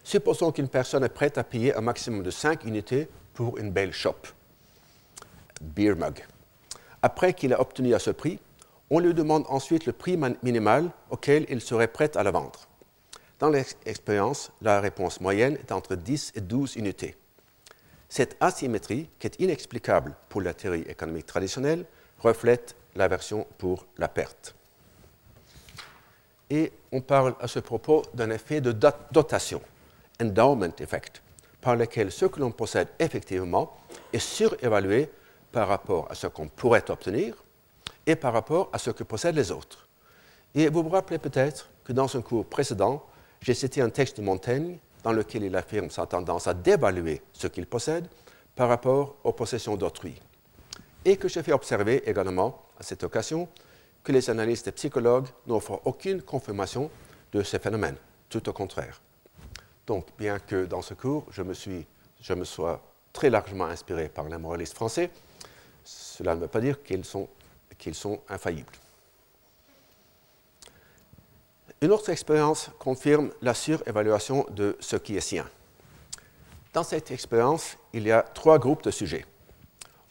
Supposons 0.04 0.52
qu'une 0.52 0.68
personne 0.68 1.06
est 1.06 1.08
prête 1.08 1.38
à 1.38 1.46
payer 1.46 1.74
un 1.78 1.82
maximum 1.82 2.24
de 2.24 2.30
5 2.30 2.66
unités 2.66 3.08
pour 3.34 3.58
une 3.58 3.72
belle 3.72 3.94
chope, 3.94 4.28
beer 5.66 5.96
mug. 5.96 6.24
Après 7.02 7.34
qu'il 7.34 7.54
a 7.54 7.60
obtenu 7.60 7.94
à 7.94 8.00
ce 8.00 8.12
prix, 8.12 8.40
on 8.90 9.00
lui 9.00 9.14
demande 9.14 9.46
ensuite 9.50 9.86
le 9.86 9.94
prix 9.94 10.18
minimal 10.44 10.90
auquel 11.10 11.46
il 11.50 11.62
serait 11.62 11.88
prêt 11.88 12.16
à 12.16 12.24
la 12.24 12.32
vendre. 12.32 12.68
Dans 13.40 13.50
l'expérience, 13.50 14.52
la 14.62 14.80
réponse 14.80 15.20
moyenne 15.20 15.56
est 15.56 15.72
entre 15.72 15.96
10 15.96 16.34
et 16.36 16.42
12 16.42 16.76
unités. 16.78 17.16
Cette 18.08 18.38
asymétrie, 18.40 19.10
qui 19.20 19.28
est 19.28 19.40
inexplicable 19.42 20.16
pour 20.30 20.42
la 20.42 20.54
théorie 20.54 20.86
économique 20.88 21.26
traditionnelle, 21.26 21.86
reflète 22.20 22.76
l'aversion 22.96 23.46
pour 23.58 23.86
la 23.98 24.08
perte. 24.08 24.56
Et 26.50 26.72
on 26.92 27.02
parle 27.02 27.36
à 27.40 27.48
ce 27.48 27.60
propos 27.60 28.04
d'un 28.14 28.30
effet 28.30 28.62
de 28.62 28.72
dotation, 29.12 29.62
endowment 30.22 30.74
effect, 30.80 31.22
par 31.60 31.76
lequel 31.76 32.12
ce 32.12 32.26
que 32.26 32.40
l'on 32.40 32.52
possède 32.52 32.88
effectivement 33.00 33.76
est 34.14 34.20
surévalué 34.20 35.10
par 35.56 35.70
rapport 35.70 36.12
à 36.12 36.16
ce 36.16 36.28
qu'on 36.28 36.50
pourrait 36.50 36.92
obtenir 36.92 37.34
et 38.06 38.18
par 38.18 38.34
rapport 38.34 38.70
à 38.74 38.78
ce 38.78 38.90
que 38.90 39.06
possèdent 39.06 39.38
les 39.38 39.54
autres. 39.54 39.88
Et 40.54 40.68
vous 40.68 40.84
vous 40.84 40.90
rappelez 40.90 41.18
peut-être 41.18 41.70
que 41.86 41.94
dans 41.94 42.14
un 42.14 42.22
cours 42.22 42.46
précédent, 42.46 43.06
j'ai 43.40 43.54
cité 43.54 43.80
un 43.80 43.90
texte 43.90 44.18
de 44.18 44.22
Montaigne 44.22 44.80
dans 45.02 45.14
lequel 45.14 45.44
il 45.44 45.56
affirme 45.56 45.90
sa 45.90 46.06
tendance 46.08 46.48
à 46.48 46.54
dévaluer 46.54 47.22
ce 47.32 47.48
qu'il 47.48 47.68
possède 47.68 48.10
par 48.54 48.68
rapport 48.68 49.16
aux 49.24 49.32
possessions 49.32 49.78
d'autrui. 49.78 50.22
Et 51.06 51.16
que 51.16 51.30
j'ai 51.30 51.42
fait 51.42 51.54
observer 51.54 52.04
également 52.06 52.62
à 52.78 52.84
cette 52.84 53.06
occasion 53.06 53.48
que 54.04 54.12
les 54.12 54.30
analystes 54.30 54.68
et 54.68 54.74
psychologues 54.74 55.28
n'offrent 55.48 55.80
aucune 55.86 56.22
confirmation 56.22 56.92
de 57.32 57.44
ce 57.44 57.56
phénomène, 57.60 57.96
tout 58.28 58.50
au 58.50 58.52
contraire. 58.52 59.00
Donc, 59.88 60.08
bien 60.18 60.38
que 60.38 60.66
dans 60.66 60.82
ce 60.82 60.96
cours, 60.96 61.26
je 61.32 61.44
me, 61.44 61.54
suis, 61.54 61.88
je 62.20 62.34
me 62.34 62.44
sois 62.44 62.82
très 63.14 63.30
largement 63.30 63.68
inspiré 63.68 64.10
par 64.10 64.28
les 64.28 64.38
moralistes 64.38 64.76
français, 64.76 65.10
cela 65.86 66.36
ne 66.36 66.42
veut 66.42 66.48
pas 66.48 66.60
dire 66.60 66.82
qu'ils 66.84 67.06
sont, 67.06 67.30
infaillibles. 68.28 68.74
Une 71.82 71.92
autre 71.92 72.10
expérience 72.10 72.72
confirme 72.80 73.32
la 73.42 73.54
surévaluation 73.54 74.46
de 74.50 74.76
ce 74.80 74.96
qui 74.96 75.16
est 75.16 75.22
sien. 75.22 75.48
Dans 76.74 76.84
cette 76.84 77.12
expérience, 77.12 77.78
il 77.94 78.04
y 78.04 78.12
a 78.12 78.24
trois 78.24 78.60
groupes 78.60 78.84
de 78.84 78.92
sujets. 78.92 79.26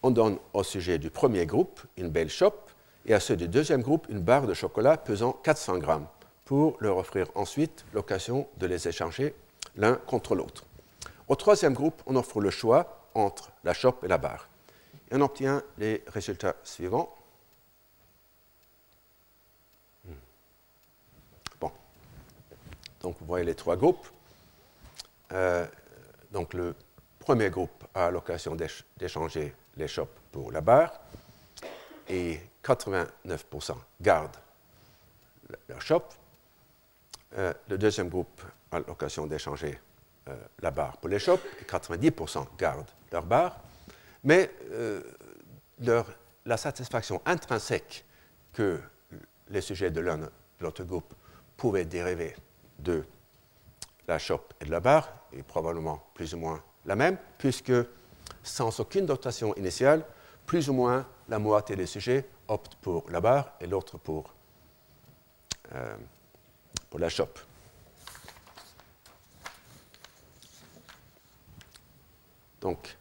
On 0.03 0.11
donne 0.11 0.39
au 0.53 0.63
sujet 0.63 0.99
du 0.99 1.11
premier 1.11 1.47
groupe 1.47 1.81
une 1.97 2.11
belle 2.11 2.31
chope 2.31 2.71
et 3.07 3.15
à 3.15 3.21
ceux 3.21 3.37
du 3.37 3.49
deuxième 3.49 3.83
groupe 3.83 4.07
une 4.09 4.21
barre 4.21 4.47
de 4.47 4.55
chocolat 4.55 4.97
pesant 4.97 5.33
400 5.33 5.79
grammes 5.79 6.07
pour 6.45 6.77
leur 6.81 6.99
offrir 6.99 7.27
ensuite 7.35 7.85
l'occasion 7.93 8.47
de 8.59 8.67
les 8.67 8.87
échanger 8.87 9.35
l'un 9.77 9.95
contre 9.95 10.35
l'autre. 10.35 10.65
Au 11.27 11.35
troisième 11.35 11.73
groupe, 11.73 12.03
on 12.07 12.17
offre 12.17 12.41
le 12.41 12.51
choix 12.51 13.09
entre 13.15 13.51
la 13.65 13.73
chope 13.73 14.05
et 14.05 14.09
la 14.09 14.19
barre. 14.19 14.49
On 15.17 15.21
obtient 15.21 15.63
les 15.79 16.03
résultats 16.09 16.57
suivants. 16.65 17.15
Donc 23.01 23.17
vous 23.21 23.27
voyez 23.27 23.45
les 23.45 23.55
trois 23.55 23.77
groupes. 23.77 24.09
Euh, 25.31 25.67
donc 26.33 26.53
le 26.53 26.75
premier 27.21 27.49
groupe 27.49 27.85
a 27.95 28.11
l'occasion 28.11 28.57
d'échanger 28.97 29.55
les 29.77 29.87
chopes 29.87 30.19
pour 30.33 30.51
la 30.51 30.61
barre 30.61 30.99
et 32.09 32.41
89% 32.65 33.77
gardent 34.01 34.37
leur 35.69 35.81
chope. 35.81 36.13
Euh, 37.37 37.53
le 37.69 37.79
deuxième 37.79 38.09
groupe 38.09 38.43
a 38.73 38.81
l'occasion 38.81 39.29
d'échanger 39.29 39.79
euh, 40.29 40.35
la 40.61 40.73
barre 40.73 40.97
pour 40.97 41.09
les 41.09 41.21
chopes 41.21 41.45
et 41.61 41.65
90% 41.65 42.47
gardent 42.59 42.91
leur 43.13 43.23
barre. 43.23 43.64
Mais 44.25 44.51
la 46.47 46.57
satisfaction 46.57 47.21
intrinsèque 47.27 48.05
que 48.53 48.81
les 49.49 49.61
sujets 49.61 49.91
de 49.91 50.01
l'un 50.01 50.19
de 50.19 50.31
l'autre 50.61 50.85
groupe 50.85 51.15
pouvaient 51.57 51.85
dériver 51.85 52.35
de 52.79 53.05
la 54.09 54.19
chope 54.19 54.55
et 54.61 54.65
de 54.65 54.71
la 54.71 54.81
barre 54.81 55.13
est 55.33 55.43
probablement 55.43 56.03
plus 56.15 56.35
ou 56.35 56.39
moins 56.39 56.63
la 56.87 56.97
même, 56.97 57.17
puisque 57.39 57.73
sans 58.43 58.81
aucune 58.81 59.07
dotation 59.07 59.55
initiale, 59.57 60.05
plus 60.47 60.69
ou 60.69 60.75
moins 60.75 61.07
la 61.29 61.39
moitié 61.39 61.77
des 61.77 61.87
sujets 61.87 62.29
optent 62.49 62.77
pour 62.77 63.11
la 63.11 63.21
barre 63.21 63.53
et 63.61 63.67
l'autre 63.67 63.97
pour, 63.99 64.35
euh, 65.75 65.97
pour 66.91 67.01
la 67.01 67.09
chope. 67.09 67.39
Donc, 72.61 72.97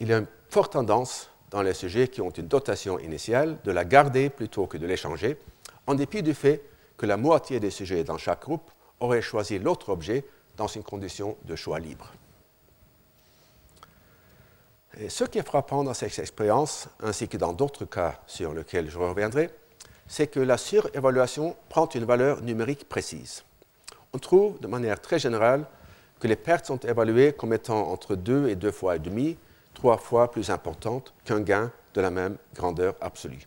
il 0.00 0.08
y 0.08 0.12
a 0.12 0.18
une 0.18 0.26
forte 0.50 0.72
tendance 0.72 1.30
dans 1.50 1.62
les 1.62 1.74
sujets 1.74 2.08
qui 2.08 2.20
ont 2.20 2.30
une 2.30 2.48
dotation 2.48 2.98
initiale 2.98 3.58
de 3.64 3.72
la 3.72 3.84
garder 3.84 4.30
plutôt 4.30 4.66
que 4.66 4.78
de 4.78 4.86
l'échanger, 4.86 5.38
en 5.86 5.94
dépit 5.94 6.22
du 6.22 6.34
fait 6.34 6.62
que 6.96 7.06
la 7.06 7.16
moitié 7.16 7.60
des 7.60 7.70
sujets 7.70 8.04
dans 8.04 8.18
chaque 8.18 8.42
groupe 8.42 8.70
auraient 9.00 9.22
choisi 9.22 9.58
l'autre 9.58 9.90
objet 9.90 10.24
dans 10.56 10.66
une 10.66 10.82
condition 10.82 11.36
de 11.44 11.54
choix 11.54 11.78
libre. 11.78 12.12
Ce 15.08 15.24
qui 15.24 15.38
est 15.38 15.46
frappant 15.46 15.84
dans 15.84 15.92
cette 15.92 16.18
expérience, 16.18 16.88
ainsi 17.02 17.28
que 17.28 17.36
dans 17.36 17.52
d'autres 17.52 17.84
cas 17.84 18.20
sur 18.26 18.54
lesquels 18.54 18.90
je 18.90 18.98
reviendrai, 18.98 19.50
c'est 20.06 20.26
que 20.28 20.40
la 20.40 20.56
surévaluation 20.56 21.54
prend 21.68 21.86
une 21.88 22.04
valeur 22.04 22.40
numérique 22.40 22.88
précise. 22.88 23.44
On 24.14 24.18
trouve 24.18 24.58
de 24.60 24.66
manière 24.66 25.00
très 25.00 25.18
générale 25.18 25.66
que 26.18 26.28
les 26.28 26.36
pertes 26.36 26.66
sont 26.66 26.78
évaluées 26.78 27.34
comme 27.34 27.52
étant 27.52 27.90
entre 27.90 28.14
deux 28.16 28.48
et 28.48 28.54
deux 28.54 28.70
fois 28.70 28.96
et 28.96 28.98
demi, 28.98 29.36
trois 29.76 29.98
fois 29.98 30.30
plus 30.30 30.50
importantes 30.50 31.12
qu'un 31.24 31.40
gain 31.40 31.70
de 31.94 32.00
la 32.00 32.10
même 32.10 32.36
grandeur 32.54 32.94
absolue. 33.00 33.46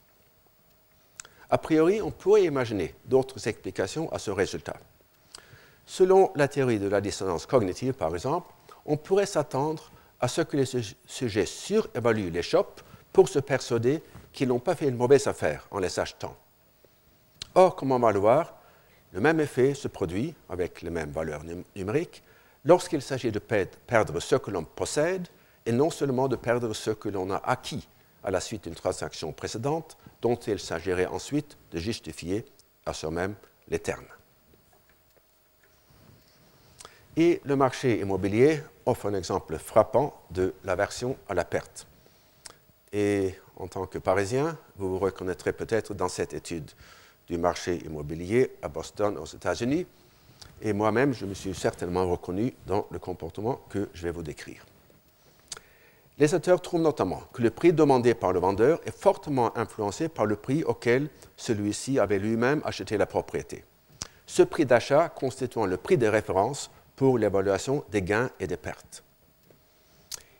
A 1.50 1.58
priori, 1.58 2.02
on 2.02 2.12
pourrait 2.12 2.44
imaginer 2.44 2.94
d'autres 3.06 3.48
explications 3.48 4.12
à 4.14 4.20
ce 4.20 4.30
résultat. 4.30 4.78
Selon 5.88 6.32
la 6.36 6.48
théorie 6.48 6.78
de 6.78 6.88
la 6.88 7.02
dissonance 7.02 7.48
cognitive, 7.48 7.94
par 7.94 8.14
exemple, 8.14 8.54
on 8.86 8.96
pourrait 8.96 9.26
s'attendre 9.26 9.92
à 10.22 10.28
ce 10.28 10.42
que 10.42 10.56
les 10.56 10.66
sujets 11.08 11.48
surévaluent 11.48 12.30
les 12.30 12.44
chopes 12.44 12.82
pour 13.12 13.28
se 13.28 13.40
persuader 13.40 14.04
qu'ils 14.32 14.50
n'ont 14.50 14.60
pas 14.60 14.76
fait 14.76 14.88
une 14.88 14.98
mauvaise 14.98 15.26
affaire 15.26 15.68
en 15.72 15.80
les 15.80 16.00
achetant. 16.00 16.36
Or, 17.56 17.76
comme 17.76 17.92
on 17.92 18.00
va 18.00 18.12
le 18.12 18.20
voir, 18.20 18.54
le 19.14 19.20
même 19.20 19.40
effet 19.40 19.74
se 19.74 19.88
produit, 19.88 20.36
avec 20.48 20.84
les 20.84 20.92
mêmes 20.92 21.10
valeurs 21.10 21.42
numériques, 21.76 22.22
lorsqu'il 22.64 23.02
s'agit 23.02 23.32
de 23.32 23.40
perdre 23.40 24.20
ce 24.20 24.36
que 24.36 24.52
l'on 24.52 24.64
possède 24.64 25.28
et 25.66 25.72
non 25.72 25.89
seulement 25.89 26.28
de 26.28 26.36
perdre 26.36 26.74
ce 26.74 26.91
que 26.91 27.10
l'on 27.10 27.32
a 27.32 27.38
acquis 27.38 27.88
à 28.24 28.32
la 28.32 28.39
suite 28.39 28.66
d'une 28.66 28.76
transaction 28.76 29.32
précédente 29.32 29.97
dont 30.22 30.36
il 30.36 30.60
s'agirait 30.60 31.05
ensuite 31.05 31.57
de 31.72 31.80
justifier 31.80 32.45
à 32.86 32.93
soi-même 32.93 33.36
les 33.70 33.80
termes. 33.80 34.07
Et 37.16 37.41
le 37.43 37.55
marché 37.55 37.99
immobilier 37.99 38.62
offre 38.86 39.07
un 39.07 39.14
exemple 39.14 39.57
frappant 39.57 40.22
de 40.32 40.53
l'aversion 40.64 41.18
à 41.28 41.34
la 41.34 41.45
perte. 41.45 41.88
Et 42.93 43.36
en 43.57 43.68
tant 43.68 43.86
que 43.86 43.97
Parisien, 43.97 44.57
vous 44.78 44.89
vous 44.89 44.99
reconnaîtrez 44.99 45.53
peut-être 45.53 45.93
dans 45.93 46.07
cette 46.07 46.34
étude 46.34 46.72
du 47.28 47.38
marché 47.38 47.78
immobilier 47.86 48.55
à 48.62 48.68
Boston, 48.68 49.18
aux 49.18 49.26
États-Unis. 49.26 49.86
Et 50.62 50.74
moi-même, 50.74 51.14
je 51.14 51.26
me 51.26 51.34
suis 51.34 51.53
certainement 51.53 52.10
reconnu 52.10 52.53
dans 52.66 52.88
le 52.89 52.99
comportement 52.99 53.62
que 53.70 53.89
je 53.93 54.03
vais 54.03 54.12
vous 54.12 54.24
décrire. 54.24 54.66
Les 56.20 56.34
auteurs 56.34 56.61
trouvent 56.61 56.82
notamment 56.82 57.24
que 57.32 57.41
le 57.41 57.49
prix 57.49 57.72
demandé 57.72 58.13
par 58.13 58.34
le 58.34 58.41
vendeur 58.41 58.82
est 58.86 58.95
fortement 58.95 59.57
influencé 59.57 60.09
par 60.09 60.26
le 60.26 60.36
prix 60.36 60.65
auquel 60.65 61.09
celui-ci 61.38 61.97
avait 61.97 62.20
lui-même 62.20 62.61
acheté 62.65 62.97
la 62.97 63.05
propriété. 63.05 63.63
Ce 64.26 64.43
prix 64.43 64.65
d'achat 64.65 65.07
constituant 65.07 65.65
le 65.65 65.78
prix 65.78 65.97
de 65.97 66.07
référence 66.07 66.72
pour 66.97 67.17
l'évaluation 67.17 67.86
des 67.89 68.01
gains 68.01 68.30
et 68.41 68.47
des 68.47 68.57
pertes. 68.57 69.05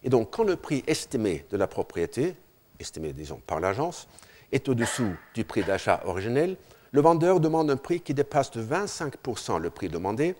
Et 0.03 0.09
donc, 0.09 0.32
quand 0.32 0.43
le 0.43 0.57
prix 0.57 0.84
estimé 0.86 1.45
de 1.49 1.55
la 1.55 1.67
propriété, 1.67 2.36
estimé 2.77 3.13
disons 3.13 3.41
par 3.47 3.61
l'agence, 3.61 4.09
est 4.51 4.67
au-dessous 4.67 5.15
du 5.34 5.45
prix 5.45 5.63
d'achat 5.63 6.01
originel, 6.03 6.57
le 6.91 7.01
vendeur 7.01 7.39
demande 7.39 7.71
un 7.71 7.77
prix 7.77 8.01
qui 8.01 8.13
dépasse 8.13 8.51
de 8.51 8.61
25% 8.61 9.59
le 9.59 9.69
prix 9.69 9.88
demandé 9.88 10.36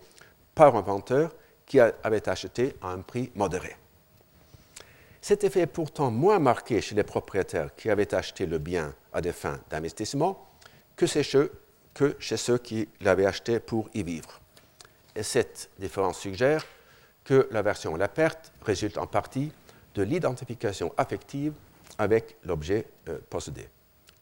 par 0.54 0.76
un 0.76 0.82
vendeur 0.82 1.32
qui 1.64 1.80
avait 1.80 2.28
acheté 2.28 2.74
à 2.82 2.90
un 2.90 2.98
prix 2.98 3.32
modéré. 3.34 3.79
Cet 5.20 5.44
effet 5.44 5.60
est 5.60 5.66
pourtant 5.66 6.10
moins 6.10 6.38
marqué 6.38 6.80
chez 6.80 6.94
les 6.94 7.02
propriétaires 7.02 7.74
qui 7.76 7.90
avaient 7.90 8.14
acheté 8.14 8.46
le 8.46 8.58
bien 8.58 8.94
à 9.12 9.20
des 9.20 9.32
fins 9.32 9.60
d'investissement 9.68 10.46
que, 10.96 11.06
chez 11.06 12.36
ceux 12.36 12.58
qui 12.58 12.88
l'avaient 13.00 13.26
acheté 13.26 13.60
pour 13.60 13.88
y 13.94 14.02
vivre. 14.02 14.40
Et 15.14 15.22
cette 15.22 15.70
différence 15.78 16.18
suggère 16.18 16.64
que 17.24 17.48
l'aversion 17.50 17.94
à 17.94 17.98
la 17.98 18.08
perte 18.08 18.52
résulte 18.62 18.96
en 18.96 19.06
partie 19.06 19.52
de 19.94 20.02
l'identification 20.02 20.92
affective 20.96 21.52
avec 21.98 22.36
l'objet 22.44 22.86
euh, 23.08 23.18
possédé, 23.28 23.68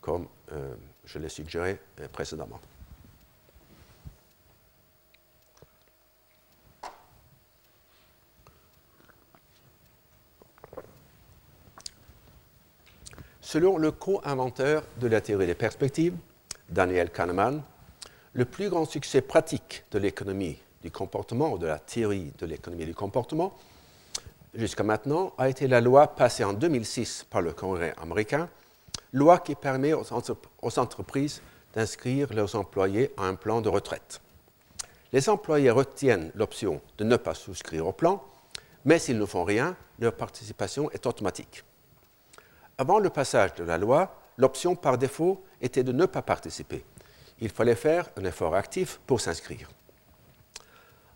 comme 0.00 0.26
euh, 0.52 0.74
je 1.04 1.18
l'ai 1.18 1.28
suggéré 1.28 1.78
euh, 2.00 2.08
précédemment. 2.08 2.60
Selon 13.50 13.78
le 13.78 13.92
co-inventeur 13.92 14.82
de 15.00 15.06
la 15.06 15.22
théorie 15.22 15.46
des 15.46 15.54
perspectives, 15.54 16.14
Daniel 16.68 17.08
Kahneman, 17.08 17.62
le 18.34 18.44
plus 18.44 18.68
grand 18.68 18.84
succès 18.84 19.22
pratique 19.22 19.86
de 19.90 19.98
l'économie 19.98 20.58
du 20.82 20.90
comportement 20.90 21.54
ou 21.54 21.56
de 21.56 21.66
la 21.66 21.78
théorie 21.78 22.30
de 22.38 22.44
l'économie 22.44 22.84
du 22.84 22.94
comportement 22.94 23.56
jusqu'à 24.54 24.82
maintenant 24.82 25.32
a 25.38 25.48
été 25.48 25.66
la 25.66 25.80
loi 25.80 26.08
passée 26.08 26.44
en 26.44 26.52
2006 26.52 27.24
par 27.30 27.40
le 27.40 27.54
Congrès 27.54 27.94
américain, 27.96 28.50
loi 29.14 29.38
qui 29.38 29.54
permet 29.54 29.94
aux, 29.94 30.78
entreprises 30.78 31.40
d'inscrire 31.74 32.30
leurs 32.34 32.54
employés 32.54 33.14
à 33.16 33.22
un 33.22 33.34
plan 33.34 33.62
de 33.62 33.70
retraite. 33.70 34.20
Les 35.10 35.30
employés 35.30 35.70
retiennent 35.70 36.32
l'option 36.34 36.82
de 36.98 37.04
ne 37.04 37.16
pas 37.16 37.32
souscrire 37.32 37.86
au 37.86 37.92
plan, 37.92 38.22
mais 38.84 38.98
s'ils 38.98 39.18
ne 39.18 39.24
font 39.24 39.44
rien, 39.44 39.74
leur 39.98 40.12
participation 40.12 40.90
est 40.90 41.06
automatique. 41.06 41.64
Avant 42.80 43.00
le 43.00 43.10
passage 43.10 43.54
de 43.56 43.64
la 43.64 43.76
loi, 43.76 44.14
l'option 44.36 44.76
par 44.76 44.98
défaut 44.98 45.42
était 45.60 45.82
de 45.82 45.90
ne 45.90 46.06
pas 46.06 46.22
participer. 46.22 46.84
Il 47.40 47.48
fallait 47.48 47.74
faire 47.74 48.08
un 48.16 48.24
effort 48.24 48.54
actif 48.54 49.00
pour 49.04 49.20
s'inscrire. 49.20 49.68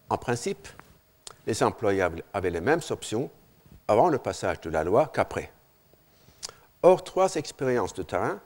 En 0.09 0.19
principe, 0.19 0.67
les 1.47 1.63
employés 1.63 2.05
avaient 2.33 2.51
les 2.51 2.61
mêmes 2.61 2.81
options 2.91 3.31
avant 3.87 4.09
le 4.09 4.19
passage 4.19 4.61
de 4.61 4.71
la 4.71 4.83
loi 4.83 5.11
qu'après. 5.15 5.53
Or, 6.83 7.05
trois 7.05 7.37
expériences 7.37 7.95
de 7.95 8.03
terrain, 8.03 8.41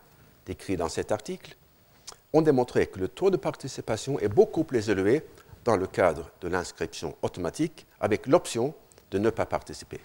décrites 0.44 0.78
dans 0.78 0.90
cet 0.90 1.10
article, 1.10 1.56
ont 2.34 2.42
démontré 2.42 2.86
que 2.86 2.98
le 2.98 3.08
taux 3.08 3.30
de 3.30 3.38
participation 3.38 4.18
est 4.20 4.28
beaucoup 4.28 4.64
plus 4.64 4.90
élevé 4.90 5.24
dans 5.64 5.76
le 5.76 5.86
cadre 5.86 6.30
de 6.42 6.48
l'inscription 6.48 7.16
automatique 7.22 7.86
avec 7.98 8.26
l'option 8.26 8.74
de 9.10 9.18
ne 9.18 9.30
pas 9.30 9.46
participer. 9.46 10.00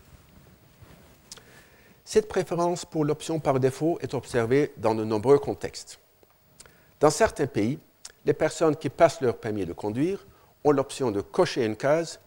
Cette 2.03 2.27
préférence 2.27 2.85
pour 2.85 3.05
l'option 3.05 3.39
par 3.39 3.59
défaut 3.59 3.97
est 4.01 4.13
observée 4.13 4.73
dans 4.77 4.95
de 4.95 5.03
nombreux 5.03 5.39
contextes. 5.39 5.99
Dans 6.99 7.09
certains 7.09 7.47
pays, 7.47 7.79
les 8.25 8.33
personnes 8.33 8.75
qui 8.75 8.89
passent 8.89 9.21
leur 9.21 9.37
permis 9.37 9.65
de 9.65 9.73
conduire 9.73 10.25
ont 10.63 10.71
l'option 10.71 11.11
de 11.11 11.21
cocher 11.21 11.65
une 11.65 11.75
case 11.75 12.19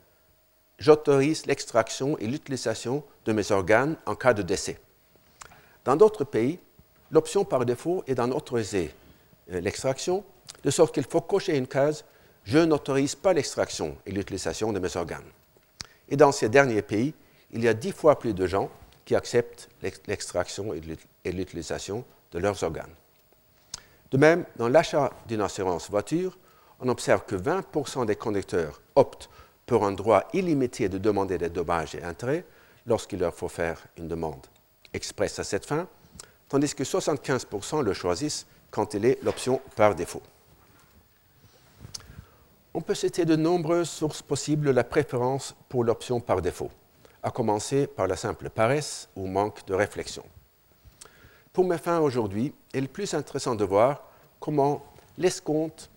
J'autorise 0.78 1.46
l'extraction 1.46 2.18
et 2.18 2.26
l'utilisation 2.26 3.04
de 3.24 3.32
mes 3.32 3.52
organes 3.52 3.96
en 4.06 4.16
cas 4.16 4.34
de 4.34 4.42
décès. 4.42 4.80
Dans 5.84 5.94
d'autres 5.94 6.24
pays, 6.24 6.58
l'option 7.12 7.44
par 7.44 7.64
défaut 7.64 8.02
est 8.08 8.16
d'en 8.16 8.30
autoriser 8.32 8.92
euh, 9.52 9.60
l'extraction, 9.60 10.24
de 10.64 10.70
sorte 10.70 10.92
qu'il 10.92 11.04
faut 11.04 11.20
cocher 11.20 11.56
une 11.56 11.68
case 11.68 12.04
Je 12.42 12.58
n'autorise 12.58 13.14
pas 13.14 13.32
l'extraction 13.32 13.96
et 14.04 14.10
l'utilisation 14.10 14.72
de 14.72 14.80
mes 14.80 14.96
organes. 14.96 15.24
Et 16.08 16.16
dans 16.16 16.32
ces 16.32 16.48
derniers 16.48 16.82
pays, 16.82 17.14
il 17.52 17.62
y 17.62 17.68
a 17.68 17.74
dix 17.74 17.92
fois 17.92 18.18
plus 18.18 18.34
de 18.34 18.46
gens 18.46 18.68
qui 19.04 19.14
acceptent 19.14 19.68
l'extraction 20.06 20.74
et 21.24 21.32
l'utilisation 21.32 22.04
de 22.32 22.38
leurs 22.38 22.62
organes. 22.62 22.94
De 24.10 24.16
même, 24.16 24.44
dans 24.56 24.68
l'achat 24.68 25.10
d'une 25.26 25.40
assurance 25.40 25.90
voiture, 25.90 26.38
on 26.80 26.88
observe 26.88 27.24
que 27.24 27.36
20% 27.36 28.06
des 28.06 28.16
conducteurs 28.16 28.80
optent 28.94 29.28
pour 29.66 29.84
un 29.84 29.92
droit 29.92 30.28
illimité 30.32 30.88
de 30.88 30.98
demander 30.98 31.38
des 31.38 31.48
dommages 31.48 31.94
et 31.94 32.02
intérêts 32.02 32.44
lorsqu'il 32.86 33.18
leur 33.18 33.34
faut 33.34 33.48
faire 33.48 33.82
une 33.96 34.08
demande 34.08 34.46
expresse 34.92 35.38
à 35.38 35.44
cette 35.44 35.66
fin, 35.66 35.88
tandis 36.48 36.74
que 36.74 36.84
75% 36.84 37.82
le 37.82 37.92
choisissent 37.92 38.46
quand 38.70 38.94
il 38.94 39.04
est 39.04 39.22
l'option 39.22 39.60
par 39.76 39.94
défaut. 39.94 40.22
On 42.72 42.80
peut 42.80 42.94
citer 42.94 43.24
de 43.24 43.36
nombreuses 43.36 43.90
sources 43.90 44.22
possibles 44.22 44.70
la 44.70 44.84
préférence 44.84 45.54
pour 45.68 45.84
l'option 45.84 46.20
par 46.20 46.42
défaut, 46.42 46.70
à 47.24 47.30
commencer 47.30 47.88
par 47.88 48.06
la 48.06 48.16
simple 48.16 48.50
paresse 48.50 49.08
ou 49.16 49.26
manque 49.26 49.66
de 49.66 49.74
réflexion. 49.74 50.22
Pour 51.52 51.64
mes 51.64 51.78
fins 51.78 52.00
aujourd'hui, 52.00 52.54
il 52.74 52.84
est 52.84 52.88
plus 52.88 53.14
intéressant 53.14 53.54
de 53.54 53.64
voir 53.64 54.02
comment 54.38 54.84
l'escompte 55.18 55.90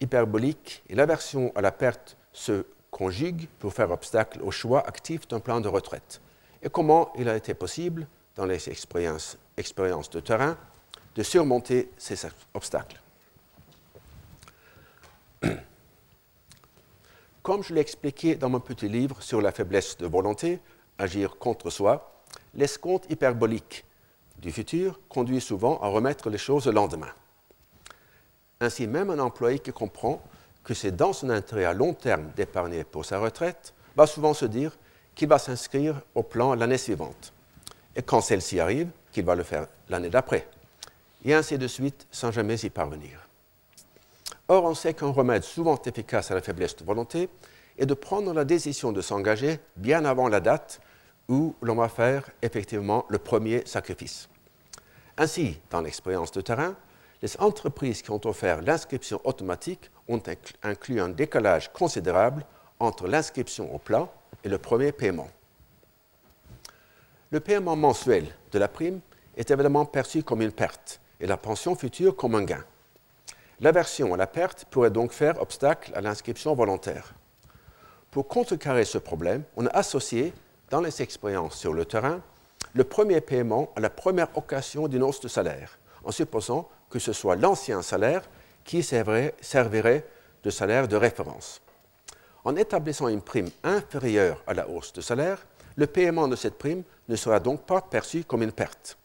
hyperbolique 0.00 0.82
et 0.88 0.94
l'aversion 0.94 1.52
à 1.54 1.60
la 1.60 1.72
perte 1.72 2.16
se 2.32 2.66
conjuguent 2.90 3.46
pour 3.58 3.72
faire 3.72 3.90
obstacle 3.90 4.42
au 4.42 4.50
choix 4.50 4.86
actif 4.86 5.28
d'un 5.28 5.40
plan 5.40 5.60
de 5.60 5.68
retraite 5.68 6.20
et 6.62 6.68
comment 6.68 7.12
il 7.16 7.28
a 7.28 7.36
été 7.36 7.54
possible, 7.54 8.06
dans 8.34 8.44
les 8.44 8.68
expériences, 8.68 9.38
de 10.10 10.20
terrain, 10.20 10.56
de 11.14 11.22
surmonter 11.22 11.90
ces 11.96 12.16
obstacles. 12.54 13.00
Comme 17.46 17.62
je 17.62 17.72
l'ai 17.72 17.80
expliqué 17.80 18.34
dans 18.34 18.48
mon 18.48 18.58
petit 18.58 18.88
livre 18.88 19.22
sur 19.22 19.40
la 19.40 19.52
faiblesse 19.52 19.96
de 19.98 20.06
volonté, 20.08 20.58
agir 20.98 21.38
contre 21.38 21.70
soi, 21.70 22.24
l'escompte 22.54 23.08
hyperbolique 23.08 23.84
du 24.38 24.50
futur 24.50 24.98
conduit 25.08 25.40
souvent 25.40 25.78
à 25.80 25.86
remettre 25.86 26.28
les 26.28 26.38
choses 26.38 26.66
au 26.66 26.72
lendemain. 26.72 27.12
Ainsi, 28.58 28.88
même 28.88 29.10
un 29.10 29.20
employé 29.20 29.60
qui 29.60 29.70
comprend 29.70 30.20
que 30.64 30.74
c'est 30.74 30.90
dans 30.90 31.12
son 31.12 31.30
intérêt 31.30 31.66
à 31.66 31.72
long 31.72 31.94
terme 31.94 32.32
d'épargner 32.34 32.82
pour 32.82 33.04
sa 33.04 33.20
retraite 33.20 33.74
va 33.94 34.08
souvent 34.08 34.34
se 34.34 34.46
dire 34.46 34.76
qu'il 35.14 35.28
va 35.28 35.38
s'inscrire 35.38 36.02
au 36.16 36.24
plan 36.24 36.52
l'année 36.52 36.78
suivante. 36.78 37.32
Et 37.94 38.02
quand 38.02 38.22
celle-ci 38.22 38.58
arrive, 38.58 38.88
qu'il 39.12 39.24
va 39.24 39.36
le 39.36 39.44
faire 39.44 39.68
l'année 39.88 40.10
d'après. 40.10 40.48
Et 41.24 41.32
ainsi 41.32 41.58
de 41.58 41.68
suite, 41.68 42.08
sans 42.10 42.32
jamais 42.32 42.58
y 42.58 42.70
parvenir. 42.70 43.25
Or, 44.48 44.64
on 44.64 44.74
sait 44.74 44.94
qu'un 44.94 45.10
remède 45.10 45.42
souvent 45.42 45.80
efficace 45.84 46.30
à 46.30 46.34
la 46.34 46.40
faiblesse 46.40 46.76
de 46.76 46.84
volonté 46.84 47.28
est 47.78 47.86
de 47.86 47.94
prendre 47.94 48.32
la 48.32 48.44
décision 48.44 48.92
de 48.92 49.00
s'engager 49.00 49.58
bien 49.76 50.04
avant 50.04 50.28
la 50.28 50.40
date 50.40 50.80
où 51.28 51.54
l'on 51.62 51.74
va 51.74 51.88
faire 51.88 52.30
effectivement 52.42 53.04
le 53.08 53.18
premier 53.18 53.66
sacrifice. 53.66 54.28
Ainsi, 55.18 55.58
dans 55.70 55.80
l'expérience 55.80 56.30
de 56.30 56.40
terrain, 56.40 56.76
les 57.22 57.36
entreprises 57.40 58.02
qui 58.02 58.10
ont 58.10 58.20
offert 58.24 58.62
l'inscription 58.62 59.20
automatique 59.24 59.90
ont 60.08 60.22
inclus 60.62 61.00
un 61.00 61.08
décalage 61.08 61.72
considérable 61.72 62.44
entre 62.78 63.08
l'inscription 63.08 63.74
au 63.74 63.78
plan 63.78 64.12
et 64.44 64.48
le 64.48 64.58
premier 64.58 64.92
paiement. 64.92 65.28
Le 67.30 67.40
paiement 67.40 67.74
mensuel 67.74 68.26
de 68.52 68.58
la 68.58 68.68
prime 68.68 69.00
est 69.36 69.50
évidemment 69.50 69.84
perçu 69.84 70.22
comme 70.22 70.42
une 70.42 70.52
perte 70.52 71.00
et 71.18 71.26
la 71.26 71.36
pension 71.36 71.74
future 71.74 72.14
comme 72.14 72.34
un 72.34 72.44
gain. 72.44 72.64
L'aversion 73.60 74.12
à 74.12 74.16
la 74.16 74.26
perte 74.26 74.66
pourrait 74.70 74.90
donc 74.90 75.12
faire 75.12 75.40
obstacle 75.40 75.92
à 75.94 76.00
l'inscription 76.02 76.54
volontaire. 76.54 77.14
Pour 78.10 78.28
contrecarrer 78.28 78.84
ce 78.84 78.98
problème, 78.98 79.44
on 79.56 79.66
a 79.66 79.70
associé, 79.70 80.32
dans 80.70 80.80
les 80.80 81.00
expériences 81.00 81.56
sur 81.56 81.72
le 81.72 81.84
terrain, 81.84 82.20
le 82.74 82.84
premier 82.84 83.20
paiement 83.20 83.72
à 83.76 83.80
la 83.80 83.88
première 83.88 84.36
occasion 84.36 84.88
d'une 84.88 85.02
hausse 85.02 85.20
de 85.20 85.28
salaire, 85.28 85.78
en 86.04 86.10
supposant 86.10 86.68
que 86.90 86.98
ce 86.98 87.12
soit 87.12 87.36
l'ancien 87.36 87.82
salaire 87.82 88.22
qui 88.64 88.82
servirait 88.82 89.34
de 90.42 90.50
salaire 90.50 90.88
de 90.88 90.96
référence. 90.96 91.62
En 92.44 92.56
établissant 92.56 93.08
une 93.08 93.22
prime 93.22 93.50
inférieure 93.64 94.42
à 94.46 94.54
la 94.54 94.68
hausse 94.68 94.92
de 94.92 95.00
salaire, 95.00 95.46
le 95.76 95.86
paiement 95.86 96.28
de 96.28 96.36
cette 96.36 96.58
prime 96.58 96.82
ne 97.08 97.16
sera 97.16 97.40
donc 97.40 97.62
pas 97.62 97.80
perçu 97.80 98.24
comme 98.24 98.42
une 98.42 98.52
perte. 98.52 98.98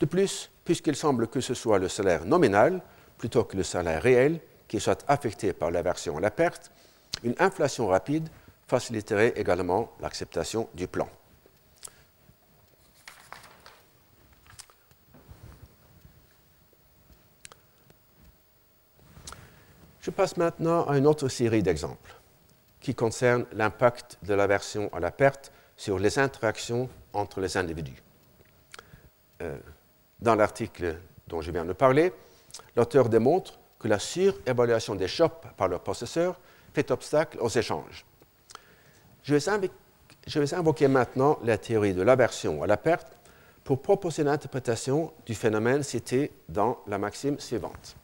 De 0.00 0.06
plus, 0.06 0.50
puisqu'il 0.64 0.96
semble 0.96 1.28
que 1.28 1.40
ce 1.40 1.54
soit 1.54 1.78
le 1.78 1.88
salaire 1.88 2.24
nominal 2.24 2.80
plutôt 3.18 3.44
que 3.44 3.56
le 3.56 3.62
salaire 3.62 4.02
réel 4.02 4.40
qui 4.68 4.80
soit 4.80 5.04
affecté 5.08 5.52
par 5.52 5.70
l'aversion 5.70 6.16
à 6.18 6.20
la 6.20 6.30
perte, 6.30 6.70
une 7.22 7.34
inflation 7.38 7.86
rapide 7.86 8.28
faciliterait 8.66 9.32
également 9.36 9.92
l'acceptation 10.00 10.68
du 10.74 10.88
plan. 10.88 11.08
Je 20.00 20.10
passe 20.10 20.36
maintenant 20.36 20.86
à 20.86 20.98
une 20.98 21.06
autre 21.06 21.28
série 21.28 21.62
d'exemples 21.62 22.14
qui 22.80 22.94
concernent 22.94 23.46
l'impact 23.52 24.18
de 24.22 24.34
l'aversion 24.34 24.88
à 24.94 25.00
la 25.00 25.10
perte 25.10 25.50
sur 25.76 25.98
les 25.98 26.20
interactions 26.20 26.88
entre 27.12 27.40
les 27.40 27.56
individus. 27.56 28.00
Euh, 29.42 29.58
dans 30.20 30.36
l'article 30.36 30.96
dont 31.26 31.40
je 31.40 31.50
viens 31.50 31.64
de 31.64 31.72
parler, 31.72 32.12
l'auteur 32.76 33.08
démontre 33.08 33.58
que 33.78 33.88
la 33.88 33.98
surévaluation 33.98 34.94
des 34.94 35.08
shops 35.08 35.46
par 35.56 35.68
leurs 35.68 35.82
possesseurs 35.82 36.38
fait 36.74 36.90
obstacle 36.90 37.38
aux 37.40 37.48
échanges. 37.48 38.04
Je 39.22 39.34
vais, 39.34 40.54
invoquer 40.54 40.88
maintenant 40.88 41.38
la 41.42 41.58
théorie 41.58 41.94
de 41.94 42.02
l'aversion 42.02 42.62
à 42.62 42.66
la 42.66 42.76
perte 42.76 43.16
pour 43.64 43.82
proposer 43.82 44.22
l'interprétation 44.22 45.12
du 45.24 45.34
phénomène 45.34 45.82
cité 45.82 46.32
dans 46.48 46.78
la 46.86 46.98
maxime 46.98 47.40
suivante. 47.40 47.96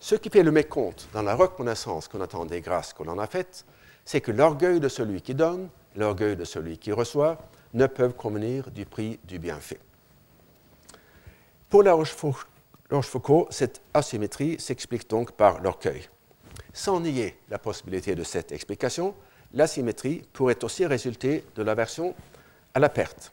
Ce 0.00 0.14
qui 0.14 0.30
fait 0.30 0.42
le 0.42 0.50
mécompte 0.50 1.08
dans 1.12 1.22
la 1.22 1.34
reconnaissance 1.34 2.08
qu'on 2.08 2.20
attend 2.20 2.44
des 2.44 2.60
grâces 2.60 2.92
qu'on 2.92 3.08
en 3.08 3.18
a 3.18 3.26
faites, 3.26 3.64
c'est 4.04 4.20
que 4.20 4.32
l'orgueil 4.32 4.80
de 4.80 4.88
celui 4.88 5.22
qui 5.22 5.34
donne, 5.34 5.68
l'orgueil 5.94 6.36
de 6.36 6.44
celui 6.44 6.78
qui 6.78 6.92
reçoit, 6.92 7.38
ne 7.74 7.86
peuvent 7.86 8.14
convenir 8.14 8.70
du 8.70 8.84
prix 8.84 9.18
du 9.24 9.38
bienfait. 9.38 9.80
Pour 11.68 11.82
la 11.82 11.92
Rochefoucauld, 11.92 12.46
cette 13.50 13.80
asymétrie 13.94 14.60
s'explique 14.60 15.08
donc 15.08 15.32
par 15.32 15.60
l'orgueil. 15.60 16.08
Sans 16.72 17.00
nier 17.00 17.38
la 17.48 17.58
possibilité 17.58 18.14
de 18.14 18.22
cette 18.22 18.52
explication, 18.52 19.14
l'asymétrie 19.52 20.22
pourrait 20.32 20.62
aussi 20.64 20.86
résulter 20.86 21.44
de 21.54 21.62
l'aversion 21.62 22.14
à 22.74 22.78
la 22.78 22.88
perte. 22.88 23.32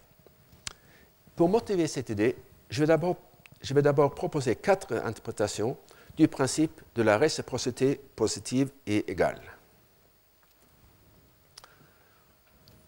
Pour 1.36 1.50
motiver 1.50 1.88
cette 1.88 2.10
idée, 2.10 2.36
je 2.70 2.84
vais 2.84 3.82
d'abord 3.82 4.16
proposer 4.16 4.56
quatre 4.56 4.94
interprétations 4.94 5.78
du 6.16 6.28
principe 6.28 6.82
de 6.96 7.02
la 7.02 7.18
réciprocité 7.18 8.00
positive 8.16 8.72
et 8.86 9.12
égale. 9.12 9.42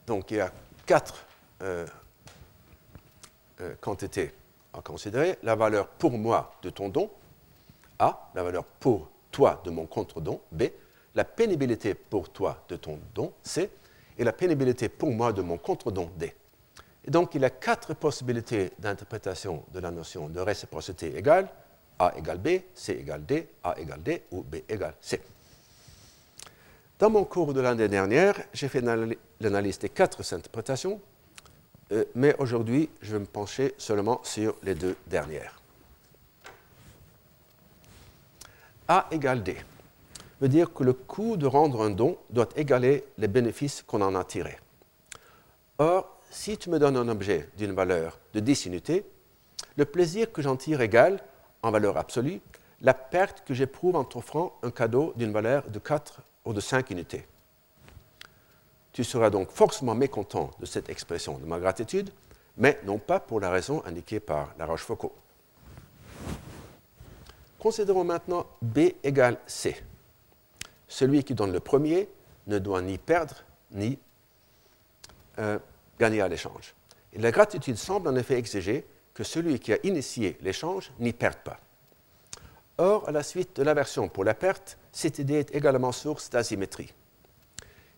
Donc 0.05 0.29
il 0.31 0.37
y 0.37 0.39
a 0.39 0.51
quatre 0.85 1.25
euh, 1.61 1.87
euh, 3.61 3.73
quantités 3.81 4.31
à 4.77 4.81
considérer. 4.81 5.37
La 5.43 5.55
valeur 5.55 5.87
pour 5.87 6.11
moi 6.11 6.53
de 6.61 6.69
ton 6.69 6.89
don, 6.89 7.09
A, 7.99 8.29
la 8.35 8.43
valeur 8.43 8.65
pour 8.65 9.09
toi 9.31 9.61
de 9.63 9.69
mon 9.69 9.85
contre-don, 9.85 10.39
B, 10.51 10.63
la 11.13 11.23
pénibilité 11.23 11.93
pour 11.93 12.29
toi 12.29 12.63
de 12.67 12.75
ton 12.75 12.99
don, 13.13 13.31
C, 13.41 13.69
et 14.17 14.23
la 14.23 14.33
pénibilité 14.33 14.89
pour 14.89 15.11
moi 15.11 15.33
de 15.33 15.41
mon 15.41 15.57
contre-don, 15.57 16.09
D. 16.17 16.33
Et 17.05 17.11
donc 17.11 17.35
il 17.35 17.41
y 17.41 17.45
a 17.45 17.49
quatre 17.49 17.93
possibilités 17.93 18.71
d'interprétation 18.79 19.63
de 19.73 19.79
la 19.79 19.91
notion 19.91 20.27
de 20.27 20.39
réciprocité 20.39 21.15
égale, 21.17 21.47
A 21.99 22.13
égale 22.17 22.39
B, 22.39 22.47
C 22.73 22.93
égale 22.93 23.25
D, 23.25 23.47
A 23.63 23.79
égale 23.79 24.01
D 24.01 24.23
ou 24.31 24.41
B 24.41 24.55
égale 24.67 24.95
C. 24.99 25.21
Dans 26.97 27.09
mon 27.09 27.25
cours 27.25 27.53
de 27.53 27.59
l'année 27.59 27.89
dernière, 27.89 28.35
j'ai 28.53 28.69
fait 28.69 28.81
l'analyse 29.39 29.79
des 29.79 29.89
quatre 29.89 30.21
interprétations, 30.33 30.99
euh, 31.91 32.05
mais 32.15 32.35
aujourd'hui, 32.39 32.89
je 33.01 33.13
vais 33.13 33.19
me 33.19 33.25
pencher 33.25 33.73
seulement 33.77 34.21
sur 34.23 34.55
les 34.63 34.75
deux 34.75 34.95
dernières. 35.07 35.61
A 38.87 39.07
égale 39.11 39.43
D 39.43 39.55
veut 40.41 40.49
dire 40.49 40.73
que 40.73 40.83
le 40.83 40.93
coût 40.93 41.37
de 41.37 41.47
rendre 41.47 41.81
un 41.81 41.89
don 41.89 42.17
doit 42.29 42.49
égaler 42.55 43.03
les 43.17 43.27
bénéfices 43.27 43.83
qu'on 43.83 44.01
en 44.01 44.15
a 44.15 44.23
tirés. 44.23 44.57
Or, 45.77 46.19
si 46.29 46.57
tu 46.57 46.69
me 46.69 46.79
donnes 46.79 46.97
un 46.97 47.07
objet 47.07 47.49
d'une 47.57 47.73
valeur 47.73 48.19
de 48.33 48.39
10 48.39 48.65
unités, 48.65 49.05
le 49.77 49.85
plaisir 49.85 50.31
que 50.31 50.41
j'en 50.41 50.55
tire 50.55 50.81
égale, 50.81 51.19
en 51.61 51.71
valeur 51.71 51.97
absolue, 51.97 52.41
la 52.81 52.93
perte 52.93 53.43
que 53.45 53.53
j'éprouve 53.53 53.95
en 53.95 54.03
t'offrant 54.03 54.57
un 54.61 54.71
cadeau 54.71 55.13
d'une 55.15 55.31
valeur 55.31 55.69
de 55.69 55.79
4 55.79 56.21
ou 56.45 56.53
de 56.53 56.59
5 56.59 56.89
unités. 56.91 57.25
Tu 58.95 59.03
seras 59.03 59.29
donc 59.29 59.51
forcément 59.51 59.93
mécontent 59.93 60.51
de 60.57 60.65
cette 60.65 60.87
expression 60.87 61.37
de 61.37 61.45
ma 61.45 61.59
gratitude, 61.59 62.11
mais 62.55 62.79
non 62.85 62.97
pas 62.97 63.19
pour 63.19 63.41
la 63.41 63.49
raison 63.49 63.83
indiquée 63.85 64.21
par 64.21 64.53
la 64.57 64.65
Rochefoucauld. 64.65 65.11
Considérons 67.59 68.05
maintenant 68.05 68.45
B 68.61 68.93
égale 69.03 69.37
C. 69.47 69.75
Celui 70.87 71.25
qui 71.25 71.33
donne 71.35 71.51
le 71.51 71.59
premier 71.59 72.07
ne 72.47 72.57
doit 72.57 72.81
ni 72.81 72.97
perdre 72.97 73.35
ni 73.71 73.99
euh, 75.39 75.59
gagner 75.99 76.21
à 76.21 76.29
l'échange. 76.29 76.73
La 77.17 77.31
gratitude 77.31 77.75
semble 77.75 78.07
en 78.07 78.15
effet 78.15 78.37
exiger 78.37 78.87
que 79.13 79.25
celui 79.25 79.59
qui 79.59 79.73
a 79.73 79.77
initié 79.83 80.37
l'échange 80.39 80.93
n'y 80.99 81.11
perde 81.11 81.39
pas. 81.43 81.59
Or, 82.77 83.09
à 83.09 83.11
la 83.11 83.23
suite 83.23 83.57
de 83.57 83.63
l'aversion 83.63 84.07
pour 84.07 84.23
la 84.23 84.35
perte, 84.35 84.77
cette 84.93 85.19
idée 85.19 85.39
est 85.39 85.53
également 85.53 85.91
source 85.91 86.29
d'asymétrie. 86.29 86.93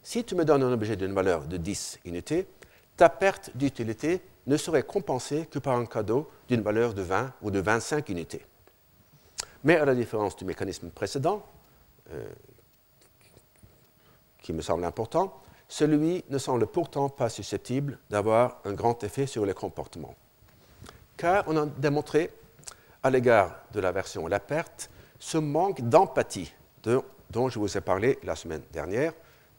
Si 0.08 0.24
tu 0.24 0.36
me 0.36 0.46
donnes 0.46 0.64
un 0.64 0.72
objet 0.72 0.96
d'une 0.96 1.12
valeur 1.12 1.48
de 1.48 1.58
10 1.58 2.00
unités, 2.06 2.48
ta 2.96 3.10
perte 3.10 3.52
d'utilité 3.56 4.22
ne 4.46 4.56
serait 4.56 4.84
compensée 4.84 5.48
que 5.48 5.60
par 5.60 5.76
un 5.76 5.86
cadeau 5.86 6.32
d'une 6.48 6.62
valeur 6.62 6.94
de 6.94 7.02
20 7.02 7.34
ou 7.42 7.52
de 7.52 7.60
25 7.60 8.08
unités. 8.08 8.46
Mais 9.66 9.76
à 9.76 9.84
la 9.84 9.94
différence 9.94 10.38
du 10.38 10.46
mécanisme 10.46 10.92
précédent, 10.92 11.46
euh, 12.14 12.26
qui 14.42 14.54
me 14.54 14.62
semble 14.62 14.86
important, 14.86 15.42
celui 15.68 16.24
ne 16.30 16.38
semble 16.38 16.68
pourtant 16.68 17.10
pas 17.10 17.28
susceptible 17.28 18.00
d'avoir 18.10 18.62
un 18.64 18.72
grand 18.72 19.04
effet 19.04 19.28
sur 19.28 19.46
les 19.46 19.54
comportements. 19.54 20.16
Car 21.18 21.44
on 21.48 21.58
a 21.58 21.66
démontré 21.66 22.32
à 23.04 23.10
l'égard 23.10 23.60
de 23.74 23.82
l'aversion 23.82 24.26
à 24.26 24.30
la 24.30 24.40
perte 24.40 24.90
ce 25.20 25.38
manque 25.38 25.82
d'empathie 25.82 26.54
dont 26.82 27.50
je 27.50 27.60
vous 27.60 27.78
ai 27.78 27.82
parlé 27.82 28.20
la 28.24 28.38
semaine 28.38 28.64
dernière 28.72 29.12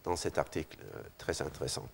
dans 0.09 0.17
cet 0.17 0.39
article 0.39 0.79
euh, 0.81 1.03
très 1.19 1.41
intéressant. 1.43 1.87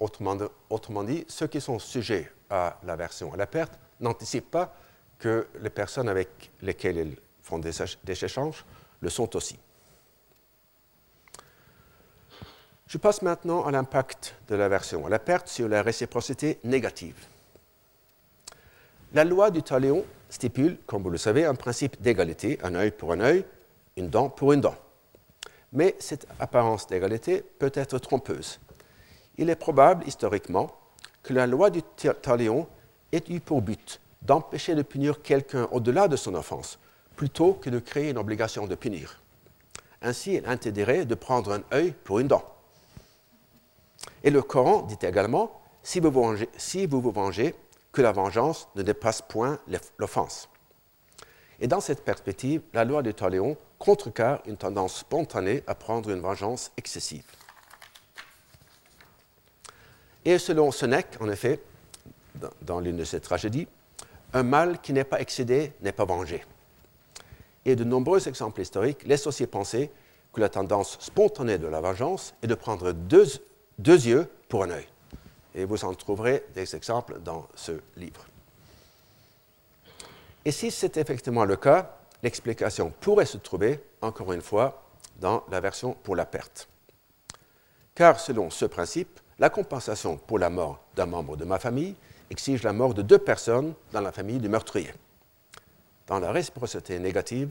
Autrement, 0.00 1.04
dit, 1.04 1.24
ceux 1.28 1.46
qui 1.46 1.60
sont 1.60 1.78
sujets 1.78 2.30
à 2.50 2.76
l'aversion 2.82 3.32
à 3.32 3.36
la 3.36 3.46
perte 3.46 3.78
n'anticipent 4.00 4.50
pas 4.50 4.74
que 5.20 5.46
les 5.60 5.70
personnes 5.70 6.08
avec 6.08 6.50
lesquelles 6.60 6.96
ils 6.96 7.16
font 7.40 7.60
des, 7.60 7.70
des 8.02 8.24
échanges 8.24 8.64
le 9.00 9.08
sont 9.08 9.36
aussi. 9.36 9.56
Je 12.88 12.98
passe 12.98 13.22
maintenant 13.22 13.64
à 13.64 13.70
l'impact 13.70 14.34
de 14.48 14.56
l'aversion 14.56 15.06
à 15.06 15.08
la 15.08 15.20
perte 15.20 15.46
sur 15.46 15.68
la 15.68 15.82
réciprocité 15.82 16.58
négative. 16.64 17.14
La 19.14 19.22
loi 19.22 19.52
du 19.52 19.62
talion 19.62 20.04
stipule, 20.28 20.78
comme 20.84 21.04
vous 21.04 21.10
le 21.10 21.18
savez, 21.18 21.44
un 21.44 21.54
principe 21.54 22.02
d'égalité, 22.02 22.58
un 22.64 22.74
œil 22.74 22.90
pour 22.90 23.12
un 23.12 23.20
œil, 23.20 23.44
une 23.96 24.10
dent 24.10 24.28
pour 24.28 24.52
une 24.52 24.62
dent. 24.62 24.76
Mais 25.72 25.96
cette 25.98 26.26
apparence 26.38 26.86
d'égalité 26.86 27.42
peut 27.58 27.72
être 27.74 27.98
trompeuse. 27.98 28.60
Il 29.38 29.48
est 29.48 29.56
probable, 29.56 30.06
historiquement, 30.06 30.70
que 31.22 31.32
la 31.32 31.46
loi 31.46 31.70
du 31.70 31.82
talion 32.22 32.66
ait 33.12 33.24
eu 33.28 33.40
pour 33.40 33.62
but 33.62 34.00
d'empêcher 34.22 34.74
de 34.74 34.82
punir 34.82 35.22
quelqu'un 35.22 35.68
au-delà 35.72 36.08
de 36.08 36.16
son 36.16 36.34
offense, 36.34 36.78
plutôt 37.16 37.54
que 37.54 37.70
de 37.70 37.78
créer 37.78 38.10
une 38.10 38.18
obligation 38.18 38.66
de 38.66 38.74
punir. 38.74 39.20
Ainsi, 40.00 40.36
elle 40.36 40.48
interdirait 40.48 41.04
de 41.04 41.14
prendre 41.14 41.52
un 41.52 41.62
œil 41.72 41.92
pour 42.04 42.18
une 42.18 42.28
dent. 42.28 42.44
Et 44.24 44.30
le 44.30 44.42
Coran 44.42 44.82
dit 44.82 44.98
également, 45.02 45.60
si 45.82 46.00
vous, 46.00 46.10
vous 47.00 47.10
vengez 47.12 47.54
que 47.92 48.02
la 48.02 48.12
vengeance 48.12 48.68
ne 48.74 48.82
dépasse 48.82 49.22
point 49.22 49.58
l'offense. 49.98 50.48
Et 51.62 51.68
dans 51.68 51.80
cette 51.80 52.04
perspective, 52.04 52.60
la 52.74 52.84
loi 52.84 53.02
de 53.02 53.12
Taléon 53.12 53.56
contrecarre 53.78 54.42
une 54.46 54.56
tendance 54.56 54.96
spontanée 54.96 55.62
à 55.68 55.76
prendre 55.76 56.10
une 56.10 56.20
vengeance 56.20 56.72
excessive. 56.76 57.24
Et 60.24 60.38
selon 60.38 60.72
Sénèque, 60.72 61.16
en 61.20 61.28
effet, 61.28 61.60
dans 62.62 62.80
l'une 62.80 62.96
de 62.96 63.04
ses 63.04 63.20
tragédies, 63.20 63.68
un 64.32 64.42
mal 64.42 64.80
qui 64.80 64.92
n'est 64.92 65.04
pas 65.04 65.20
excédé 65.20 65.72
n'est 65.82 65.92
pas 65.92 66.04
vengé. 66.04 66.44
Et 67.64 67.76
de 67.76 67.84
nombreux 67.84 68.26
exemples 68.26 68.60
historiques 68.60 69.04
laissent 69.06 69.28
aussi 69.28 69.46
penser 69.46 69.92
que 70.32 70.40
la 70.40 70.48
tendance 70.48 70.98
spontanée 71.00 71.58
de 71.58 71.68
la 71.68 71.80
vengeance 71.80 72.34
est 72.42 72.48
de 72.48 72.56
prendre 72.56 72.90
deux, 72.90 73.26
deux 73.78 74.04
yeux 74.04 74.28
pour 74.48 74.64
un 74.64 74.70
œil. 74.70 74.88
Et 75.54 75.64
vous 75.64 75.84
en 75.84 75.94
trouverez 75.94 76.44
des 76.56 76.74
exemples 76.74 77.20
dans 77.20 77.46
ce 77.54 77.80
livre. 77.96 78.26
Et 80.44 80.52
si 80.52 80.70
c'est 80.70 80.96
effectivement 80.96 81.44
le 81.44 81.56
cas, 81.56 81.96
l'explication 82.22 82.92
pourrait 83.00 83.26
se 83.26 83.38
trouver, 83.38 83.80
encore 84.00 84.32
une 84.32 84.42
fois, 84.42 84.82
dans 85.20 85.44
la 85.50 85.60
version 85.60 85.94
pour 86.02 86.16
la 86.16 86.26
perte. 86.26 86.68
Car 87.94 88.18
selon 88.18 88.50
ce 88.50 88.64
principe, 88.64 89.20
la 89.38 89.50
compensation 89.50 90.16
pour 90.16 90.38
la 90.38 90.50
mort 90.50 90.82
d'un 90.96 91.06
membre 91.06 91.36
de 91.36 91.44
ma 91.44 91.58
famille 91.58 91.94
exige 92.30 92.62
la 92.62 92.72
mort 92.72 92.94
de 92.94 93.02
deux 93.02 93.18
personnes 93.18 93.74
dans 93.92 94.00
la 94.00 94.12
famille 94.12 94.38
du 94.38 94.48
meurtrier. 94.48 94.92
Dans 96.06 96.18
la 96.18 96.32
réciprocité 96.32 96.98
négative, 96.98 97.50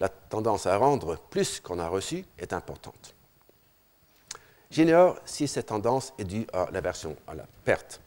la 0.00 0.08
tendance 0.08 0.66
à 0.66 0.76
rendre 0.76 1.16
plus 1.30 1.60
qu'on 1.60 1.78
a 1.78 1.88
reçu 1.88 2.24
est 2.38 2.52
importante. 2.52 3.14
J'ignore 4.70 5.18
si 5.24 5.46
cette 5.46 5.66
tendance 5.66 6.12
est 6.18 6.24
due 6.24 6.46
à 6.52 6.68
l'aversion 6.72 7.14
à 7.26 7.34
la 7.34 7.44
perte. 7.64 8.00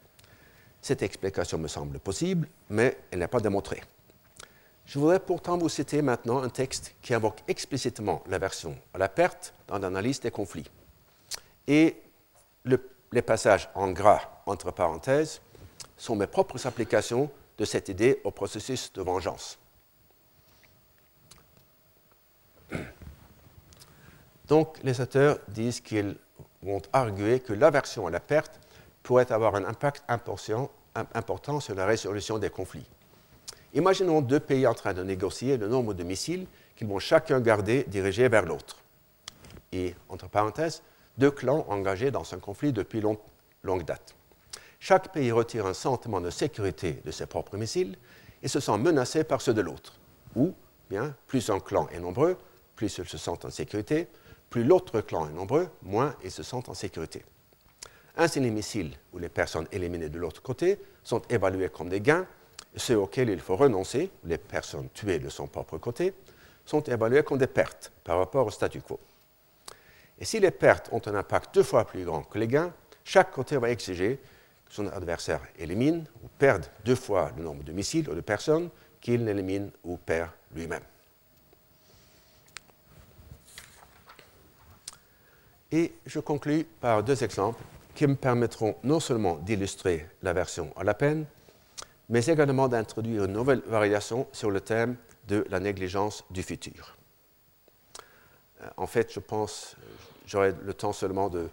Cette 0.82 1.04
explication 1.04 1.58
me 1.58 1.68
semble 1.68 2.00
possible, 2.00 2.48
mais 2.70 2.98
elle 3.12 3.20
n'est 3.20 3.28
pas 3.28 3.40
démontrée. 3.40 3.82
Je 4.86 5.00
voudrais 5.00 5.20
pourtant 5.20 5.58
vous 5.58 5.70
citer 5.70 6.02
maintenant 6.02 6.44
un 6.44 6.50
texte 6.50 6.96
qui 7.02 7.14
invoque 7.14 7.42
explicitement 7.48 8.24
l'aversion 8.28 8.78
à 8.94 8.98
la 8.98 9.10
perte 9.10 9.54
dans 9.68 9.80
l'analyse 9.80 10.20
des 10.20 10.32
conflits. 10.32 10.70
Et 11.68 12.02
les 12.64 13.22
passages 13.22 13.70
en 13.74 13.92
gras 13.92 14.22
entre 14.46 14.72
parenthèses 14.72 15.42
sont 15.98 16.16
mes 16.16 16.28
propres 16.28 16.68
applications 16.68 17.30
de 17.58 17.66
cette 17.66 17.90
idée 17.90 18.22
au 18.24 18.32
processus 18.32 18.92
de 18.94 19.02
vengeance. 19.02 19.58
Donc, 24.48 24.78
les 24.84 25.02
auteurs 25.02 25.40
disent 25.48 25.80
qu'ils 25.80 26.18
vont 26.62 26.82
arguer 26.94 27.40
que 27.40 27.54
l'aversion 27.54 28.06
à 28.06 28.12
la 28.12 28.20
perte 28.20 28.60
pourrait 29.02 29.32
avoir 29.32 29.56
un 29.56 29.66
impact 29.66 30.04
important 30.08 31.60
sur 31.60 31.74
la 31.74 31.86
résolution 31.86 32.38
des 32.38 32.50
conflits. 32.50 32.86
Imaginons 33.76 34.22
deux 34.22 34.40
pays 34.40 34.66
en 34.66 34.74
train 34.74 34.94
de 34.94 35.04
négocier 35.04 35.58
le 35.58 35.68
nombre 35.68 35.94
de 35.94 36.04
missiles 36.04 36.48
qu'ils 36.78 36.88
vont 36.88 37.00
chacun 37.00 37.42
garder 37.42 37.84
dirigés 37.84 38.30
vers 38.30 38.46
l'autre. 38.46 38.78
Et, 39.74 39.94
entre 40.08 40.30
parenthèses, 40.30 40.82
deux 41.18 41.32
clans 41.32 41.66
engagés 41.68 42.10
dans 42.10 42.34
un 42.34 42.40
conflit 42.40 42.72
depuis 42.72 43.02
longue 43.02 43.84
date. 43.84 44.16
Chaque 44.80 45.12
pays 45.12 45.32
retire 45.32 45.66
un 45.66 45.74
sentiment 45.74 46.22
de 46.22 46.30
sécurité 46.30 47.02
de 47.04 47.12
ses 47.12 47.26
propres 47.26 47.58
missiles 47.58 47.98
et 48.42 48.48
se 48.48 48.62
sent 48.62 48.78
menacé 48.78 49.26
par 49.26 49.42
ceux 49.42 49.54
de 49.54 49.62
l'autre. 49.62 49.98
Ou, 50.38 50.54
bien, 50.90 51.14
plus 51.28 51.50
un 51.50 51.60
clan 51.60 51.90
est 51.90 52.00
nombreux, 52.00 52.38
plus 52.78 52.98
ils 52.98 53.06
se 53.06 53.18
sentent 53.18 53.44
en 53.44 53.50
sécurité, 53.50 54.08
plus 54.50 54.64
l'autre 54.64 55.02
clan 55.02 55.28
est 55.28 55.34
nombreux, 55.34 55.68
moins 55.82 56.16
ils 56.24 56.32
se 56.32 56.44
sentent 56.44 56.70
en 56.70 56.74
sécurité. 56.74 57.26
Ainsi, 58.16 58.40
les 58.40 58.52
missiles 58.52 58.94
ou 59.12 59.18
les 59.18 59.28
personnes 59.28 59.68
éliminées 59.74 60.08
de 60.08 60.18
l'autre 60.18 60.42
côté 60.42 60.80
sont 61.04 61.22
évalués 61.30 61.68
comme 61.68 61.90
des 61.90 62.00
gains, 62.00 62.26
ceux 62.76 62.98
auxquels 62.98 63.30
il 63.30 63.40
faut 63.40 63.56
renoncer, 63.56 64.12
les 64.24 64.38
personnes 64.38 64.90
tuées 64.94 65.20
de 65.20 65.30
son 65.30 65.48
propre 65.48 65.78
côté, 65.78 66.14
sont 66.66 66.82
évalués 66.82 67.24
comme 67.24 67.38
des 67.38 67.48
pertes 67.48 67.92
par 68.04 68.18
rapport 68.18 68.48
au 68.48 68.52
statu 68.52 68.82
quo. 68.82 69.00
Et 70.20 70.26
si 70.26 70.40
les 70.40 70.52
pertes 70.52 70.90
ont 70.92 71.02
un 71.06 71.16
impact 71.16 71.54
deux 71.56 71.64
fois 71.64 71.86
plus 71.86 72.04
grand 72.04 72.24
que 72.24 72.40
les 72.40 72.48
gains, 72.48 72.74
chaque 73.04 73.32
côté 73.32 73.58
va 73.58 73.70
exiger 73.70 74.20
que 74.66 74.74
son 74.74 74.88
adversaire 74.88 75.42
élimine 75.60 76.06
ou 76.24 76.28
perde 76.40 76.66
deux 76.84 76.96
fois 76.96 77.32
le 77.38 77.44
nombre 77.44 77.64
de 77.64 77.72
missiles 77.72 78.10
ou 78.10 78.16
de 78.16 78.22
personnes 78.22 78.70
qu'il 79.00 79.24
n'élimine 79.24 79.70
ou 79.84 79.98
perd 79.98 80.30
lui-même. 80.54 80.82
Et 85.72 85.94
je 86.06 86.20
conclus 86.20 86.64
par 86.64 87.04
deux 87.04 87.24
exemples 87.24 87.62
qui 87.94 88.08
me 88.08 88.16
permettront 88.16 88.76
non 88.84 89.00
seulement 89.00 89.36
d'illustrer 89.36 90.08
la 90.22 90.34
version 90.34 90.74
à 90.78 90.84
la 90.84 90.94
peine, 90.94 91.26
mais 92.10 92.26
également 92.26 92.68
d'introduire 92.68 93.26
une 93.26 93.34
nouvelle 93.34 93.62
variation 93.66 94.28
sur 94.32 94.52
le 94.52 94.62
thème 94.62 94.96
de 95.28 95.46
la 95.50 95.60
négligence 95.60 96.24
du 96.30 96.44
futur. 96.44 96.98
Euh, 98.62 98.70
en 98.78 98.88
fait, 98.88 99.12
je 99.12 99.20
pense, 99.20 99.76
j'aurai 100.26 100.54
le 100.64 100.74
temps 100.74 100.94
seulement 100.94 101.30
de, 101.30 101.50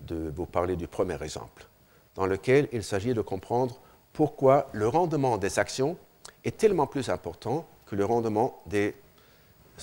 de 0.00 0.32
vous 0.34 0.46
parler 0.46 0.76
du 0.76 0.86
premier 0.86 1.22
exemple, 1.22 1.66
dans 2.14 2.26
lequel 2.26 2.68
il 2.72 2.82
s'agit 2.82 3.14
de 3.14 3.22
comprendre 3.22 3.80
pourquoi 4.12 4.68
le 4.72 4.88
rendement 4.88 5.38
des 5.38 5.58
actions 5.58 5.96
est 6.44 6.56
tellement 6.56 6.86
plus 6.86 7.08
important 7.08 7.66
que 7.86 7.96
le 7.96 8.04
rendement 8.04 8.62
des 8.66 8.94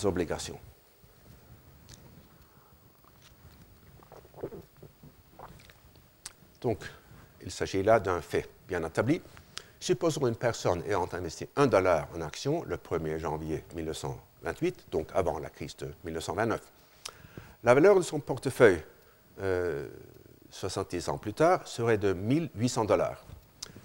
obligations. 0.03 0.59
Donc, 6.61 6.79
il 7.41 7.51
s'agit 7.51 7.83
là 7.83 7.99
d'un 7.99 8.21
fait 8.21 8.49
bien 8.67 8.83
établi. 8.83 9.21
Supposons 9.79 10.27
une 10.27 10.35
personne 10.35 10.81
ayant 10.87 11.07
investi 11.13 11.47
un 11.55 11.67
dollar 11.67 12.07
en 12.15 12.21
action 12.21 12.63
le 12.63 12.77
1er 12.77 13.19
janvier 13.19 13.63
1928, 13.75 14.87
donc 14.91 15.09
avant 15.13 15.37
la 15.37 15.49
crise 15.49 15.77
de 15.77 15.93
1929. 16.03 16.59
La 17.63 17.73
valeur 17.73 17.95
de 17.95 18.01
son 18.01 18.19
portefeuille, 18.19 18.81
70 20.49 21.07
euh, 21.07 21.11
ans 21.11 21.17
plus 21.19 21.33
tard, 21.33 21.67
serait 21.67 21.99
de 21.99 22.13
1800 22.13 22.85
dollars, 22.85 23.23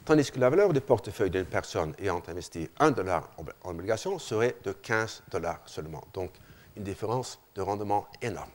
tandis 0.07 0.31
que 0.31 0.41
la 0.41 0.49
valeur 0.49 0.73
du 0.73 0.81
portefeuille 0.81 1.31
d'une 1.31 1.45
personne 1.45 1.95
ayant 1.99 2.23
investi 2.27 2.71
un 2.79 2.91
dollar 2.91 3.31
en 3.63 3.71
obligation 3.71 4.19
serait 4.19 4.57
de 4.65 4.73
15 4.73 5.25
dollars 5.31 5.61
seulement. 5.67 6.03
Donc, 6.15 6.31
une 6.75 6.85
différence 6.85 7.39
de 7.55 7.61
rendement 7.61 8.07
énorme. 8.23 8.49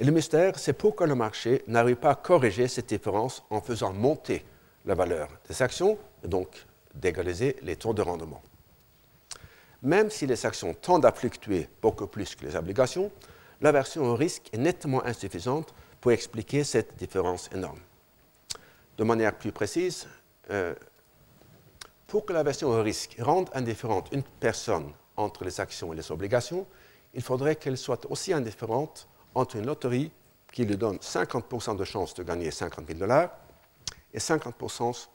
Et 0.00 0.04
le 0.04 0.10
mystère, 0.10 0.58
c'est 0.58 0.72
pourquoi 0.72 1.06
le 1.06 1.14
marché 1.14 1.62
n'arrive 1.68 1.94
pas 1.94 2.10
à 2.10 2.14
corriger 2.16 2.66
cette 2.66 2.88
différence 2.88 3.44
en 3.50 3.60
faisant 3.60 3.92
monter 3.92 4.44
la 4.84 4.94
valeur 4.94 5.28
des 5.48 5.62
actions, 5.62 5.98
et 6.24 6.28
donc 6.28 6.48
d'égaliser 6.94 7.56
les 7.62 7.76
taux 7.76 7.94
de 7.94 8.02
rendement. 8.02 8.42
Même 9.82 10.10
si 10.10 10.26
les 10.26 10.46
actions 10.46 10.74
tendent 10.74 11.06
à 11.06 11.12
fluctuer 11.12 11.68
beaucoup 11.80 12.06
plus 12.06 12.34
que 12.34 12.44
les 12.44 12.54
obligations, 12.54 13.10
l'aversion 13.60 14.04
au 14.04 14.14
risque 14.14 14.48
est 14.52 14.58
nettement 14.58 15.04
insuffisante 15.04 15.74
pour 16.00 16.12
expliquer 16.12 16.64
cette 16.64 16.96
différence 16.96 17.48
énorme. 17.52 17.80
De 18.98 19.04
manière 19.04 19.36
plus 19.36 19.52
précise, 19.52 20.06
euh, 20.50 20.74
pour 22.06 22.26
que 22.26 22.32
l'aversion 22.32 22.68
au 22.68 22.82
risque 22.82 23.16
rende 23.18 23.48
indifférente 23.54 24.08
une 24.12 24.22
personne 24.22 24.92
entre 25.16 25.44
les 25.44 25.60
actions 25.60 25.92
et 25.92 25.96
les 25.96 26.12
obligations, 26.12 26.66
il 27.14 27.22
faudrait 27.22 27.56
qu'elle 27.56 27.78
soit 27.78 28.10
aussi 28.10 28.32
indifférente 28.32 29.08
entre 29.34 29.56
une 29.56 29.66
loterie 29.66 30.12
qui 30.52 30.64
lui 30.64 30.76
donne 30.76 30.96
50% 30.96 31.76
de 31.76 31.84
chance 31.84 32.14
de 32.14 32.22
gagner 32.22 32.50
50 32.50 32.86
000 32.86 32.98
dollars 32.98 33.30
et 34.12 34.18
50% 34.18 35.08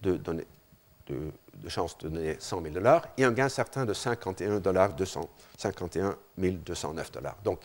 de, 0.00 0.16
de, 0.16 0.44
de, 1.06 1.68
chance 1.68 1.96
de 1.98 2.08
donner 2.08 2.36
100 2.38 2.62
000 2.62 2.74
dollars 2.74 3.08
et 3.16 3.24
un 3.24 3.32
gain 3.32 3.48
certain 3.48 3.84
de 3.84 3.92
51 3.92 4.60
dollars 4.60 4.94
51 5.58 6.16
209 6.38 7.12
dollars. 7.12 7.36
Donc, 7.44 7.60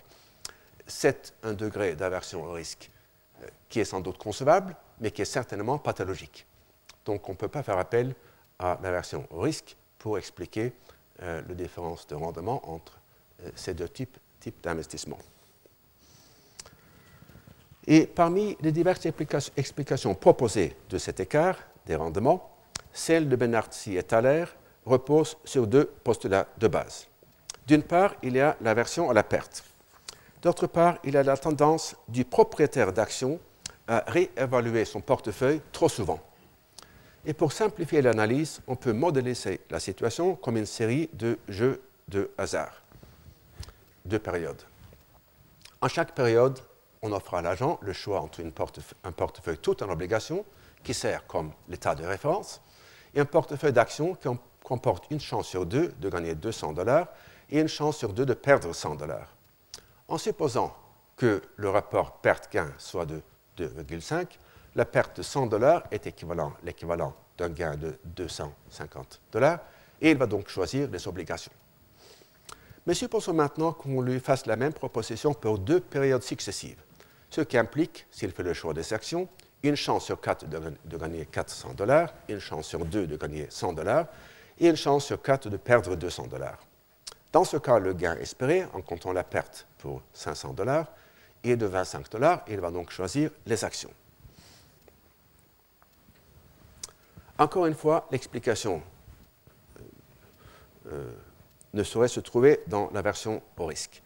c'est 0.86 1.34
un 1.44 1.54
degré 1.54 1.96
d'aversion 1.96 2.44
au 2.44 2.52
risque 2.54 2.90
euh, 3.42 3.48
qui 3.70 3.80
est 3.80 3.86
sans 3.86 4.00
doute 4.00 4.18
concevable, 4.18 4.76
mais 5.00 5.12
qui 5.12 5.22
est 5.22 5.26
certainement 5.26 5.78
pathologique. 5.78 6.46
Donc, 7.06 7.28
on 7.28 7.34
ne 7.34 7.38
peut 7.38 7.48
pas 7.48 7.64
faire 7.64 7.78
appel 7.78 8.16
à 8.60 8.80
l'aversion 8.82 9.28
au 9.30 9.42
risque 9.42 9.76
pour 10.00 10.18
expliquer 10.18 10.74
euh, 11.22 11.42
la 11.48 11.56
différence 11.56 12.08
de 12.08 12.16
rendement 12.16 12.62
entre 12.70 13.00
euh, 13.44 13.50
ces 13.56 13.74
deux 13.74 13.90
types, 13.90 14.18
types 14.40 14.62
d'investissement. 14.64 15.18
Et 17.88 18.06
parmi 18.06 18.58
les 18.62 18.74
diverses 18.74 19.08
explications 19.56 20.14
proposées 20.14 20.76
de 20.90 20.98
cet 20.98 21.22
écart 21.22 21.58
des 21.86 21.96
rendements, 21.96 22.52
celle 22.92 23.30
de 23.30 23.36
Benartzi 23.36 23.96
et 23.96 24.04
Thaler 24.04 24.46
repose 24.86 25.38
sur 25.46 25.68
deux 25.68 25.86
postulats 26.04 26.48
de 26.58 26.68
base. 26.68 27.08
D'une 27.66 27.84
part, 27.84 28.16
il 28.24 28.36
y 28.36 28.42
a 28.42 28.58
l'aversion 28.62 29.10
à 29.10 29.14
la 29.14 29.24
perte. 29.24 29.64
D'autre 30.42 30.68
part, 30.68 30.98
il 31.04 31.14
y 31.14 31.18
a 31.18 31.24
la 31.24 31.38
tendance 31.38 31.96
du 32.08 32.26
propriétaire 32.26 32.92
d'action 32.92 33.40
à 33.88 34.04
réévaluer 34.08 34.86
son 34.86 35.02
portefeuille 35.02 35.62
trop 35.72 35.90
souvent. 35.90 36.20
Et 37.26 37.34
pour 37.34 37.52
simplifier 37.52 38.02
l'analyse, 38.02 38.62
on 38.68 38.76
peut 38.76 38.94
modéliser 38.94 39.62
la 39.70 39.80
situation 39.80 40.36
comme 40.36 40.58
une 40.58 40.66
série 40.66 41.10
de 41.14 41.38
jeux 41.48 41.82
de 42.08 42.30
hasard, 42.38 42.82
deux 44.06 44.20
périodes. 44.20 44.62
En 45.82 45.88
chaque 45.88 46.16
période, 46.16 46.60
on 47.02 47.12
offre 47.12 47.36
à 47.36 47.42
l'agent 47.42 47.80
le 47.82 47.94
choix 47.94 48.22
entre 48.22 48.42
un 49.04 49.12
portefeuille 49.12 49.58
tout 49.58 49.82
en 49.84 49.90
obligation, 49.90 50.46
qui 50.84 50.94
sert 50.94 51.26
comme 51.28 51.52
l'état 51.68 51.96
de 51.96 52.06
référence, 52.06 52.62
et 53.14 53.20
un 53.20 53.26
portefeuille 53.26 53.74
d'actions 53.74 54.16
qui 54.16 54.28
comporte 54.64 55.10
une 55.12 55.20
chance 55.20 55.48
sur 55.48 55.66
deux 55.66 55.94
de 56.00 56.10
gagner 56.10 56.36
200 56.36 56.74
dollars 56.74 57.08
et 57.50 57.60
une 57.60 57.68
chance 57.68 57.98
sur 57.98 58.14
deux 58.14 58.26
de 58.26 58.34
perdre 58.34 58.74
100 58.74 58.96
dollars. 58.96 59.34
En 60.08 60.18
supposant 60.18 60.76
que 61.16 61.42
le 61.56 61.70
rapport 61.70 62.18
perte-gain 62.18 62.72
soit 62.78 63.06
de 63.06 63.22
2,5, 63.58 64.28
la 64.76 64.86
perte 64.86 65.18
de 65.18 65.24
100 65.24 65.48
dollars 65.48 65.84
est 65.92 66.06
équivalent, 66.06 66.54
l'équivalent 66.64 67.16
d'un 67.38 67.50
gain 67.50 67.76
de 67.76 67.98
250 68.06 69.22
dollars, 69.32 69.60
et 70.00 70.12
il 70.12 70.18
va 70.18 70.28
donc 70.28 70.48
choisir 70.48 70.90
les 70.90 71.08
obligations. 71.08 71.52
Mais 72.86 72.94
supposons 72.94 73.34
maintenant 73.34 73.74
qu'on 73.74 74.02
lui 74.02 74.20
fasse 74.20 74.46
la 74.46 74.56
même 74.56 74.74
proposition 74.74 75.34
pour 75.34 75.58
deux 75.58 75.80
périodes 75.80 76.24
successives 76.24 76.82
ce 77.30 77.42
qui 77.42 77.58
implique, 77.58 78.08
s'il 78.12 78.32
fait 78.32 78.44
le 78.44 78.54
choix 78.54 78.74
des 78.74 78.94
actions, 78.94 79.28
une 79.64 79.76
chance 79.76 80.06
sur 80.06 80.22
quatre 80.22 80.48
de, 80.48 80.98
gagner 80.98 81.26
400 81.26 81.74
dollars, 81.74 82.14
une 82.30 82.40
chance 82.40 82.68
sur 82.68 82.86
deux 82.86 83.08
de 83.08 83.18
gagner 83.18 83.48
100 83.50 83.74
dollars 83.74 84.08
et 84.60 84.68
une 84.68 84.76
chance 84.76 85.06
sur 85.06 85.22
quatre 85.22 85.50
de 85.50 85.58
perdre 85.58 85.96
200 85.96 86.28
dollars. 86.28 86.60
Dans 87.32 87.44
ce 87.44 87.58
cas, 87.58 87.80
le 87.80 87.94
gain 87.94 88.16
espéré, 88.18 88.66
en 88.74 88.82
comptant 88.82 89.12
la 89.12 89.24
perte 89.24 89.68
pour 89.78 90.02
500 90.14 90.54
dollars, 90.54 90.88
est 91.44 91.56
de 91.56 91.66
25 91.66 92.10
dollars. 92.10 92.44
Il 92.48 92.60
va 92.60 92.72
donc 92.72 92.90
choisir 92.92 93.30
les 93.46 93.64
actions. 93.64 93.92
Encore 97.38 97.68
une 97.68 97.76
fois, 97.76 98.08
l'explication 98.12 98.82
euh, 99.78 99.84
euh, 100.94 101.12
ne 101.74 101.84
saurait 101.84 102.08
se 102.08 102.20
trouver 102.20 102.62
dans 102.68 102.90
la 102.94 103.02
version 103.02 103.44
au 103.58 103.66
risque. 103.66 104.02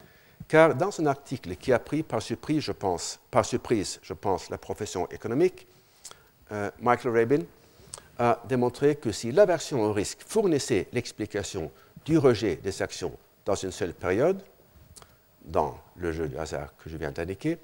Car 0.52 0.76
dans 0.76 1.00
un 1.00 1.06
article 1.06 1.56
qui 1.56 1.72
a 1.72 1.80
pris 1.80 2.04
par 2.04 2.22
surprise, 2.22 2.60
je 2.60 2.74
pense, 2.74 3.22
par 3.32 3.46
surprise, 3.46 4.02
je 4.04 4.12
pense 4.12 4.50
la 4.50 4.58
profession 4.58 5.08
économique, 5.08 5.66
euh, 6.52 6.70
Michael 6.82 7.18
Rabin 7.18 7.44
a 8.20 8.38
démontré 8.50 8.98
que 8.98 9.14
si 9.14 9.32
l'aversion 9.32 9.82
au 9.82 9.94
risque 9.94 10.20
fournissait 10.28 10.90
l'explication 10.92 11.72
du 12.04 12.18
rejet 12.18 12.58
des 12.58 12.82
actions 12.82 13.18
dans 13.46 13.56
une 13.56 13.72
seule 13.72 13.94
période, 13.94 14.44
dans 15.46 15.80
le 15.96 16.12
jeu 16.12 16.28
du 16.28 16.38
hasard 16.38 16.76
que 16.84 16.90
je 16.90 16.98
viens 16.98 17.12
d'indiquer, 17.12 17.58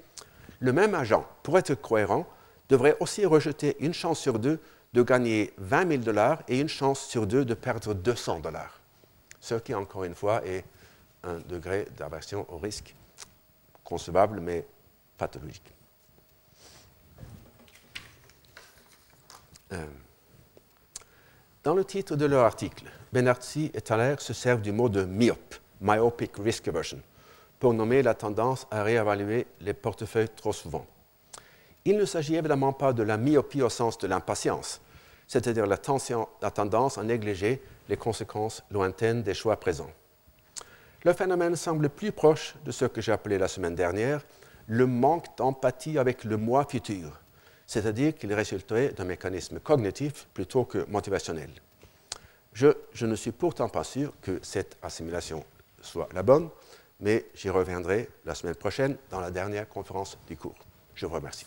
le 0.58 0.72
même 0.72 0.94
agent, 0.94 1.26
pour 1.42 1.58
être 1.58 1.74
cohérent, 1.74 2.26
devrait 2.70 2.96
aussi 3.00 3.26
rejeter 3.26 3.76
une 3.80 3.92
chance 3.92 4.18
sur 4.18 4.38
deux 4.38 4.60
de 4.94 5.02
gagner 5.02 5.52
20 5.58 5.88
000 5.90 6.02
dollars 6.04 6.42
et 6.48 6.58
une 6.58 6.70
chance 6.70 7.00
sur 7.00 7.26
deux 7.26 7.44
de 7.44 7.52
perdre 7.52 7.92
200 7.92 8.40
dollars. 8.40 8.80
Ce 9.40 9.56
qui, 9.56 9.74
encore 9.74 10.04
une 10.04 10.14
fois, 10.14 10.42
est 10.46 10.64
un 11.24 11.38
degré 11.38 11.86
d'aversion 11.96 12.46
au 12.52 12.58
risque 12.58 12.94
concevable 13.84 14.40
mais 14.40 14.66
pathologique. 15.16 15.74
Euh, 19.72 19.86
dans 21.64 21.74
le 21.74 21.84
titre 21.84 22.16
de 22.16 22.24
leur 22.24 22.44
article, 22.44 22.84
Benartzi 23.12 23.70
et 23.74 23.80
Thaler 23.80 24.16
se 24.18 24.32
servent 24.32 24.62
du 24.62 24.72
mot 24.72 24.88
de 24.88 25.04
myope, 25.04 25.54
myopic 25.80 26.36
risk 26.36 26.68
aversion, 26.68 27.00
pour 27.58 27.74
nommer 27.74 28.02
la 28.02 28.14
tendance 28.14 28.66
à 28.70 28.82
réévaluer 28.82 29.46
les 29.60 29.74
portefeuilles 29.74 30.28
trop 30.34 30.52
souvent. 30.52 30.86
Il 31.84 31.96
ne 31.96 32.04
s'agit 32.04 32.36
évidemment 32.36 32.72
pas 32.72 32.92
de 32.92 33.02
la 33.02 33.16
myopie 33.16 33.62
au 33.62 33.68
sens 33.68 33.98
de 33.98 34.06
l'impatience, 34.06 34.80
c'est-à-dire 35.26 35.66
la 35.66 35.76
tendance 35.76 36.98
à 36.98 37.02
négliger 37.02 37.62
les 37.88 37.96
conséquences 37.96 38.62
lointaines 38.70 39.22
des 39.22 39.34
choix 39.34 39.58
présents. 39.58 39.90
Le 41.04 41.12
phénomène 41.12 41.54
semble 41.54 41.88
plus 41.88 42.10
proche 42.10 42.54
de 42.64 42.72
ce 42.72 42.84
que 42.84 43.00
j'ai 43.00 43.12
appelé 43.12 43.38
la 43.38 43.48
semaine 43.48 43.74
dernière 43.74 44.20
le 44.66 44.86
manque 44.86 45.36
d'empathie 45.36 45.98
avec 45.98 46.24
le 46.24 46.36
moi 46.36 46.66
futur, 46.68 47.20
c'est-à-dire 47.66 48.14
qu'il 48.14 48.32
résulterait 48.34 48.90
d'un 48.90 49.04
mécanisme 49.04 49.60
cognitif 49.60 50.26
plutôt 50.34 50.64
que 50.64 50.84
motivationnel. 50.88 51.50
Je, 52.52 52.68
je, 52.92 53.06
ne 53.06 53.14
suis 53.14 53.32
pourtant 53.32 53.68
pas 53.68 53.84
sûr 53.84 54.12
que 54.20 54.40
cette 54.42 54.76
assimilation 54.82 55.44
soit 55.80 56.08
la 56.12 56.22
bonne, 56.22 56.50
mais 57.00 57.26
j'y 57.34 57.48
reviendrai 57.48 58.08
la 58.24 58.34
semaine 58.34 58.56
prochaine 58.56 58.96
dans 59.10 59.20
la 59.20 59.30
dernière 59.30 59.68
conférence 59.68 60.18
du 60.26 60.36
cours. 60.36 60.56
Je 60.94 61.06
vous 61.06 61.14
remercie. 61.14 61.46